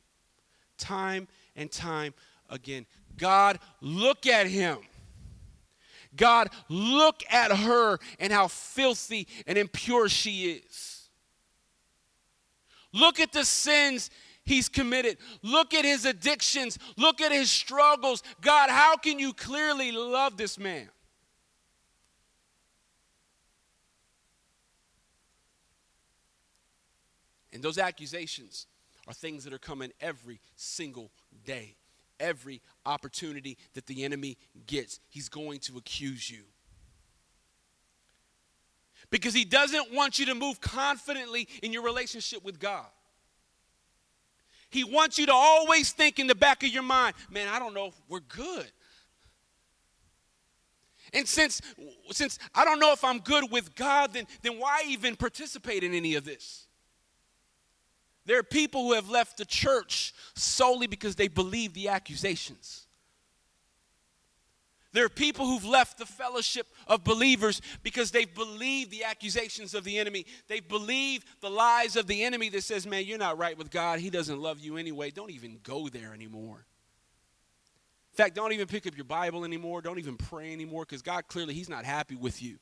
time 0.78 1.28
and 1.54 1.70
time 1.70 2.14
again. 2.50 2.86
God, 3.18 3.58
look 3.80 4.26
at 4.26 4.46
him. 4.46 4.78
God, 6.16 6.50
look 6.68 7.22
at 7.30 7.52
her 7.52 7.98
and 8.18 8.32
how 8.32 8.48
filthy 8.48 9.26
and 9.46 9.58
impure 9.58 10.08
she 10.08 10.52
is. 10.52 11.08
Look 12.92 13.20
at 13.20 13.32
the 13.32 13.44
sins 13.44 14.10
he's 14.44 14.68
committed. 14.68 15.18
Look 15.42 15.74
at 15.74 15.84
his 15.84 16.04
addictions. 16.04 16.78
Look 16.96 17.20
at 17.20 17.32
his 17.32 17.50
struggles. 17.50 18.22
God, 18.40 18.70
how 18.70 18.96
can 18.96 19.18
you 19.18 19.32
clearly 19.32 19.92
love 19.92 20.36
this 20.36 20.58
man? 20.58 20.88
And 27.52 27.62
those 27.62 27.78
accusations 27.78 28.66
are 29.06 29.14
things 29.14 29.44
that 29.44 29.52
are 29.52 29.58
coming 29.58 29.90
every 30.00 30.40
single 30.56 31.10
day. 31.46 31.74
Every 32.18 32.62
opportunity 32.84 33.58
that 33.74 33.86
the 33.86 34.04
enemy 34.04 34.36
gets, 34.66 35.00
he's 35.10 35.28
going 35.28 35.60
to 35.60 35.76
accuse 35.76 36.30
you. 36.30 36.42
Because 39.10 39.34
he 39.34 39.44
doesn't 39.44 39.92
want 39.92 40.18
you 40.18 40.26
to 40.26 40.34
move 40.34 40.60
confidently 40.60 41.48
in 41.62 41.72
your 41.72 41.82
relationship 41.82 42.44
with 42.44 42.58
God. 42.58 42.86
He 44.70 44.82
wants 44.82 45.18
you 45.18 45.26
to 45.26 45.32
always 45.32 45.92
think 45.92 46.18
in 46.18 46.26
the 46.26 46.34
back 46.34 46.62
of 46.62 46.70
your 46.70 46.82
mind, 46.82 47.14
man, 47.30 47.48
I 47.48 47.58
don't 47.58 47.72
know 47.72 47.86
if 47.86 47.94
we're 48.08 48.20
good. 48.20 48.66
And 51.12 51.26
since 51.26 51.62
since 52.10 52.38
I 52.54 52.64
don't 52.64 52.80
know 52.80 52.92
if 52.92 53.04
I'm 53.04 53.20
good 53.20 53.50
with 53.50 53.74
God, 53.74 54.12
then, 54.12 54.26
then 54.42 54.58
why 54.58 54.82
even 54.88 55.16
participate 55.16 55.84
in 55.84 55.94
any 55.94 56.16
of 56.16 56.24
this? 56.24 56.65
There 58.26 58.38
are 58.38 58.42
people 58.42 58.82
who 58.82 58.92
have 58.92 59.08
left 59.08 59.38
the 59.38 59.44
church 59.44 60.12
solely 60.34 60.86
because 60.86 61.14
they 61.14 61.28
believe 61.28 61.74
the 61.74 61.88
accusations. 61.88 62.82
There 64.92 65.04
are 65.04 65.10
people 65.10 65.46
who've 65.46 65.64
left 65.64 65.98
the 65.98 66.06
fellowship 66.06 66.66
of 66.88 67.04
believers 67.04 67.60
because 67.82 68.10
they've 68.10 68.34
believed 68.34 68.90
the 68.90 69.04
accusations 69.04 69.74
of 69.74 69.84
the 69.84 69.98
enemy. 69.98 70.24
They 70.48 70.60
believe 70.60 71.24
the 71.40 71.50
lies 71.50 71.96
of 71.96 72.06
the 72.06 72.24
enemy 72.24 72.48
that 72.48 72.64
says, 72.64 72.86
man, 72.86 73.04
you're 73.04 73.18
not 73.18 73.36
right 73.36 73.58
with 73.58 73.70
God. 73.70 74.00
He 74.00 74.10
doesn't 74.10 74.40
love 74.40 74.58
you 74.58 74.78
anyway. 74.78 75.10
Don't 75.10 75.30
even 75.30 75.58
go 75.62 75.88
there 75.88 76.14
anymore. 76.14 76.64
In 78.12 78.16
fact, 78.16 78.34
don't 78.34 78.54
even 78.54 78.66
pick 78.66 78.86
up 78.86 78.96
your 78.96 79.04
Bible 79.04 79.44
anymore. 79.44 79.82
Don't 79.82 79.98
even 79.98 80.16
pray 80.16 80.50
anymore 80.54 80.84
because 80.84 81.02
God 81.02 81.28
clearly, 81.28 81.52
He's 81.52 81.68
not 81.68 81.84
happy 81.84 82.16
with 82.16 82.42
you. 82.42 82.56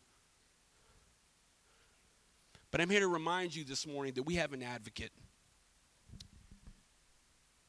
But 2.72 2.80
I'm 2.80 2.90
here 2.90 2.98
to 2.98 3.06
remind 3.06 3.54
you 3.54 3.62
this 3.62 3.86
morning 3.86 4.14
that 4.14 4.24
we 4.24 4.34
have 4.34 4.52
an 4.52 4.64
advocate, 4.64 5.12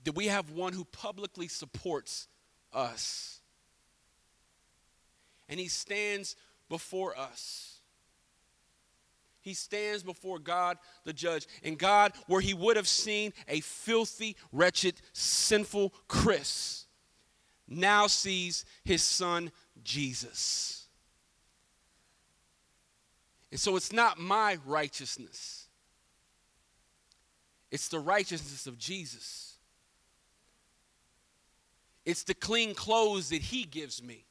that 0.05 0.15
we 0.15 0.27
have 0.27 0.51
one 0.51 0.73
who 0.73 0.85
publicly 0.85 1.47
supports 1.47 2.27
us. 2.73 3.39
And 5.49 5.59
He 5.59 5.67
stands 5.67 6.35
before 6.69 7.17
us. 7.17 7.79
He 9.41 9.53
stands 9.53 10.01
before 10.01 10.39
God 10.39 10.77
the 11.03 11.13
judge. 11.13 11.47
And 11.63 11.77
God, 11.77 12.13
where 12.27 12.41
He 12.41 12.53
would 12.53 12.77
have 12.77 12.87
seen 12.87 13.33
a 13.47 13.59
filthy, 13.59 14.35
wretched, 14.51 14.95
sinful 15.13 15.93
Chris 16.07 16.85
now 17.67 18.07
sees 18.07 18.65
his 18.83 19.03
son 19.03 19.51
Jesus. 19.83 20.85
And 23.51 23.59
so 23.59 23.75
it's 23.75 23.93
not 23.93 24.19
my 24.19 24.57
righteousness, 24.65 25.65
it's 27.71 27.87
the 27.87 27.99
righteousness 27.99 28.67
of 28.67 28.77
Jesus. 28.77 29.54
It's 32.05 32.23
the 32.23 32.33
clean 32.33 32.75
clothes 32.75 33.29
that 33.29 33.41
he 33.41 33.63
gives 33.63 34.01
me. 34.03 34.23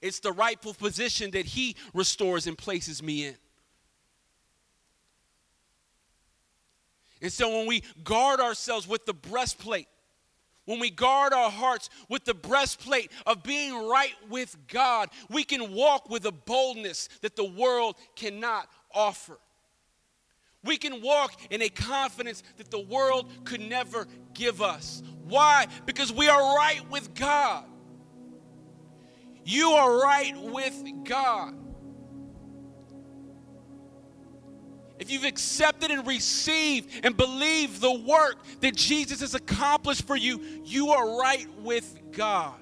It's 0.00 0.20
the 0.20 0.32
rightful 0.32 0.74
position 0.74 1.30
that 1.32 1.46
he 1.46 1.76
restores 1.92 2.46
and 2.46 2.56
places 2.56 3.02
me 3.02 3.26
in. 3.26 3.34
And 7.22 7.32
so 7.32 7.50
when 7.58 7.66
we 7.66 7.82
guard 8.02 8.40
ourselves 8.40 8.88
with 8.88 9.04
the 9.04 9.12
breastplate 9.12 9.88
when 10.70 10.78
we 10.78 10.90
guard 10.90 11.32
our 11.32 11.50
hearts 11.50 11.90
with 12.08 12.24
the 12.24 12.32
breastplate 12.32 13.10
of 13.26 13.42
being 13.42 13.88
right 13.88 14.14
with 14.28 14.56
God, 14.68 15.08
we 15.28 15.42
can 15.42 15.72
walk 15.72 16.08
with 16.08 16.24
a 16.26 16.30
boldness 16.30 17.08
that 17.22 17.34
the 17.34 17.44
world 17.44 17.96
cannot 18.14 18.68
offer. 18.94 19.36
We 20.64 20.76
can 20.76 21.00
walk 21.00 21.32
in 21.50 21.62
a 21.62 21.68
confidence 21.68 22.42
that 22.58 22.70
the 22.70 22.80
world 22.80 23.30
could 23.44 23.60
never 23.60 24.06
give 24.34 24.60
us. 24.60 25.02
Why? 25.24 25.66
Because 25.86 26.12
we 26.12 26.28
are 26.28 26.56
right 26.56 26.82
with 26.90 27.14
God. 27.14 27.64
You 29.44 29.70
are 29.70 30.02
right 30.02 30.36
with 30.36 30.82
God. 31.04 31.54
if 35.00 35.10
you've 35.10 35.24
accepted 35.24 35.90
and 35.90 36.06
received 36.06 37.04
and 37.04 37.16
believed 37.16 37.80
the 37.80 37.90
work 37.90 38.36
that 38.60 38.76
Jesus 38.76 39.20
has 39.20 39.34
accomplished 39.34 40.06
for 40.06 40.14
you, 40.14 40.40
you 40.64 40.90
are 40.90 41.18
right 41.18 41.46
with 41.60 41.98
God. 42.12 42.54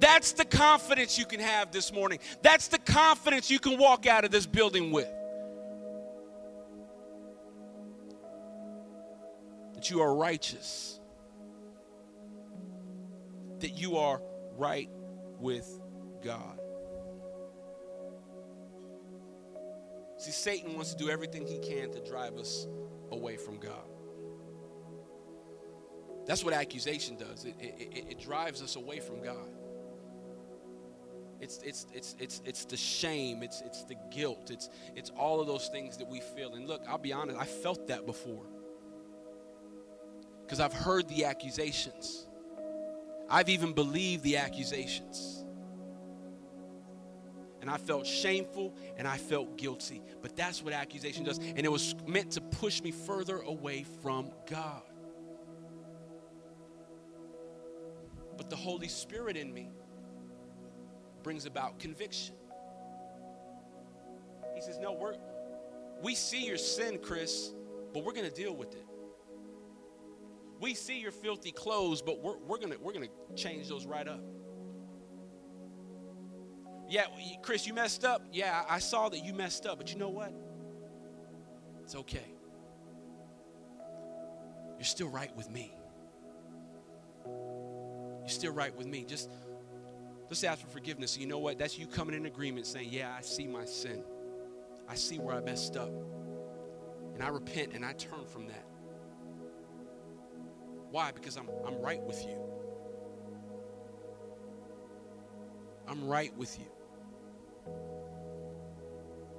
That's 0.00 0.32
the 0.32 0.44
confidence 0.44 1.18
you 1.18 1.24
can 1.24 1.40
have 1.40 1.70
this 1.70 1.92
morning. 1.92 2.18
That's 2.42 2.68
the 2.68 2.78
confidence 2.78 3.50
you 3.50 3.58
can 3.58 3.78
walk 3.78 4.06
out 4.06 4.24
of 4.24 4.30
this 4.30 4.46
building 4.46 4.90
with. 4.90 5.08
That 9.74 9.90
you 9.90 10.00
are 10.00 10.14
righteous. 10.14 10.98
That 13.60 13.70
you 13.70 13.96
are 13.96 14.20
right 14.56 14.88
with 15.38 15.68
God. 16.24 16.58
See, 20.18 20.30
Satan 20.30 20.74
wants 20.74 20.94
to 20.94 20.98
do 20.98 21.10
everything 21.10 21.46
he 21.46 21.58
can 21.58 21.92
to 21.92 22.00
drive 22.00 22.36
us 22.36 22.66
away 23.10 23.36
from 23.36 23.58
God. 23.58 23.84
That's 26.26 26.42
what 26.42 26.54
accusation 26.54 27.16
does. 27.16 27.44
It, 27.44 27.54
it, 27.60 28.06
it, 28.10 28.20
drives 28.20 28.62
us 28.62 28.76
away 28.76 29.00
from 29.00 29.22
God. 29.22 29.36
It's, 31.44 31.58
it's, 31.62 31.86
it's, 31.92 32.16
it's, 32.18 32.40
it's 32.46 32.64
the 32.64 32.76
shame, 32.78 33.42
it's, 33.42 33.60
it's 33.66 33.84
the 33.84 33.96
guilt, 34.10 34.50
it's, 34.50 34.70
it's 34.96 35.10
all 35.10 35.42
of 35.42 35.46
those 35.46 35.68
things 35.68 35.98
that 35.98 36.08
we 36.08 36.20
feel. 36.20 36.54
And 36.54 36.66
look, 36.66 36.80
I'll 36.88 36.96
be 36.96 37.12
honest, 37.12 37.38
I 37.38 37.44
felt 37.44 37.86
that 37.88 38.06
before. 38.06 38.46
Because 40.40 40.58
I've 40.58 40.72
heard 40.72 41.06
the 41.10 41.26
accusations, 41.26 42.26
I've 43.28 43.50
even 43.50 43.74
believed 43.74 44.22
the 44.22 44.38
accusations 44.38 45.44
and 47.60 47.70
I 47.70 47.76
felt 47.76 48.06
shameful 48.06 48.74
and 48.96 49.06
I 49.06 49.18
felt 49.18 49.58
guilty. 49.58 50.00
But 50.22 50.36
that's 50.36 50.62
what 50.62 50.72
accusation 50.72 51.24
does. 51.24 51.36
And 51.38 51.60
it 51.60 51.70
was 51.72 51.94
meant 52.06 52.32
to 52.32 52.40
push 52.40 52.80
me 52.82 52.90
further 52.90 53.36
away 53.40 53.84
from 54.02 54.30
God. 54.50 54.80
But 58.38 58.48
the 58.48 58.56
Holy 58.56 58.88
Spirit 58.88 59.36
in 59.36 59.52
me 59.52 59.68
brings 61.24 61.46
about 61.46 61.80
conviction. 61.80 62.34
He 64.54 64.60
says, 64.60 64.78
No, 64.78 64.92
we're, 64.92 65.14
we 66.02 66.14
see 66.14 66.46
your 66.46 66.58
sin, 66.58 67.00
Chris, 67.02 67.50
but 67.92 68.04
we're 68.04 68.12
going 68.12 68.28
to 68.28 68.34
deal 68.34 68.54
with 68.54 68.72
it. 68.74 68.86
We 70.60 70.74
see 70.74 71.00
your 71.00 71.10
filthy 71.10 71.50
clothes, 71.50 72.00
but 72.00 72.20
we're, 72.20 72.36
we're 72.46 72.58
going 72.58 72.74
we're 72.80 72.92
to 72.92 73.08
change 73.34 73.68
those 73.68 73.86
right 73.86 74.06
up. 74.06 74.20
Yeah, 76.88 77.06
Chris, 77.42 77.66
you 77.66 77.74
messed 77.74 78.04
up. 78.04 78.22
Yeah, 78.32 78.62
I 78.68 78.78
saw 78.78 79.08
that 79.08 79.24
you 79.24 79.32
messed 79.32 79.66
up, 79.66 79.78
but 79.78 79.92
you 79.92 79.98
know 79.98 80.10
what? 80.10 80.32
It's 81.82 81.96
okay. 81.96 82.24
You're 84.76 84.84
still 84.84 85.08
right 85.08 85.34
with 85.36 85.50
me. 85.50 85.72
You're 87.26 88.28
still 88.28 88.52
right 88.52 88.74
with 88.76 88.86
me. 88.86 89.04
Just, 89.08 89.28
just 90.28 90.44
ask 90.44 90.60
for 90.60 90.68
forgiveness. 90.68 91.16
You 91.18 91.26
know 91.26 91.38
what? 91.38 91.58
That's 91.58 91.78
you 91.78 91.86
coming 91.86 92.14
in 92.14 92.26
agreement 92.26 92.66
saying, 92.66 92.88
Yeah, 92.90 93.14
I 93.16 93.22
see 93.22 93.46
my 93.46 93.64
sin. 93.64 94.02
I 94.88 94.94
see 94.94 95.18
where 95.18 95.34
I 95.34 95.40
messed 95.40 95.76
up. 95.76 95.90
And 97.14 97.22
I 97.22 97.28
repent 97.28 97.72
and 97.74 97.84
I 97.84 97.92
turn 97.92 98.24
from 98.32 98.46
that. 98.48 98.64
Why? 100.90 101.12
Because 101.12 101.36
I'm, 101.36 101.48
I'm 101.66 101.80
right 101.80 102.02
with 102.02 102.22
you. 102.22 102.36
I'm 105.88 106.06
right 106.06 106.36
with 106.36 106.58
you. 106.58 106.66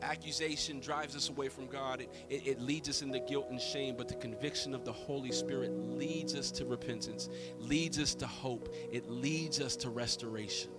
Accusation 0.02 0.80
drives 0.80 1.16
us 1.16 1.30
away 1.30 1.50
from 1.50 1.68
God. 1.68 2.02
It, 2.02 2.10
it, 2.30 2.48
it, 2.48 2.62
leads 2.62 2.90
us 2.90 3.02
into 3.02 3.20
guilt 3.20 3.48
and 3.50 3.60
shame, 3.60 3.96
but 3.98 4.08
the 4.08 4.16
conviction 4.16 4.76
of 4.76 4.86
the 4.86 4.92
Holy 4.92 5.32
Spirit 5.32 5.72
leads 5.72 6.36
us 6.36 6.52
to 6.52 6.66
repentance, 6.66 7.30
leads 7.60 7.98
us 8.00 8.14
to 8.16 8.28
hope, 8.28 8.70
it 8.92 9.10
leads 9.10 9.60
us 9.60 9.76
to 9.78 9.90
restoration. 9.90 10.75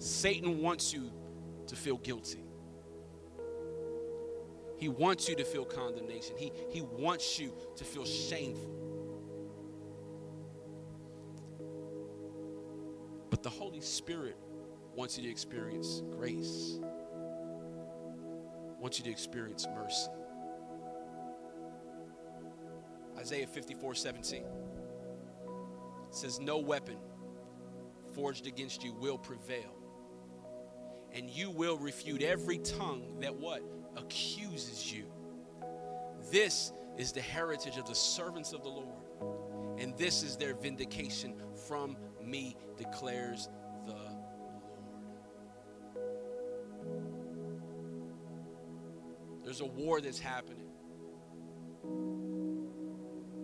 Satan 0.00 0.62
wants 0.62 0.92
you 0.94 1.10
to 1.68 1.76
feel 1.76 1.98
guilty. 1.98 2.40
He 4.78 4.88
wants 4.88 5.28
you 5.28 5.36
to 5.36 5.44
feel 5.44 5.66
condemnation. 5.66 6.34
He, 6.38 6.50
he 6.70 6.80
wants 6.80 7.38
you 7.38 7.52
to 7.76 7.84
feel 7.84 8.06
shameful. 8.06 8.80
But 13.28 13.42
the 13.42 13.50
Holy 13.50 13.82
Spirit 13.82 14.36
wants 14.96 15.18
you 15.18 15.24
to 15.24 15.30
experience 15.30 16.02
grace, 16.16 16.78
wants 18.80 18.98
you 18.98 19.04
to 19.04 19.10
experience 19.10 19.66
mercy. 19.74 20.08
Isaiah 23.18 23.46
54 23.46 23.94
17 23.94 24.44
says, 26.10 26.40
No 26.40 26.56
weapon 26.56 26.96
forged 28.14 28.46
against 28.46 28.82
you 28.82 28.94
will 28.94 29.18
prevail. 29.18 29.79
And 31.14 31.28
you 31.28 31.50
will 31.50 31.76
refute 31.76 32.22
every 32.22 32.58
tongue 32.58 33.02
that 33.20 33.34
what? 33.34 33.62
Accuses 33.96 34.92
you. 34.92 35.04
This 36.30 36.72
is 36.96 37.12
the 37.12 37.20
heritage 37.20 37.76
of 37.76 37.86
the 37.86 37.94
servants 37.94 38.52
of 38.52 38.62
the 38.62 38.68
Lord. 38.68 38.86
And 39.78 39.96
this 39.96 40.22
is 40.22 40.36
their 40.36 40.54
vindication 40.54 41.34
from 41.66 41.96
me, 42.22 42.56
declares 42.78 43.48
the 43.86 43.92
Lord. 43.92 44.10
There's 49.44 49.60
a 49.60 49.66
war 49.66 50.00
that's 50.00 50.20
happening. 50.20 50.56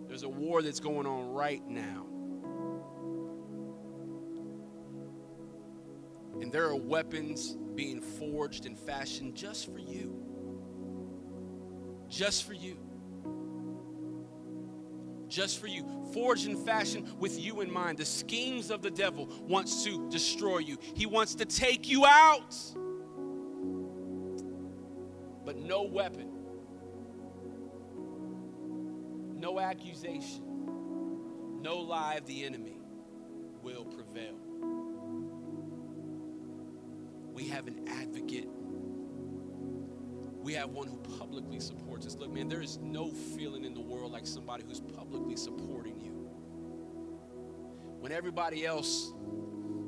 There's 0.07 0.23
a 0.23 0.29
war 0.29 0.61
that's 0.61 0.79
going 0.79 1.05
on 1.05 1.33
right 1.33 1.61
now. 1.67 2.05
And 6.47 6.53
there 6.53 6.67
are 6.67 6.77
weapons 6.77 7.57
being 7.75 7.99
forged 7.99 8.67
and 8.67 8.79
fashioned 8.79 9.35
just 9.35 9.69
for 9.69 9.79
you. 9.79 10.15
Just 12.09 12.45
for 12.45 12.53
you. 12.53 12.77
Just 15.27 15.59
for 15.59 15.67
you. 15.67 15.85
Forged 16.13 16.47
and 16.47 16.57
fashioned 16.65 17.19
with 17.19 17.37
you 17.37 17.59
in 17.59 17.69
mind. 17.69 17.97
The 17.97 18.05
schemes 18.05 18.71
of 18.71 18.81
the 18.81 18.89
devil 18.89 19.27
wants 19.41 19.83
to 19.83 20.09
destroy 20.09 20.59
you. 20.59 20.77
He 20.93 21.05
wants 21.05 21.35
to 21.35 21.43
take 21.43 21.89
you 21.89 22.05
out. 22.05 22.55
But 25.45 25.57
no 25.57 25.83
weapon, 25.83 26.31
no 29.37 29.59
accusation, 29.59 31.61
no 31.61 31.79
lie 31.79 32.13
of 32.13 32.25
the 32.25 32.45
enemy 32.45 32.77
will 33.61 33.83
prevail. 33.83 34.46
Have 37.57 37.67
an 37.67 37.87
advocate. 37.87 38.47
We 40.43 40.53
have 40.53 40.69
one 40.69 40.87
who 40.87 40.97
publicly 41.17 41.59
supports 41.59 42.05
us. 42.05 42.15
Look, 42.15 42.31
man, 42.31 42.47
there 42.47 42.61
is 42.61 42.77
no 42.77 43.09
feeling 43.09 43.65
in 43.65 43.73
the 43.73 43.81
world 43.81 44.11
like 44.11 44.27
somebody 44.27 44.63
who's 44.67 44.79
publicly 44.79 45.35
supporting 45.35 45.99
you. 45.99 46.11
When 47.99 48.11
everybody 48.11 48.63
else 48.63 49.11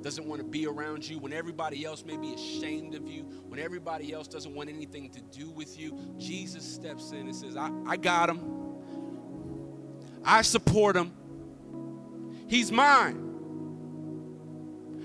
doesn't 0.02 0.26
want 0.26 0.42
to 0.42 0.48
be 0.48 0.66
around 0.66 1.08
you, 1.08 1.20
when 1.20 1.32
everybody 1.32 1.86
else 1.86 2.04
may 2.04 2.18
be 2.18 2.34
ashamed 2.34 2.96
of 2.96 3.08
you, 3.08 3.22
when 3.50 3.60
everybody 3.60 4.12
else 4.14 4.28
doesn't 4.28 4.56
want 4.56 4.68
anything 4.70 5.12
to 5.12 5.22
do 5.22 5.52
with 5.52 5.80
you, 5.80 5.96
Jesus 6.18 6.66
steps 6.66 7.12
in 7.12 7.28
and 7.28 7.36
says, 7.36 7.56
I, 7.56 7.70
I 7.86 7.98
got 7.98 8.30
him. 8.30 8.40
I 10.26 10.42
support 10.42 10.96
him. 10.96 11.12
He's 12.48 12.72
mine. 12.72 13.28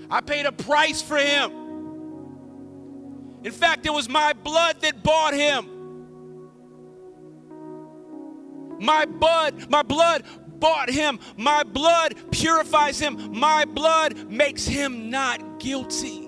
I 0.09 0.21
paid 0.21 0.47
a 0.47 0.51
price 0.51 1.03
for 1.03 1.17
him. 1.17 1.64
In 3.45 3.51
fact, 3.51 3.85
it 3.85 3.93
was 3.93 4.09
my 4.09 4.33
blood 4.33 4.81
that 4.81 5.03
bought 5.03 5.35
him. 5.35 5.69
My 8.79 9.05
blood, 9.05 9.69
my 9.69 9.83
blood 9.83 10.23
bought 10.59 10.89
him. 10.89 11.19
My 11.37 11.61
blood 11.61 12.15
purifies 12.31 12.97
him. 12.97 13.37
My 13.37 13.65
blood 13.65 14.31
makes 14.31 14.65
him 14.65 15.11
not 15.11 15.59
guilty. 15.59 16.27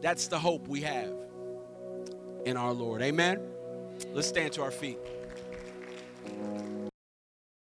That's 0.00 0.28
the 0.28 0.38
hope 0.38 0.66
we 0.66 0.80
have 0.80 1.12
in 2.46 2.56
our 2.56 2.72
Lord. 2.72 3.02
Amen. 3.02 3.38
Let's 4.14 4.28
stand 4.28 4.54
to 4.54 4.62
our 4.62 4.70
feet. 4.70 4.98